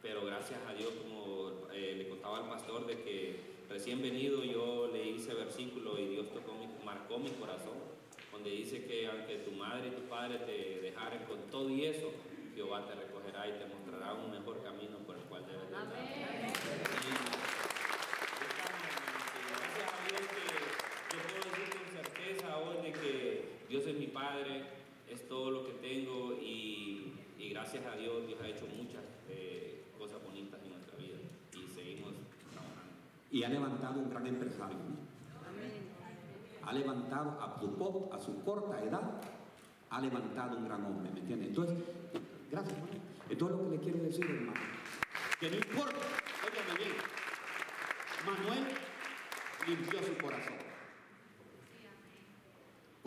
Pero 0.01 0.25
gracias 0.25 0.59
a 0.67 0.73
Dios, 0.73 0.91
como 1.01 1.67
eh, 1.73 1.95
le 1.97 2.07
contaba 2.09 2.37
al 2.39 2.49
pastor, 2.49 2.85
de 2.85 3.01
que 3.01 3.39
recién 3.69 4.01
venido 4.01 4.43
yo 4.43 4.89
leí 4.91 5.15
ese 5.17 5.33
versículo 5.33 5.99
y 5.99 6.07
Dios 6.07 6.31
tocó 6.31 6.53
mi, 6.53 6.67
marcó 6.85 7.19
mi 7.19 7.29
corazón 7.31 7.87
donde 8.37 8.51
dice 8.51 8.85
que 8.85 9.07
aunque 9.07 9.39
tu 9.39 9.51
madre 9.51 9.87
y 9.87 9.91
tu 9.91 10.03
padre 10.03 10.37
te 10.39 10.79
dejaren 10.81 11.23
con 11.23 11.41
todo 11.49 11.69
y 11.71 11.85
eso, 11.85 12.11
Jehová 12.53 12.85
te 12.85 12.93
recogerá 12.93 13.47
y 13.47 13.53
te 13.53 13.65
mostrará 13.65 14.13
un 14.13 14.29
mejor 14.29 14.61
camino 14.63 14.99
por 14.99 15.17
el 15.17 15.23
cual 15.23 15.43
debes 15.47 15.73
andar. 15.73 15.97
Gracias 19.57 19.89
a 19.89 20.07
Dios 20.07 20.21
que 20.21 20.45
yo 21.15 21.21
puedo 21.33 21.49
decir 21.49 21.67
con 21.73 21.87
certeza 21.97 22.57
hoy 22.59 22.77
de 22.83 22.91
que 22.93 23.56
Dios 23.69 23.85
es 23.85 23.97
mi 23.97 24.07
Padre, 24.07 24.63
es 25.09 25.27
todo 25.27 25.51
lo 25.51 25.65
que 25.65 25.73
tengo 25.73 26.33
y, 26.33 27.13
y 27.37 27.49
gracias 27.49 27.85
a 27.85 27.95
Dios 27.95 28.27
Dios 28.27 28.39
ha 28.41 28.47
hecho 28.47 28.65
muchas 28.67 29.03
eh, 29.29 29.85
cosas 29.97 30.23
bonitas 30.23 30.61
en 30.63 30.71
nuestra 30.71 30.97
vida 30.97 31.17
y 31.53 31.67
seguimos 31.67 32.13
trabajando. 32.51 32.93
Y 33.31 33.43
ha 33.43 33.49
levantado 33.49 33.99
un 33.99 34.09
gran 34.09 34.27
empresario. 34.27 34.77
Amén 34.77 35.97
ha 36.67 36.73
levantado 36.73 37.39
a 37.41 37.57
su, 37.57 38.09
a 38.13 38.19
su 38.19 38.43
corta 38.43 38.83
edad, 38.83 39.21
ha 39.89 40.01
levantado 40.01 40.57
un 40.57 40.65
gran 40.65 40.83
hombre, 40.83 41.09
¿me 41.13 41.21
entiendes? 41.21 41.47
Entonces, 41.49 41.77
gracias, 42.51 42.73
hermano. 42.73 42.99
Entonces 43.29 43.57
lo 43.57 43.63
que 43.63 43.77
le 43.77 43.81
quiero 43.81 44.03
decir, 44.03 44.25
hermano, 44.25 44.59
que 45.39 45.49
no 45.49 45.55
importa, 45.55 45.95
óigame 46.43 46.77
bien, 46.77 46.95
Manuel 48.25 48.67
limpió 49.65 49.99
su 50.03 50.17
corazón. 50.21 50.66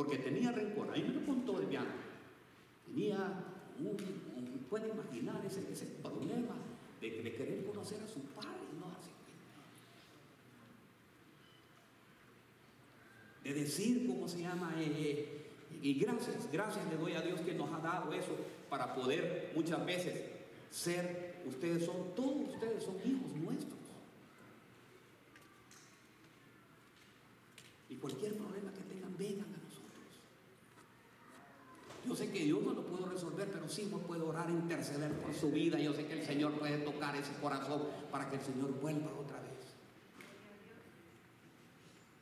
Porque 0.00 0.16
tenía 0.16 0.50
rencor, 0.50 0.90
ahí 0.94 1.02
me 1.02 1.12
lo 1.12 1.26
contó 1.26 1.60
el 1.60 1.66
piano. 1.66 1.90
Tenía 2.86 3.44
un, 3.80 4.64
puede 4.70 4.88
imaginar 4.88 5.44
ese, 5.44 5.70
ese 5.70 5.84
problema 6.02 6.54
de, 7.02 7.20
querer 7.20 7.66
conocer 7.66 8.00
a 8.02 8.08
su 8.08 8.20
padre, 8.34 8.48
no 8.80 8.86
así. 8.98 9.10
de 13.44 13.60
decir 13.60 14.06
cómo 14.06 14.26
se 14.26 14.40
llama. 14.40 14.72
Eh, 14.78 15.50
y 15.82 15.92
gracias, 16.00 16.50
gracias 16.50 16.88
le 16.88 16.96
doy 16.96 17.12
a 17.12 17.20
Dios 17.20 17.38
que 17.42 17.52
nos 17.52 17.70
ha 17.70 17.80
dado 17.80 18.10
eso 18.14 18.34
para 18.70 18.94
poder 18.94 19.52
muchas 19.54 19.84
veces 19.84 20.18
ser, 20.70 21.42
ustedes 21.46 21.84
son, 21.84 22.14
todos 22.16 22.54
ustedes 22.54 22.84
son 22.84 22.96
hijos 23.04 23.36
nuestros. 23.36 23.80
Y 27.90 27.96
cualquier 27.96 28.34
problema 28.36 28.72
que 28.72 28.82
tengan, 28.82 29.16
vengan 29.18 29.46
a 29.52 29.58
nosotros. 29.58 29.90
Yo 32.06 32.14
sé 32.14 32.30
que 32.30 32.46
yo 32.46 32.60
no 32.60 32.72
lo 32.72 32.86
puedo 32.86 33.10
sí 33.70 33.88
me 33.90 33.98
puedo 33.98 34.28
orar, 34.28 34.50
interceder 34.50 35.12
por 35.12 35.32
su 35.32 35.50
vida. 35.50 35.78
Yo 35.78 35.94
sé 35.94 36.06
que 36.06 36.14
el 36.14 36.22
Señor 36.22 36.58
puede 36.58 36.78
tocar 36.78 37.16
ese 37.16 37.32
corazón 37.40 37.82
para 38.10 38.28
que 38.28 38.36
el 38.36 38.42
Señor 38.42 38.72
vuelva 38.80 39.10
otra 39.18 39.40
vez. 39.40 39.50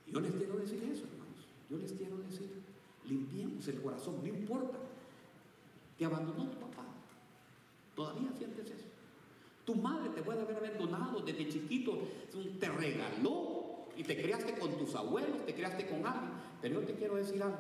Yo 0.07 0.21
les 0.21 0.33
quiero 0.33 0.57
decir 0.57 0.83
eso, 0.85 1.05
hermanos. 1.05 1.47
Yo 1.71 1.79
les 1.79 1.93
quiero 1.93 2.17
decir, 2.19 2.63
limpiemos 3.05 3.67
el 3.69 3.81
corazón, 3.81 4.17
no 4.23 4.29
importa. 4.29 4.79
Te 5.99 6.05
abandonó 6.05 6.49
tu 6.51 6.59
papá. 6.59 6.85
Todavía 7.95 8.31
sientes 8.37 8.71
eso. 8.71 8.87
Tu 9.65 9.75
madre 9.75 10.11
te 10.11 10.23
puede 10.23 10.41
haber 10.41 10.57
abandonado 10.57 11.21
desde 11.21 11.49
chiquito, 11.49 11.99
te 12.59 12.69
regaló 12.69 13.89
y 13.97 14.03
te 14.03 14.17
criaste 14.17 14.59
con 14.59 14.79
tus 14.79 14.95
abuelos, 14.95 15.45
te 15.45 15.55
criaste 15.55 15.87
con 15.89 16.07
alguien. 16.07 16.33
Pero 16.63 16.81
yo 16.81 16.87
te 16.87 16.95
quiero 16.95 17.17
decir 17.17 17.43
algo. 17.43 17.59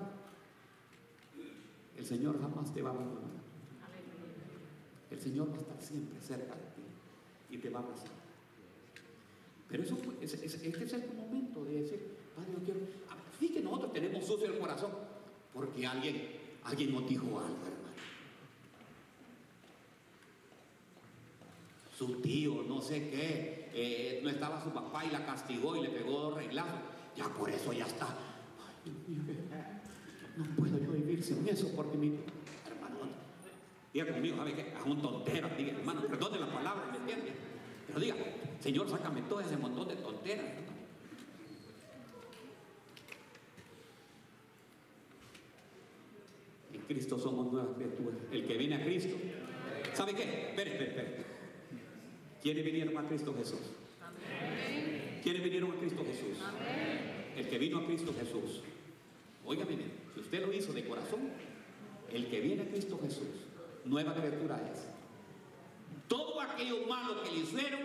El 1.97 2.07
Señor 2.07 2.41
jamás 2.41 2.73
te 2.73 2.81
va 2.81 2.91
a 2.91 2.93
abandonar. 2.93 3.38
El 5.11 5.21
Señor 5.21 5.51
va 5.51 5.57
a 5.57 5.61
estar 5.61 5.83
siempre 5.83 6.21
cerca 6.21 6.55
de 6.55 6.63
ti 6.75 6.83
y 7.51 7.59
te 7.59 7.71
va 7.71 7.81
a 7.81 7.83
abrazar. 7.83 8.09
Pero 9.69 9.83
eso, 9.83 9.99
este 10.21 10.47
es 10.47 10.93
el 10.93 11.15
momento 11.15 11.65
de 11.65 11.83
decir, 11.83 12.17
Padre, 12.35 12.53
yo 12.53 12.65
quiero. 12.65 12.81
Fíjate 13.39 13.61
que 13.61 13.65
nosotros 13.65 13.93
tenemos 13.93 14.25
sucio 14.25 14.47
el 14.47 14.59
corazón 14.59 14.91
porque 15.53 15.87
alguien, 15.87 16.29
alguien 16.65 16.93
nos 16.93 17.09
dijo 17.09 17.27
algo, 17.27 17.39
hermano. 17.41 17.89
Su 21.97 22.21
tío, 22.21 22.63
no 22.63 22.81
sé 22.81 23.11
qué, 23.11 23.71
eh, 23.75 24.21
no 24.23 24.31
estaba 24.31 24.63
su 24.63 24.71
papá 24.71 25.05
y 25.05 25.11
la 25.11 25.27
castigó 25.27 25.77
y 25.77 25.83
le 25.83 25.89
pegó 25.91 26.13
dos 26.13 26.35
reglazos. 26.35 26.81
Ya 27.17 27.29
por 27.29 27.51
eso 27.51 27.73
ya 27.73 27.87
está. 27.87 28.17
No 30.37 30.45
puedo 30.57 30.79
yo 30.79 30.93
vivir 30.93 31.23
sin 31.23 31.47
eso 31.49 31.73
porque 31.75 31.97
mi 31.97 32.21
diga 33.93 34.07
conmigo, 34.13 34.37
¿sabe 34.37 34.55
qué? 34.55 34.61
Es 34.79 34.85
un 34.85 35.01
tontero, 35.03 35.49
diga, 35.57 35.73
hermano, 35.73 36.03
perdone 36.03 36.39
la 36.39 36.53
palabra, 36.53 36.87
¿me 36.93 36.99
entiende? 36.99 37.33
Pero 37.87 38.01
diga, 38.01 38.17
Señor, 38.61 38.89
sácame 38.91 39.23
todo 39.23 39.41
ese 39.41 39.57
montón 39.57 39.89
de 39.89 39.97
tonteras. 39.97 40.47
En 46.73 46.81
Cristo 46.83 47.19
somos 47.19 47.53
nuevas 47.53 47.77
criaturas. 47.77 48.19
El 48.31 48.47
que 48.47 48.57
viene 48.57 48.77
a 48.77 48.85
Cristo, 48.85 49.17
¿sabe 49.95 50.15
qué? 50.15 50.23
Espere, 50.23 50.73
espere, 50.73 50.91
espere. 50.91 51.39
¿Quiere 52.43 52.63
venir 52.63 52.97
a 52.97 53.03
Cristo 53.09 53.35
Jesús? 53.37 53.61
¿Quiénes 55.23 55.43
vinieron 55.43 55.73
a 55.73 55.75
Cristo 55.77 56.05
Jesús? 56.05 56.39
El 57.37 57.49
que 57.49 57.59
vino 57.59 57.79
a 57.79 57.87
Cristo 57.87 58.15
Jesús. 58.19 58.63
Óigame 59.45 59.77
bien, 59.77 59.93
si 60.15 60.21
usted 60.21 60.47
lo 60.47 60.53
hizo 60.53 60.73
de 60.73 60.85
corazón, 60.85 61.21
el 62.13 62.27
que 62.29 62.41
viene 62.41 62.63
a 62.63 62.69
Cristo 62.69 62.99
Jesús, 63.03 63.48
nueva 63.89 64.15
criatura 64.15 64.61
es. 64.73 64.87
Todo 66.07 66.41
aquello 66.41 66.87
malo 66.87 67.23
que 67.23 67.31
le 67.31 67.39
hicieron 67.39 67.81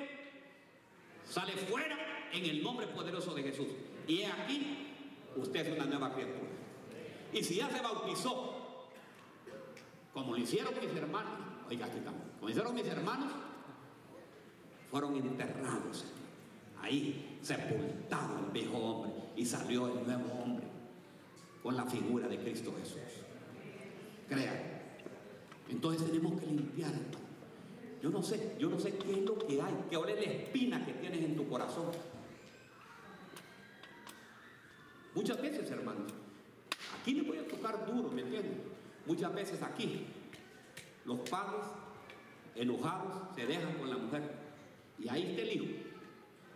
sale 1.26 1.54
fuera 1.54 1.98
en 2.32 2.46
el 2.46 2.64
nombre 2.64 2.88
poderoso 2.88 3.34
de 3.34 3.44
Jesús. 3.44 3.68
Y 4.08 4.24
aquí, 4.24 4.88
usted 5.36 5.66
es 5.68 5.78
una 5.78 5.86
nueva 5.86 6.14
criatura. 6.14 6.52
Y 7.32 7.44
si 7.44 7.56
ya 7.56 7.70
se 7.70 7.82
bautizó, 7.82 8.90
como 10.14 10.34
lo 10.34 10.38
hicieron 10.38 10.74
mis 10.76 10.96
hermanos, 10.96 11.34
oiga, 11.70 11.88
aquí 11.88 11.98
estamos, 11.98 12.22
como 12.40 12.50
hicieron 12.50 12.76
mis 12.76 12.86
hermanos, 12.86 13.32
fueron 14.92 15.16
enterrados 15.16 16.06
ahí, 16.82 17.40
sepultado 17.42 18.40
el 18.46 18.52
viejo 18.52 18.78
hombre 18.78 19.12
y 19.36 19.46
salió 19.46 19.88
el 19.88 20.06
nuevo 20.06 20.32
hombre 20.44 20.68
con 21.64 21.76
la 21.76 21.86
figura 21.86 22.28
de 22.28 22.38
Cristo 22.38 22.74
Jesús. 22.80 23.00
Crea. 24.30 24.73
Entonces 25.70 26.06
tenemos 26.06 26.40
que 26.40 26.48
limpiar 26.48 26.94
esto. 26.94 27.18
Yo 28.02 28.10
no 28.10 28.22
sé, 28.22 28.56
yo 28.60 28.70
no 28.70 28.78
sé 28.80 28.98
qué 28.98 29.14
es 29.14 29.26
lo 29.26 29.38
que 29.38 29.62
hay, 29.62 29.74
que 29.90 29.96
ole 29.96 30.16
la 30.16 30.22
espina 30.22 30.86
que 30.86 30.94
tienes 30.94 31.24
en 31.24 31.36
tu 31.38 31.48
corazón. 31.48 31.86
Muchas 35.16 35.42
veces, 35.42 35.70
hermanos, 35.72 36.12
aquí 37.00 37.14
le 37.14 37.22
voy 37.22 37.38
a 37.38 37.48
tocar 37.48 37.86
duro, 37.86 38.10
¿me 38.10 38.24
entienden? 38.24 38.62
Muchas 39.06 39.34
veces 39.34 39.62
aquí, 39.62 40.06
los 41.06 41.20
padres 41.30 41.62
enojados 42.56 43.36
se 43.36 43.46
dejan 43.46 43.74
con 43.76 43.90
la 43.90 43.98
mujer. 43.98 44.22
Y 45.00 45.08
ahí 45.10 45.30
está 45.32 45.42
el 45.44 45.54
hijo. 45.54 45.66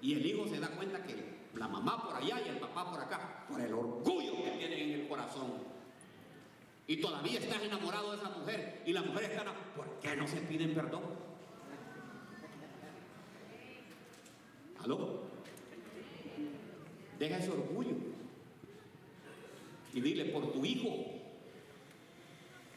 Y 0.01 0.13
el 0.13 0.25
hijo 0.25 0.47
se 0.47 0.59
da 0.59 0.69
cuenta 0.69 1.03
que 1.03 1.15
la 1.55 1.67
mamá 1.67 2.03
por 2.03 2.15
allá 2.15 2.41
y 2.45 2.49
el 2.49 2.57
papá 2.57 2.91
por 2.91 2.99
acá, 2.99 3.45
por 3.49 3.59
el 3.61 3.73
orgullo 3.73 4.43
que 4.43 4.51
tienen 4.57 4.79
en 4.79 5.01
el 5.01 5.07
corazón. 5.07 5.76
Y 6.87 6.97
todavía 6.97 7.39
estás 7.39 7.61
enamorado 7.61 8.11
de 8.11 8.17
esa 8.17 8.29
mujer 8.29 8.81
y 8.85 8.93
la 8.93 9.01
mujer 9.01 9.25
está 9.25 9.43
¿Por 9.75 9.99
qué 9.99 10.15
no 10.15 10.25
se 10.25 10.37
piden 10.37 10.73
perdón? 10.73 11.03
¿Aló? 14.79 15.21
Deja 17.19 17.37
ese 17.37 17.51
orgullo 17.51 17.95
y 19.93 19.99
dile 19.99 20.25
por 20.25 20.51
tu 20.53 20.63
hijo. 20.63 21.05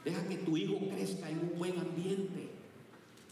Deja 0.05 0.27
que 0.27 0.37
tu 0.39 0.57
hijo 0.57 0.79
crezca 0.89 1.29
en 1.31 1.39
un 1.39 1.59
buen 1.59 1.79
ambiente 1.79 2.49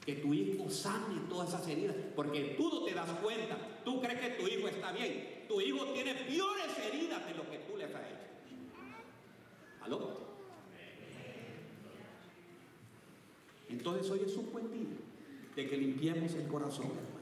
que 0.04 0.14
tu 0.14 0.32
hijo 0.32 0.70
sane 0.70 1.20
todas 1.28 1.50
esas 1.50 1.68
heridas, 1.68 1.94
porque 2.16 2.54
tú 2.56 2.70
no 2.70 2.84
te 2.84 2.94
das 2.94 3.10
cuenta, 3.22 3.58
tú 3.84 4.00
crees 4.00 4.18
que 4.18 4.42
tu 4.42 4.48
hijo 4.48 4.66
está 4.66 4.90
bien, 4.92 5.44
tu 5.46 5.60
hijo 5.60 5.84
tiene 5.92 6.14
peores 6.14 6.78
heridas 6.78 7.26
de 7.26 7.34
lo 7.34 7.50
que 7.50 7.58
tú 7.58 7.76
le 7.76 7.84
has 7.84 7.90
hecho. 7.90 8.16
¿Aló? 9.82 10.27
Entonces 13.68 14.10
hoy 14.10 14.22
es 14.26 14.36
un 14.36 14.50
buen 14.50 14.70
día 14.70 14.96
de 15.56 15.68
que 15.68 15.76
limpiemos 15.76 16.34
el 16.34 16.46
corazón, 16.46 16.86
hermano. 16.86 17.18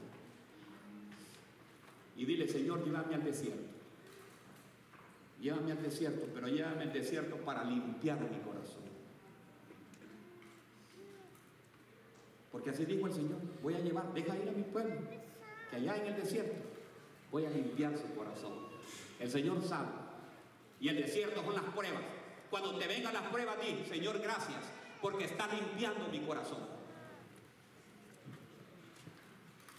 Y 2.15 2.25
dile, 2.25 2.47
Señor, 2.47 2.83
llévame 2.83 3.15
al 3.15 3.23
desierto. 3.23 3.77
Llévame 5.41 5.71
al 5.71 5.83
desierto, 5.83 6.27
pero 6.33 6.47
llévame 6.47 6.83
al 6.83 6.93
desierto 6.93 7.35
para 7.37 7.63
limpiar 7.63 8.19
mi 8.19 8.37
corazón. 8.39 8.87
Porque 12.51 12.71
así 12.71 12.85
dijo 12.85 13.05
el 13.05 13.13
Señor, 13.13 13.37
voy 13.61 13.75
a 13.75 13.79
llevar, 13.79 14.13
deja 14.13 14.35
ir 14.35 14.49
a 14.49 14.51
mi 14.51 14.63
pueblo, 14.63 14.95
que 15.69 15.75
allá 15.75 15.97
en 15.97 16.07
el 16.07 16.15
desierto 16.15 16.55
voy 17.31 17.45
a 17.45 17.49
limpiar 17.49 17.95
su 17.97 18.15
corazón. 18.15 18.53
El 19.19 19.29
Señor 19.29 19.61
sabe. 19.61 19.89
Y 20.79 20.89
el 20.89 20.97
desierto 20.97 21.43
son 21.43 21.53
las 21.53 21.65
pruebas. 21.65 22.01
Cuando 22.49 22.77
te 22.77 22.87
vengan 22.87 23.13
las 23.13 23.27
pruebas, 23.27 23.57
di, 23.61 23.83
Señor, 23.87 24.19
gracias, 24.19 24.63
porque 25.01 25.25
está 25.25 25.47
limpiando 25.47 26.07
mi 26.09 26.19
corazón. 26.21 26.59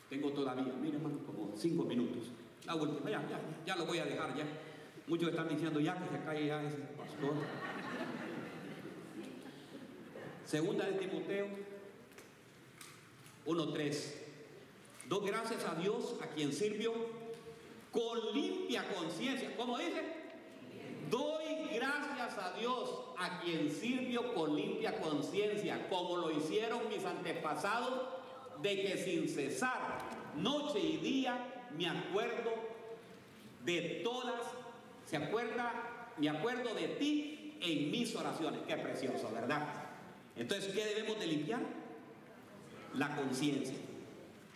Tengo 0.09 0.33
todavía, 0.33 0.73
mire 0.81 0.97
hermano, 0.97 1.19
como 1.27 1.53
cinco 1.57 1.85
minutos. 1.85 2.31
La 2.65 2.75
última, 2.75 3.11
ya, 3.11 3.21
ya, 3.29 3.41
ya 3.67 3.77
lo 3.77 3.87
voy 3.87 3.99
a 3.99 4.05
dejar 4.05 4.35
ya. 4.37 4.47
Muchos 5.07 5.31
están 5.31 5.49
diciendo 5.49 5.81
ya 5.81 5.97
que 5.99 6.09
se 6.09 6.25
cae 6.25 6.47
ya 6.47 6.63
ese 6.63 6.77
pastor. 6.97 7.35
Segunda 10.45 10.87
de 10.87 10.93
Timoteo 10.93 11.47
1.3. 13.47 14.15
Doy 15.09 15.27
gracias 15.27 15.65
a 15.65 15.75
Dios 15.75 16.17
a 16.23 16.27
quien 16.29 16.53
sirvió 16.53 16.93
con 17.91 18.35
limpia 18.35 18.87
conciencia. 18.95 19.57
¿Cómo 19.57 19.79
dice? 19.79 20.03
Gracias 21.75 22.39
a 22.39 22.53
Dios 22.59 22.91
a 23.19 23.41
quien 23.41 23.71
sirvió 23.71 24.35
con 24.35 24.57
limpia 24.57 25.01
conciencia, 25.01 25.89
como 25.89 26.17
lo 26.17 26.31
hicieron 26.31 26.89
mis 26.89 27.05
antepasados, 27.05 28.09
de 28.63 28.83
que 28.83 28.99
sin 28.99 29.29
cesar, 29.29 29.99
noche 30.37 30.81
y 30.81 30.97
día, 30.99 31.67
me 31.77 31.89
acuerdo 31.89 32.53
de 33.65 34.01
todas, 34.03 34.43
se 35.07 35.17
acuerda, 35.17 36.15
me 36.17 36.29
acuerdo 36.29 36.75
de 36.75 36.89
ti 36.89 37.59
en 37.61 37.91
mis 37.91 38.15
oraciones. 38.17 38.61
Qué 38.67 38.77
precioso, 38.77 39.31
¿verdad? 39.33 39.69
Entonces, 40.37 40.73
¿qué 40.73 40.85
debemos 40.85 41.19
de 41.19 41.27
limpiar? 41.27 41.61
la 42.95 43.15
conciencia. 43.15 43.77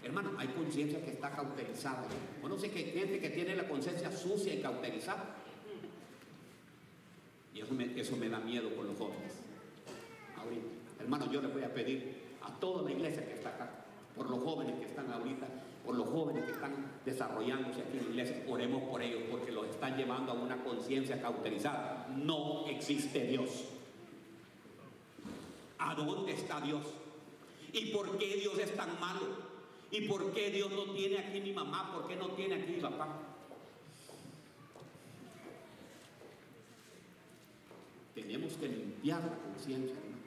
Hermano, 0.03 0.33
hay 0.39 0.49
conciencia 0.49 1.03
que 1.05 1.13
está 1.13 1.31
cauterizada. 1.31 2.05
Bueno, 2.41 2.59
sé 2.59 2.71
que 2.71 2.85
gente 2.85 3.21
que 3.21 3.31
tiene 3.31 3.55
la 3.55 3.69
conciencia 3.69 4.11
sucia 4.11 4.55
y 4.55 4.61
cauterizada. 4.61 5.37
Y 7.55 7.61
eso 7.61 7.75
me, 7.75 8.01
eso 8.01 8.17
me 8.17 8.29
da 8.29 8.39
miedo 8.41 8.75
con 8.75 8.87
los 8.87 8.97
jóvenes. 8.97 9.35
Ahorita. 10.37 10.67
Hermano, 11.01 11.31
yo 11.31 11.43
le 11.43 11.49
voy 11.49 11.63
a 11.63 11.73
pedir 11.73 12.23
a 12.43 12.51
toda 12.59 12.83
la 12.83 12.93
iglesia 12.93 13.27
que 13.27 13.35
está 13.35 13.51
acá, 13.51 13.71
por 14.17 14.31
los 14.31 14.43
jóvenes 14.43 14.77
que 14.79 14.87
están 14.87 15.11
ahorita, 15.11 15.47
por 15.85 15.97
los 15.97 16.09
jóvenes 16.09 16.45
que 16.45 16.53
están 16.53 16.73
desarrollándose 17.05 17.81
aquí 17.81 17.99
en 17.99 18.05
la 18.05 18.11
iglesia, 18.11 18.45
oremos 18.49 18.83
por 18.85 19.03
ellos 19.03 19.23
porque 19.31 19.51
los 19.51 19.67
están 19.67 19.97
llevando 19.97 20.33
a 20.33 20.35
una 20.35 20.63
conciencia 20.63 21.21
cauterizada. 21.21 22.07
No 22.17 22.67
existe 22.69 23.27
Dios. 23.27 23.65
¿A 25.79 25.95
dónde 25.95 26.33
está 26.33 26.61
Dios? 26.61 26.87
¿Y 27.73 27.87
por 27.87 28.17
qué 28.19 28.37
Dios 28.37 28.57
es 28.59 28.77
tan 28.77 29.01
malo? 29.01 29.53
¿Y 29.91 30.03
por 30.03 30.33
qué 30.33 30.51
Dios 30.51 30.71
no 30.71 30.85
tiene 30.95 31.19
aquí 31.19 31.41
mi 31.41 31.53
mamá? 31.53 31.93
¿Por 31.93 32.07
qué 32.07 32.17
no 32.17 32.29
tiene 32.31 32.55
aquí 32.55 32.73
mi 32.73 32.81
papá? 32.81 33.09
Tenemos 38.15 38.55
que 38.55 38.69
limpiar 38.69 39.23
la 39.23 39.39
conciencia, 39.39 39.97
hermano. 39.97 40.23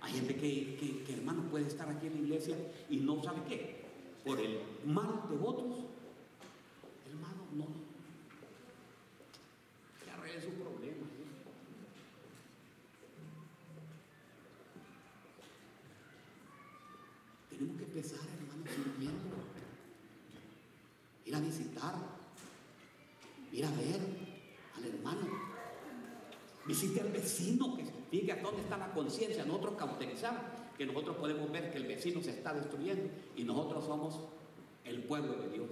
Hay 0.00 0.12
gente 0.14 0.34
que, 0.34 1.04
que, 1.06 1.14
hermano, 1.14 1.48
puede 1.48 1.68
estar 1.68 1.88
aquí 1.88 2.08
en 2.08 2.14
la 2.14 2.20
iglesia 2.20 2.56
y 2.90 2.96
no 2.96 3.22
sabe 3.22 3.42
qué. 3.48 3.82
Por 4.24 4.40
el 4.40 4.58
mal 4.84 5.28
de 5.30 5.36
otros, 5.36 5.84
hermano, 7.08 7.46
no. 7.52 7.66
Que 10.04 10.10
arregle 10.10 10.40
su 10.40 10.50
problema. 10.50 11.06
Tenemos 17.48 17.76
que 17.76 17.84
empezar, 17.84 18.20
hermano, 18.20 18.64
sirviendo. 18.74 19.36
Ir 21.26 21.34
a 21.36 21.40
visitar, 21.40 21.94
ir 23.52 23.64
a 23.64 23.70
ver. 23.70 24.21
Visite 26.82 27.00
al 27.00 27.12
vecino 27.12 27.76
que 27.76 27.84
diga 28.10 28.36
dónde 28.42 28.62
está 28.62 28.76
la 28.76 28.92
conciencia. 28.92 29.44
Nosotros 29.44 29.74
cauterizamos, 29.78 30.42
que 30.76 30.84
nosotros 30.84 31.16
podemos 31.16 31.48
ver 31.52 31.70
que 31.70 31.78
el 31.78 31.86
vecino 31.86 32.20
se 32.20 32.30
está 32.30 32.52
destruyendo 32.52 33.08
y 33.36 33.44
nosotros 33.44 33.84
somos 33.84 34.18
el 34.84 35.04
pueblo 35.04 35.34
de 35.34 35.48
Dios. 35.50 35.68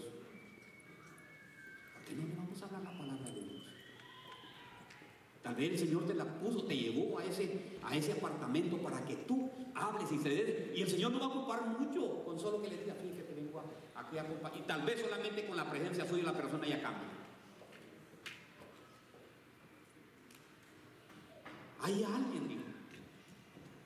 ¿Por 1.94 2.04
qué 2.04 2.14
no 2.14 2.28
le 2.28 2.36
vamos 2.36 2.62
a 2.62 2.68
dar 2.68 2.82
la 2.82 2.96
palabra 2.96 3.24
de 3.24 3.40
Dios? 3.40 3.64
Tal 5.42 5.56
vez 5.56 5.70
el 5.72 5.78
Señor 5.78 6.06
te 6.06 6.14
la 6.14 6.26
puso, 6.26 6.62
te 6.62 6.76
llevó 6.76 7.18
a 7.18 7.24
ese, 7.24 7.60
a 7.82 7.96
ese 7.96 8.12
apartamento 8.12 8.76
para 8.76 9.04
que 9.04 9.16
tú 9.16 9.50
hables 9.74 10.12
y 10.12 10.18
se 10.18 10.28
dé. 10.28 10.72
Y 10.76 10.82
el 10.82 10.88
Señor 10.88 11.10
no 11.10 11.18
va 11.18 11.26
a 11.26 11.28
ocupar 11.30 11.66
mucho 11.66 12.22
con 12.24 12.38
solo 12.38 12.62
que 12.62 12.68
le 12.68 12.76
diga, 12.76 12.94
fíjate 12.94 13.16
que 13.16 13.22
te 13.24 13.34
vengo 13.34 13.60
aquí 13.94 14.16
a. 14.16 14.24
Y 14.56 14.60
tal 14.60 14.82
vez 14.82 15.00
solamente 15.00 15.44
con 15.44 15.56
la 15.56 15.68
presencia 15.68 16.06
suya 16.06 16.22
la 16.22 16.36
persona 16.36 16.68
ya 16.68 16.80
cambia. 16.80 17.19
Hay 21.82 22.04
alguien, 22.04 22.48
digo. 22.48 22.62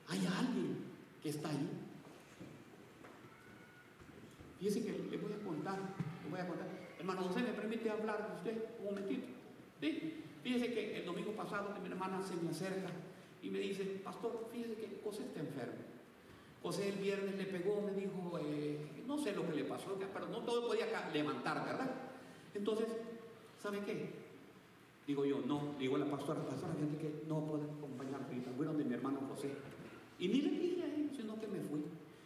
Hay 0.09 0.26
alguien 0.26 0.78
que 1.22 1.28
está 1.28 1.49
ahí. 1.49 1.68
Fíjese 4.59 4.84
que 4.84 4.92
le 5.11 5.16
voy 5.16 5.32
a 5.32 5.45
contar, 5.45 5.78
le 6.24 6.30
voy 6.30 6.40
a 6.40 6.49
contar. 6.49 6.66
Hermano 6.99 7.22
José, 7.24 7.42
¿me 7.42 7.53
permite 7.53 7.90
hablar 7.90 8.28
de 8.28 8.36
usted 8.36 8.64
un 8.80 8.84
momentito? 8.86 9.26
¿Sí? 9.80 10.24
Fíjese 10.42 10.72
que 10.72 10.99
el 10.99 11.07
domingo 11.07 11.32
pasado 11.32 11.74
mi 11.80 11.88
hermana 11.88 12.22
se 12.22 12.36
me 12.36 12.51
acerca 12.51 12.88
y 13.42 13.51
me 13.51 13.59
dice, 13.59 13.84
pastor, 14.03 14.49
fíjese 14.53 14.74
que 14.74 15.01
José 15.05 15.22
está 15.24 15.40
enfermo. 15.40 15.74
José 16.62 16.88
el 16.88 16.97
viernes 16.97 17.36
le 17.36 17.45
pegó, 17.45 17.82
me 17.82 17.92
dijo, 17.92 18.38
eh, 18.42 18.78
no 19.07 19.18
sé 19.18 19.34
lo 19.34 19.47
que 19.47 19.55
le 19.55 19.64
pasó, 19.64 19.99
pero 19.99 20.28
no 20.28 20.38
todo 20.38 20.66
podía 20.66 20.86
levantar, 21.12 21.62
¿verdad? 21.62 21.90
Entonces, 22.55 22.86
¿sabe 23.62 23.80
qué? 23.80 24.23
Digo 25.07 25.24
yo, 25.24 25.42
no, 25.46 25.74
digo 25.78 25.98
la 25.98 26.07
pastora, 26.07 26.40
pastora, 26.46 26.74
gente 26.74 26.96
que 26.96 27.24
no 27.28 27.44
puede 27.44 27.64
acompañar 27.64 28.22
ahorita. 28.22 28.50
Voy 28.57 28.66
donde 28.66 28.84
mi 28.84 28.94
hermano 28.94 29.20
José. 29.28 29.52
Y 30.18 30.28
ni 30.28 30.40
le 30.40 30.50
dije 30.50 30.82
a 30.82 30.86
él, 30.86 31.11
sino 31.14 31.38
que 31.38 31.46
me 31.46 31.61
fui. 31.61 31.84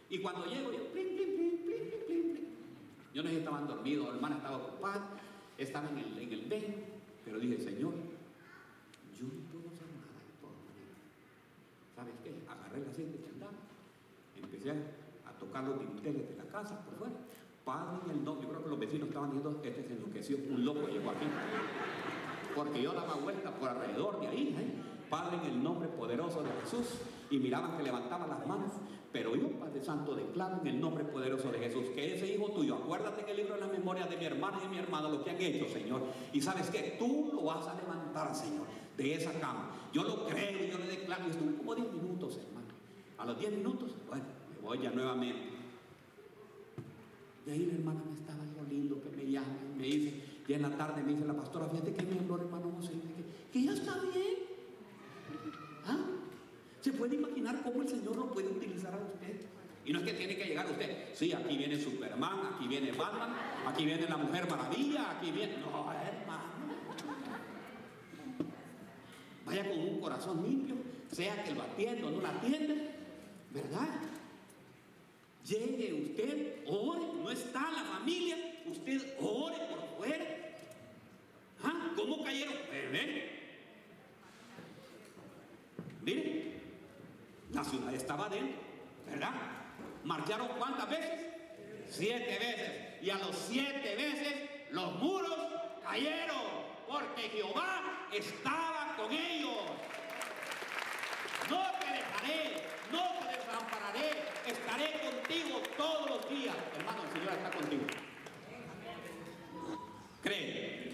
Y 0.09 0.19
cuando 0.19 0.45
llego, 0.45 0.71
yo, 0.71 0.85
plin, 0.91 1.15
plin, 1.15 1.35
plin. 1.35 1.59
Yo 3.13 3.23
no 3.23 3.29
sé 3.29 3.35
si 3.35 3.39
estaban 3.39 3.67
dormidos, 3.67 4.07
la 4.07 4.15
hermana 4.15 4.37
estaba 4.37 4.57
ocupada, 4.57 5.09
estaba 5.57 5.89
en 5.89 5.97
el, 5.97 6.19
en 6.19 6.31
el 6.31 6.49
pero 7.25 7.39
dije, 7.39 7.59
Señor, 7.59 7.93
yo 9.17 9.25
no 9.25 9.43
puedo 9.51 9.67
hacer 9.69 9.87
nada 9.91 10.15
de 10.23 10.33
todas 10.39 10.55
maneras. 10.65 10.97
¿Sabes 11.95 12.13
qué? 12.23 12.31
Agarré 12.47 12.85
la 12.85 12.93
cinta 12.93 13.17
y 13.17 13.33
andaba. 13.33 13.53
Empecé 14.37 14.71
a 14.71 15.31
tocar 15.37 15.63
los 15.65 15.79
dinteles 15.79 16.29
de 16.29 16.35
la 16.37 16.45
casa 16.45 16.79
por 16.85 16.95
fuera. 16.95 17.15
Padre 17.65 17.99
en 18.05 18.11
el 18.11 18.23
nombre, 18.23 18.47
yo 18.47 18.53
creo 18.53 18.63
que 18.63 18.69
los 18.69 18.79
vecinos 18.79 19.09
estaban 19.09 19.31
diciendo, 19.31 19.61
este 19.63 19.83
se 19.83 19.93
enloqueció, 19.93 20.37
un 20.37 20.63
loco 20.63 20.87
llegó 20.87 21.09
aquí 21.11 21.25
porque 22.55 22.81
yo 22.81 22.93
daba 22.93 23.15
vuelta 23.15 23.51
por 23.51 23.69
alrededor 23.69 24.19
de 24.19 24.27
ahí. 24.27 24.83
Padre, 25.09 25.37
en 25.37 25.53
el 25.53 25.63
nombre 25.63 25.87
poderoso 25.89 26.43
de 26.43 26.49
Jesús, 26.61 26.99
y 27.31 27.37
miraban 27.39 27.77
que 27.77 27.83
levantaba 27.83 28.27
las 28.27 28.45
manos, 28.45 28.71
pero 29.11 29.35
yo, 29.35 29.49
Padre 29.59 29.81
Santo, 29.83 30.15
declaro 30.15 30.59
en 30.61 30.67
el 30.67 30.79
nombre 30.79 31.03
poderoso 31.03 31.51
de 31.51 31.59
Jesús 31.59 31.89
que 31.95 32.15
ese 32.15 32.31
hijo 32.31 32.51
tuyo, 32.51 32.75
acuérdate 32.75 33.23
en 33.23 33.29
el 33.29 33.37
libro 33.37 33.55
de 33.55 33.61
las 33.61 33.71
memorias 33.71 34.09
de 34.09 34.17
mi 34.17 34.25
hermana 34.25 34.59
y 34.59 34.63
de 34.63 34.69
mi 34.69 34.77
hermano 34.77 35.09
lo 35.09 35.23
que 35.23 35.31
han 35.31 35.41
hecho, 35.41 35.67
Señor, 35.67 36.03
y 36.31 36.41
sabes 36.41 36.69
que 36.69 36.95
tú 36.99 37.31
lo 37.33 37.43
vas 37.43 37.67
a 37.67 37.75
levantar, 37.75 38.35
Señor, 38.35 38.67
de 38.97 39.15
esa 39.15 39.33
cama. 39.39 39.71
Yo 39.91 40.03
lo 40.03 40.25
creo, 40.27 40.65
yo 40.71 40.77
le 40.77 40.85
declaro, 40.85 41.25
y 41.27 41.31
estuve 41.31 41.55
como 41.55 41.73
10 41.73 41.91
minutos, 41.93 42.37
hermano. 42.37 42.67
A 43.17 43.25
los 43.25 43.39
10 43.39 43.51
minutos, 43.53 43.95
bueno, 44.07 44.25
me 44.51 44.61
voy 44.61 44.79
ya 44.79 44.91
nuevamente. 44.91 45.49
Y 47.47 47.49
ahí 47.49 47.65
la 47.65 47.73
hermana 47.73 48.03
me 48.07 48.13
estaba 48.13 48.43
algo 48.43 48.63
lindo 48.69 49.01
que 49.01 49.09
me 49.09 49.31
llama 49.31 49.57
y 49.73 49.79
me 49.79 49.85
dice, 49.85 50.23
y 50.49 50.53
en 50.55 50.63
la 50.63 50.75
tarde 50.75 51.03
me 51.03 51.13
dice 51.13 51.27
la 51.27 51.35
pastora, 51.35 51.67
fíjate 51.67 51.93
que 51.93 52.01
me 52.01 52.19
habló 52.19 52.37
hermano 52.37 52.71
José, 52.77 52.93
que, 52.93 53.59
que 53.59 53.65
ya 53.65 53.71
está 53.71 53.93
bien. 53.99 54.35
¿Ah? 55.85 55.99
¿Se 56.81 56.91
puede 56.91 57.17
imaginar 57.17 57.61
cómo 57.61 57.83
el 57.83 57.87
Señor 57.87 58.15
lo 58.15 58.31
puede 58.31 58.47
utilizar 58.47 58.91
a 58.95 58.97
usted? 58.97 59.45
Y 59.85 59.93
no 59.93 59.99
es 59.99 60.05
que 60.05 60.13
tiene 60.13 60.35
que 60.35 60.45
llegar 60.45 60.65
usted, 60.65 61.13
sí, 61.13 61.31
aquí 61.33 61.55
viene 61.55 61.79
Superman, 61.79 62.55
aquí 62.55 62.67
viene 62.67 62.91
Batman, 62.93 63.35
aquí 63.67 63.85
viene 63.85 64.09
la 64.09 64.17
Mujer 64.17 64.49
Maravilla, 64.49 65.11
aquí 65.11 65.29
viene... 65.29 65.57
No, 65.57 65.91
hermano. 65.91 66.43
Vaya 69.45 69.69
con 69.69 69.79
un 69.79 69.99
corazón 70.01 70.43
limpio, 70.43 70.77
sea 71.11 71.43
que 71.43 71.53
lo 71.53 71.61
atienda 71.61 72.07
o 72.07 72.09
no 72.11 72.21
lo 72.21 72.27
atiende, 72.27 72.89
¿verdad? 73.51 73.99
Llegue 75.45 75.93
usted, 75.93 76.63
ore, 76.65 77.05
no 77.21 77.29
está 77.29 77.69
la 77.69 77.83
familia, 77.83 78.35
usted 78.65 79.15
ore 79.19 79.57
por 79.69 79.97
fuera. 79.97 80.38
¿Cómo 81.61 82.23
cayeron? 82.23 82.53
¿Ven? 82.91 83.29
Mire, 86.01 86.53
la 87.51 87.63
ciudad 87.63 87.93
estaba 87.93 88.29
dentro, 88.29 88.61
¿verdad? 89.05 89.31
¿Marcharon 90.03 90.47
cuántas 90.57 90.89
veces? 90.89 91.27
Siete 91.87 92.39
veces. 92.39 93.03
Y 93.03 93.09
a 93.09 93.17
los 93.17 93.35
siete 93.35 93.95
veces 93.95 94.33
los 94.71 94.95
muros 94.99 95.37
cayeron, 95.83 96.41
porque 96.87 97.23
Jehová 97.29 98.07
estaba 98.13 98.95
con 98.95 99.11
ellos. 99.11 99.57
No 101.49 101.63
te 101.79 101.87
dejaré, 101.87 102.63
no 102.91 103.19
te 103.19 103.37
desampararé, 103.37 104.09
estaré 104.47 104.99
contigo 105.01 105.61
todos 105.77 106.09
los 106.09 106.29
días. 106.29 106.55
Hermano, 106.77 107.03
el 107.03 107.11
Señor 107.11 107.33
está 107.33 107.51
contigo. 107.51 107.83
Cree. 110.21 110.88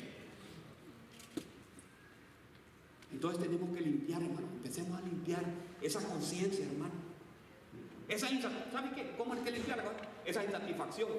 Entonces 3.26 3.49
tenemos 3.49 3.76
que 3.76 3.82
limpiar, 3.82 4.21
hermano. 4.21 4.47
Empecemos 4.57 4.99
a 4.99 5.01
limpiar 5.01 5.43
esa 5.82 5.99
conciencia, 5.99 6.63
hermano. 6.63 6.93
Esa 8.07 8.28
¿sabe 8.28 8.91
qué? 8.93 9.15
¿Cómo 9.17 9.34
es 9.34 9.39
que 9.39 9.49
limpiar? 9.49 9.84
Esa 10.23 10.43
insatisfacción. 10.43 11.09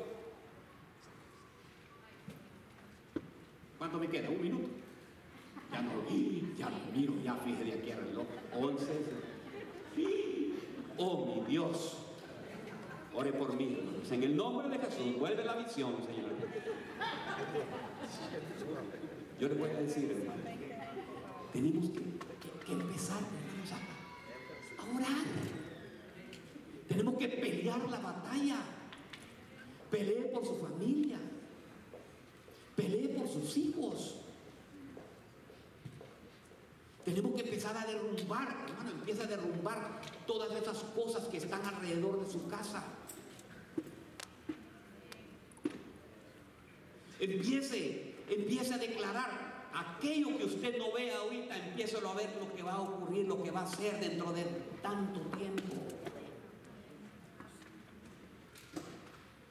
¿Cuánto 3.77 3.99
me 3.99 4.09
queda? 4.09 4.31
¿Un 4.31 4.41
minuto? 4.41 4.69
Ya 5.73 5.83
no, 5.83 5.91
ya 6.57 6.71
lo 6.71 6.77
miro, 6.97 7.15
ya 7.25 7.35
fíjate 7.35 7.65
de 7.65 7.73
aquí 7.73 7.91
al 7.91 7.99
reloj. 7.99 8.27
11. 8.55 8.87
Oh, 10.99 11.35
mi 11.35 11.51
Dios. 11.51 11.97
Ore 13.15 13.33
por 13.33 13.53
mí, 13.53 13.79
hermanos. 13.81 14.13
En 14.13 14.23
el 14.23 14.37
nombre 14.37 14.69
de 14.69 14.79
Jesús, 14.79 15.19
vuelve 15.19 15.45
la 15.45 15.57
visión, 15.57 15.97
Señor. 16.07 16.31
Yo 19.41 19.49
le 19.49 19.55
voy 19.55 19.71
a 19.71 19.75
decir, 19.75 20.13
hermano, 20.13 20.66
tenemos 21.57 21.91
que, 21.91 22.73
empezar, 22.73 23.17
hermanos, 23.17 23.73
a, 23.73 24.83
a 24.83 24.97
orar. 24.97 25.27
Tenemos 26.87 27.17
que 27.17 27.29
pelear 27.29 27.81
la 27.89 27.99
batalla. 27.99 28.59
Pelee 29.91 30.27
por 30.35 30.45
su 30.45 30.57
familia. 30.57 31.19
Pelee 32.77 33.09
por 33.09 33.27
sus 33.27 33.57
hijos. 33.57 34.17
Tenemos 37.07 37.35
que 37.35 37.41
empezar 37.41 37.75
a 37.75 37.87
derrumbar, 37.87 38.49
hermano, 38.69 38.91
empieza 38.91 39.23
a 39.23 39.27
derrumbar 39.27 40.03
todas 40.27 40.51
esas 40.61 40.79
cosas 40.95 41.27
que 41.29 41.39
están 41.39 41.65
alrededor 41.65 42.23
de 42.23 42.31
su 42.31 42.47
casa. 42.49 42.85
Empiece, 47.19 48.15
empiece 48.29 48.75
a 48.75 48.79
declarar 48.79 49.46
aquello 49.77 50.37
que 50.39 50.45
usted 50.45 50.79
no 50.79 50.93
ve 50.93 51.12
ahorita, 51.12 51.57
empiece 51.57 51.97
a 51.97 52.14
ver 52.14 52.31
lo 52.41 52.55
que 52.55 52.62
va 52.62 52.72
a 52.72 52.81
ocurrir, 52.81 53.27
lo 53.27 53.43
que 53.43 53.51
va 53.51 53.62
a 53.62 53.66
ser 53.66 54.01
dentro 54.01 54.33
de 54.33 54.45
tanto 54.83 55.20
tiempo. 55.37 55.74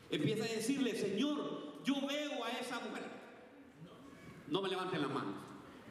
Empieza 0.09 0.45
a 0.45 0.47
decirle, 0.47 0.95
Señor, 0.95 1.83
yo 1.83 1.95
veo 2.07 2.43
a 2.43 2.51
esa 2.59 2.79
mujer. 2.79 3.03
No 4.47 4.61
me 4.61 4.69
levanten 4.69 5.01
las 5.01 5.11
manos. 5.11 5.35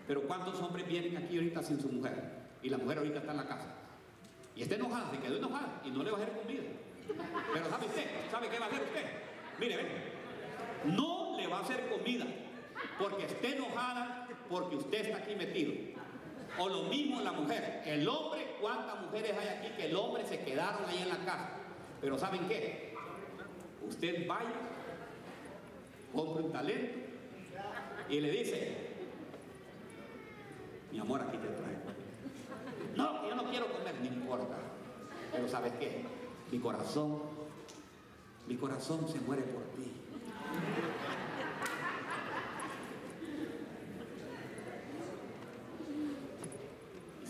Pero 0.06 0.22
¿cuántos 0.22 0.60
hombres 0.60 0.86
vienen 0.86 1.16
aquí 1.16 1.36
ahorita 1.36 1.62
sin 1.62 1.80
su 1.80 1.88
mujer? 1.88 2.44
Y 2.62 2.68
la 2.68 2.78
mujer 2.78 2.98
ahorita 2.98 3.18
está 3.20 3.32
en 3.32 3.36
la 3.36 3.46
casa. 3.46 3.74
Y 4.56 4.62
está 4.62 4.76
enojada, 4.76 5.10
se 5.10 5.18
quedó 5.18 5.36
enojada 5.36 5.82
y 5.84 5.90
no 5.90 6.02
le 6.02 6.10
va 6.10 6.18
a 6.18 6.22
hacer 6.22 6.36
comida. 6.36 6.62
Pero 7.52 7.68
¿sabe 7.68 7.86
usted? 7.86 8.06
¿Sabe 8.30 8.48
qué 8.48 8.58
va 8.58 8.66
a 8.66 8.68
hacer 8.68 8.82
usted? 8.82 9.04
Mire, 9.58 9.76
ven. 9.76 9.86
No 10.96 11.36
le 11.36 11.46
va 11.46 11.58
a 11.58 11.62
hacer 11.62 11.88
comida 11.88 12.26
porque 12.98 13.24
esté 13.24 13.56
enojada 13.56 14.23
porque 14.48 14.76
usted 14.76 15.06
está 15.06 15.18
aquí 15.18 15.34
metido. 15.34 15.72
O 16.58 16.68
lo 16.68 16.84
mismo 16.84 17.20
la 17.20 17.32
mujer. 17.32 17.82
El 17.84 18.06
hombre, 18.08 18.56
¿cuántas 18.60 19.02
mujeres 19.02 19.34
hay 19.38 19.48
aquí 19.48 19.68
que 19.76 19.86
el 19.86 19.96
hombre 19.96 20.24
se 20.24 20.40
quedaron 20.40 20.88
ahí 20.88 21.02
en 21.02 21.08
la 21.08 21.18
casa? 21.18 21.50
Pero 22.00 22.18
¿saben 22.18 22.46
qué? 22.48 22.94
Usted 23.82 24.26
vaya, 24.26 24.52
compre 26.12 26.44
un 26.44 26.52
talento 26.52 26.98
y 28.08 28.20
le 28.20 28.30
dice, 28.30 28.76
mi 30.92 30.98
amor, 30.98 31.22
aquí 31.22 31.36
te 31.38 31.48
traigo. 31.48 31.80
No, 32.96 33.28
yo 33.28 33.34
no 33.34 33.50
quiero 33.50 33.72
comer, 33.72 33.94
no 34.00 34.06
importa. 34.06 34.56
Pero 35.32 35.48
¿sabes 35.48 35.72
qué? 35.80 36.04
Mi 36.52 36.58
corazón, 36.60 37.22
mi 38.46 38.56
corazón 38.56 39.08
se 39.08 39.18
muere 39.20 39.42
por 39.42 39.62
ti. 39.72 39.90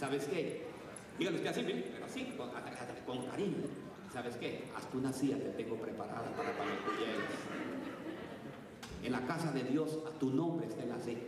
¿Sabes 0.05 0.27
qué? 0.27 0.63
Dígale 1.19 1.39
usted 1.39 1.49
así, 1.49 1.63
pero 1.63 2.05
así, 2.05 2.37
con, 3.07 3.27
cariño. 3.27 3.57
¿Sabes 4.13 4.37
qué? 4.37 4.65
Hasta 4.77 4.99
una 4.99 5.11
silla 5.11 5.39
te 5.39 5.49
tengo 5.53 5.77
preparada 5.77 6.31
para 6.37 6.53
cuando 6.53 6.75
tú 6.75 6.91
llegues. 6.91 7.25
En 9.03 9.13
la 9.13 9.27
casa 9.27 9.51
de 9.53 9.63
Dios, 9.65 10.01
a 10.07 10.11
tu 10.19 10.29
nombre 10.29 10.67
está 10.67 10.83
en 10.83 10.91
la 10.91 10.99
silla. 10.99 11.21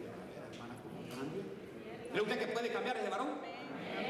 ¿Cree 2.11 2.21
usted 2.21 2.39
que 2.39 2.49
puede 2.49 2.71
cambiar 2.71 2.99
ese 2.99 3.09
varón? 3.09 3.29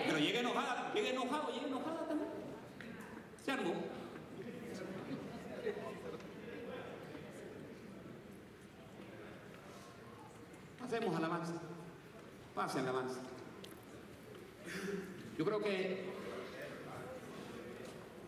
Pero 0.04 0.18
llegue 0.18 0.40
enojada, 0.40 0.92
llegue 0.92 1.10
enojado, 1.10 1.52
llegue 1.52 1.66
enojada 1.68 2.08
también. 2.08 2.30
Se 3.44 3.52
armó. 3.52 3.72
Hacemos 10.84 11.16
alabanza. 11.16 11.54
Pase 12.52 12.80
alabanza. 12.80 13.20
Yo 15.38 15.44
creo 15.44 15.60
que 15.60 15.98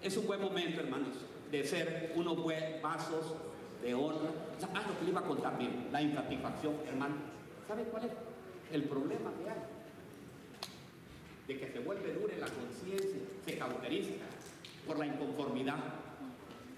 es 0.02 0.16
un 0.16 0.26
buen 0.26 0.40
momento, 0.42 0.80
hermanos, 0.80 1.16
de 1.50 1.64
ser 1.64 2.12
unos 2.14 2.36
buenos 2.42 2.82
vasos 2.82 3.34
de 3.82 3.94
honra. 3.94 4.30
ah, 4.74 4.84
lo 4.86 4.98
que 4.98 5.04
le 5.04 5.10
iba 5.10 5.20
a 5.20 5.24
contar 5.24 5.56
bien, 5.58 5.88
la 5.90 6.02
insatisfacción, 6.02 6.74
hermano. 6.86 7.16
¿Sabe 7.66 7.84
cuál 7.84 8.04
es 8.04 8.10
el 8.72 8.84
problema 8.84 9.32
que 9.42 9.50
hay? 9.50 9.58
De 11.46 11.58
que 11.58 11.72
se 11.72 11.78
vuelve 11.80 12.12
dura 12.12 12.36
la 12.36 12.48
conciencia, 12.48 13.20
se 13.44 13.58
cauteriza 13.58 14.24
por 14.86 14.98
la 14.98 15.06
inconformidad. 15.06 15.78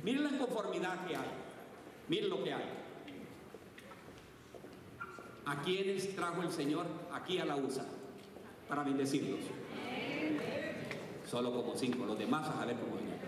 Miren 0.05 0.25
la 0.25 0.31
inconformidad 0.31 1.07
que 1.07 1.17
hay. 1.17 1.29
Miren 2.09 2.31
lo 2.31 2.45
que 2.45 2.53
hay. 2.53 2.65
¿A 5.47 5.63
quiénes 5.63 6.15
trajo 6.15 6.43
el 6.43 6.53
Señor 6.53 6.87
aquí 7.13 7.39
a 7.39 7.45
la 7.45 7.57
USA 7.57 7.85
para 8.69 8.85
bendecirlos? 8.85 9.41
Solo 11.31 11.53
como 11.53 11.77
cinco, 11.77 12.07
los 12.07 12.19
demás 12.19 12.49
a 12.49 12.67
ver 12.67 12.75
cómo 12.77 12.97
venían. 12.97 13.21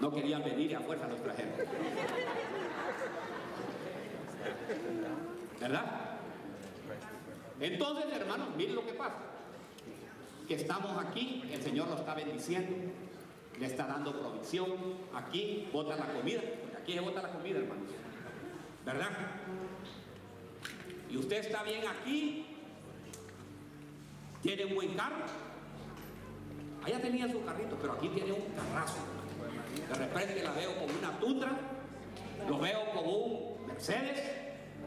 No 0.00 0.12
querían 0.12 0.44
venir 0.44 0.70
y 0.70 0.74
a 0.74 0.80
fuerza 0.80 1.08
los 1.08 1.20
trajeron. 1.20 1.54
¿Verdad? 5.60 5.84
Entonces, 7.58 8.04
hermanos, 8.12 8.48
miren 8.56 8.76
lo 8.76 8.86
que 8.86 8.92
pasa. 8.92 9.16
Que 10.46 10.54
estamos 10.54 11.04
aquí, 11.04 11.42
el 11.50 11.60
Señor 11.60 11.88
lo 11.88 11.96
está 11.96 12.14
bendiciendo, 12.14 12.92
le 13.58 13.66
está 13.66 13.88
dando 13.88 14.20
provisión. 14.20 14.70
Aquí 15.14 15.68
bota 15.72 15.96
la 15.96 16.12
comida, 16.12 16.42
porque 16.60 16.76
aquí 16.76 16.92
se 16.92 17.00
bota 17.00 17.22
la 17.22 17.32
comida, 17.32 17.58
hermanos. 17.58 17.90
¿Verdad? 18.84 19.10
Y 21.10 21.16
usted 21.16 21.38
está 21.38 21.64
bien 21.64 21.82
aquí, 21.88 22.46
tiene 24.42 24.66
un 24.66 24.74
buen 24.76 24.94
carro. 24.94 25.45
Allá 26.86 27.00
tenía 27.00 27.28
su 27.28 27.44
carrito, 27.44 27.76
pero 27.80 27.94
aquí 27.94 28.08
tiene 28.10 28.30
un 28.30 28.44
carrazo. 28.54 28.98
De 29.88 29.94
repente 29.94 30.40
la 30.44 30.52
veo 30.52 30.70
con 30.76 30.84
una 30.96 31.18
Tundra, 31.18 31.50
lo 32.48 32.58
veo 32.60 32.78
con 32.94 33.04
un 33.04 33.66
Mercedes, 33.66 34.22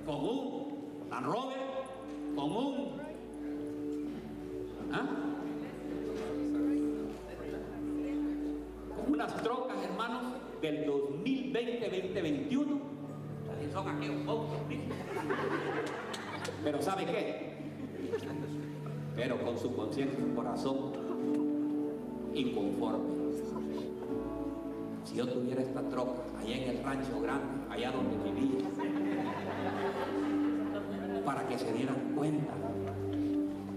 con 0.06 0.16
un 0.16 1.08
Land 1.10 1.26
Rover, 1.26 1.58
con 2.38 2.52
un... 2.54 3.02
¿ah? 4.94 5.10
Con 8.96 9.12
unas 9.14 9.44
trocas, 9.44 9.84
hermanos, 9.84 10.24
del 10.62 10.88
2020-2021. 10.88 12.80
Son 13.74 13.90
aquellos 13.90 14.24
monstruos, 14.24 14.62
Pero 16.64 16.82
¿sabe 16.82 17.06
qué? 17.06 17.58
Pero 19.18 19.44
con 19.44 19.60
su 19.60 19.76
conciencia 19.76 20.18
y 20.18 20.22
su 20.22 20.34
corazón 20.34 21.10
inconforme. 22.40 23.20
Si 25.06 25.16
yo 25.16 25.28
tuviera 25.28 25.62
esta 25.62 25.82
troca 25.90 26.22
allá 26.40 26.56
en 26.56 26.78
el 26.78 26.84
rancho 26.84 27.20
grande, 27.22 27.48
allá 27.70 27.92
donde 27.92 28.16
vivía, 28.30 28.66
para 31.26 31.48
que 31.48 31.58
se 31.58 31.74
dieran 31.74 32.14
cuenta, 32.16 32.54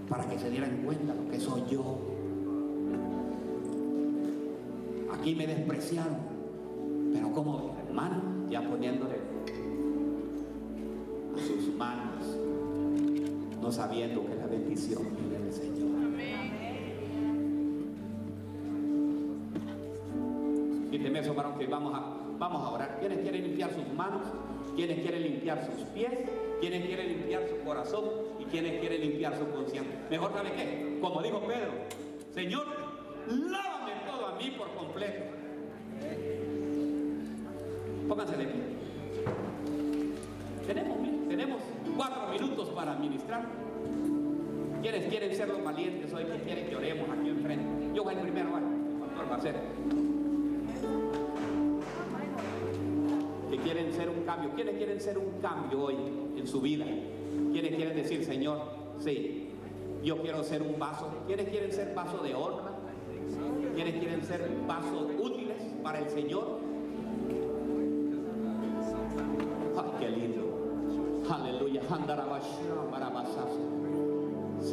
para 0.09 0.25
que 0.29 0.37
se 0.37 0.49
dieran 0.49 0.83
cuenta 0.85 1.13
lo 1.15 1.29
que 1.29 1.39
soy 1.39 1.63
yo. 1.69 1.97
Aquí 5.11 5.35
me 5.35 5.47
despreciaron, 5.47 6.17
pero 7.13 7.31
como 7.31 7.75
hermano, 7.87 8.21
ya 8.49 8.61
poniéndole 8.61 9.15
a 11.35 11.39
sus 11.39 11.75
manos, 11.75 12.37
no 13.59 13.71
sabiendo 13.71 14.25
que 14.25 14.35
la 14.35 14.45
bendición 14.45 15.03
del 15.31 15.51
Señor. 15.51 16.02
Quíteme 20.93 21.21
eso, 21.21 21.33
varón, 21.33 21.57
que 21.57 21.65
vamos 21.65 21.91
a, 21.91 22.03
vamos 22.37 22.61
a 22.61 22.69
orar. 22.69 22.97
¿Quiénes 22.99 23.21
quieren 23.21 23.41
limpiar 23.41 23.73
sus 23.73 23.87
manos? 23.95 24.21
¿Quiénes 24.75 24.99
quieren 24.99 25.23
limpiar 25.23 25.65
sus 25.65 25.87
pies? 25.87 26.11
¿Quiénes 26.59 26.85
quieren 26.85 27.07
limpiar 27.07 27.49
su 27.49 27.65
corazón? 27.65 28.03
¿Y 28.39 28.43
quiénes 28.43 28.79
quieren 28.79 29.01
limpiar 29.01 29.35
su 29.35 29.49
conciencia? 29.49 30.05
Mejor, 30.11 30.31
¿sabe 30.33 30.51
qué? 30.51 30.99
Como 31.01 31.23
dijo 31.23 31.39
Pedro, 31.47 31.71
Señor, 32.35 32.67
lávame 33.27 33.93
todo 34.05 34.27
a 34.27 34.35
mí 34.35 34.53
por 34.55 34.71
completo. 34.75 35.23
Pónganse 38.07 38.37
de 38.37 38.45
pie. 38.45 38.61
Tenemos, 40.67 40.97
tenemos 41.27 41.61
cuatro 41.97 42.27
minutos 42.27 42.69
para 42.69 42.91
administrar. 42.91 43.47
¿Quiénes 44.83 45.07
quieren 45.07 45.35
ser 45.35 45.47
los 45.47 45.63
valientes 45.63 46.13
hoy? 46.13 46.25
que 46.25 46.37
quieren 46.43 46.67
que 46.67 46.75
oremos 46.75 47.09
aquí 47.09 47.29
enfrente? 47.29 47.95
Yo 47.95 48.03
voy 48.03 48.13
primero, 48.13 48.51
¿vale? 48.51 48.67
¿Cuánto 48.99 49.31
va 49.31 49.37
a 49.37 49.41
ser? 49.41 50.02
Ser 53.93 54.09
un 54.09 54.23
cambio. 54.23 54.51
¿Quiénes 54.55 54.75
quieren 54.75 54.99
ser 54.99 55.17
un 55.17 55.39
cambio 55.41 55.85
hoy 55.85 55.95
en 56.37 56.47
su 56.47 56.61
vida? 56.61 56.85
¿Quiénes 57.51 57.75
quieren 57.75 57.95
decir, 57.95 58.23
Señor, 58.25 58.59
sí, 58.99 59.49
yo 60.03 60.21
quiero 60.21 60.43
ser 60.43 60.61
un 60.61 60.77
vaso? 60.79 61.07
¿Quiénes 61.27 61.47
quieren 61.49 61.71
ser 61.71 61.93
vaso 61.93 62.17
de 62.17 62.35
honra? 62.35 62.71
¿Quiénes 63.75 63.95
quieren 63.95 64.23
ser 64.23 64.49
vasos 64.67 65.07
útiles 65.19 65.57
para 65.81 65.99
el 65.99 66.09
Señor? 66.09 66.59
¡Ay, 69.77 69.91
qué 69.99 70.09
lindo! 70.09 70.43
Aleluya. 71.29 71.81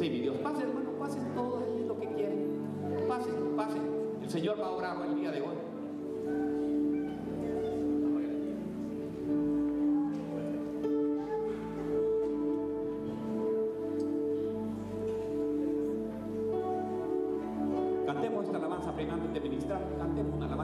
Sí, 0.01 0.09
mi 0.09 0.19
Dios. 0.21 0.37
Pasen, 0.37 0.69
hermano, 0.69 0.89
pasen 0.99 1.35
todo 1.35 1.61
lo 1.87 1.99
que 1.99 2.07
quieren. 2.07 3.07
Pasen, 3.07 3.55
pasen. 3.55 3.81
El 4.21 4.29
Señor 4.29 4.59
va 4.59 4.67
a 4.67 4.71
orar 4.71 4.97
el 5.05 5.15
día 5.15 5.31
de 5.31 5.41
hoy. 5.41 5.60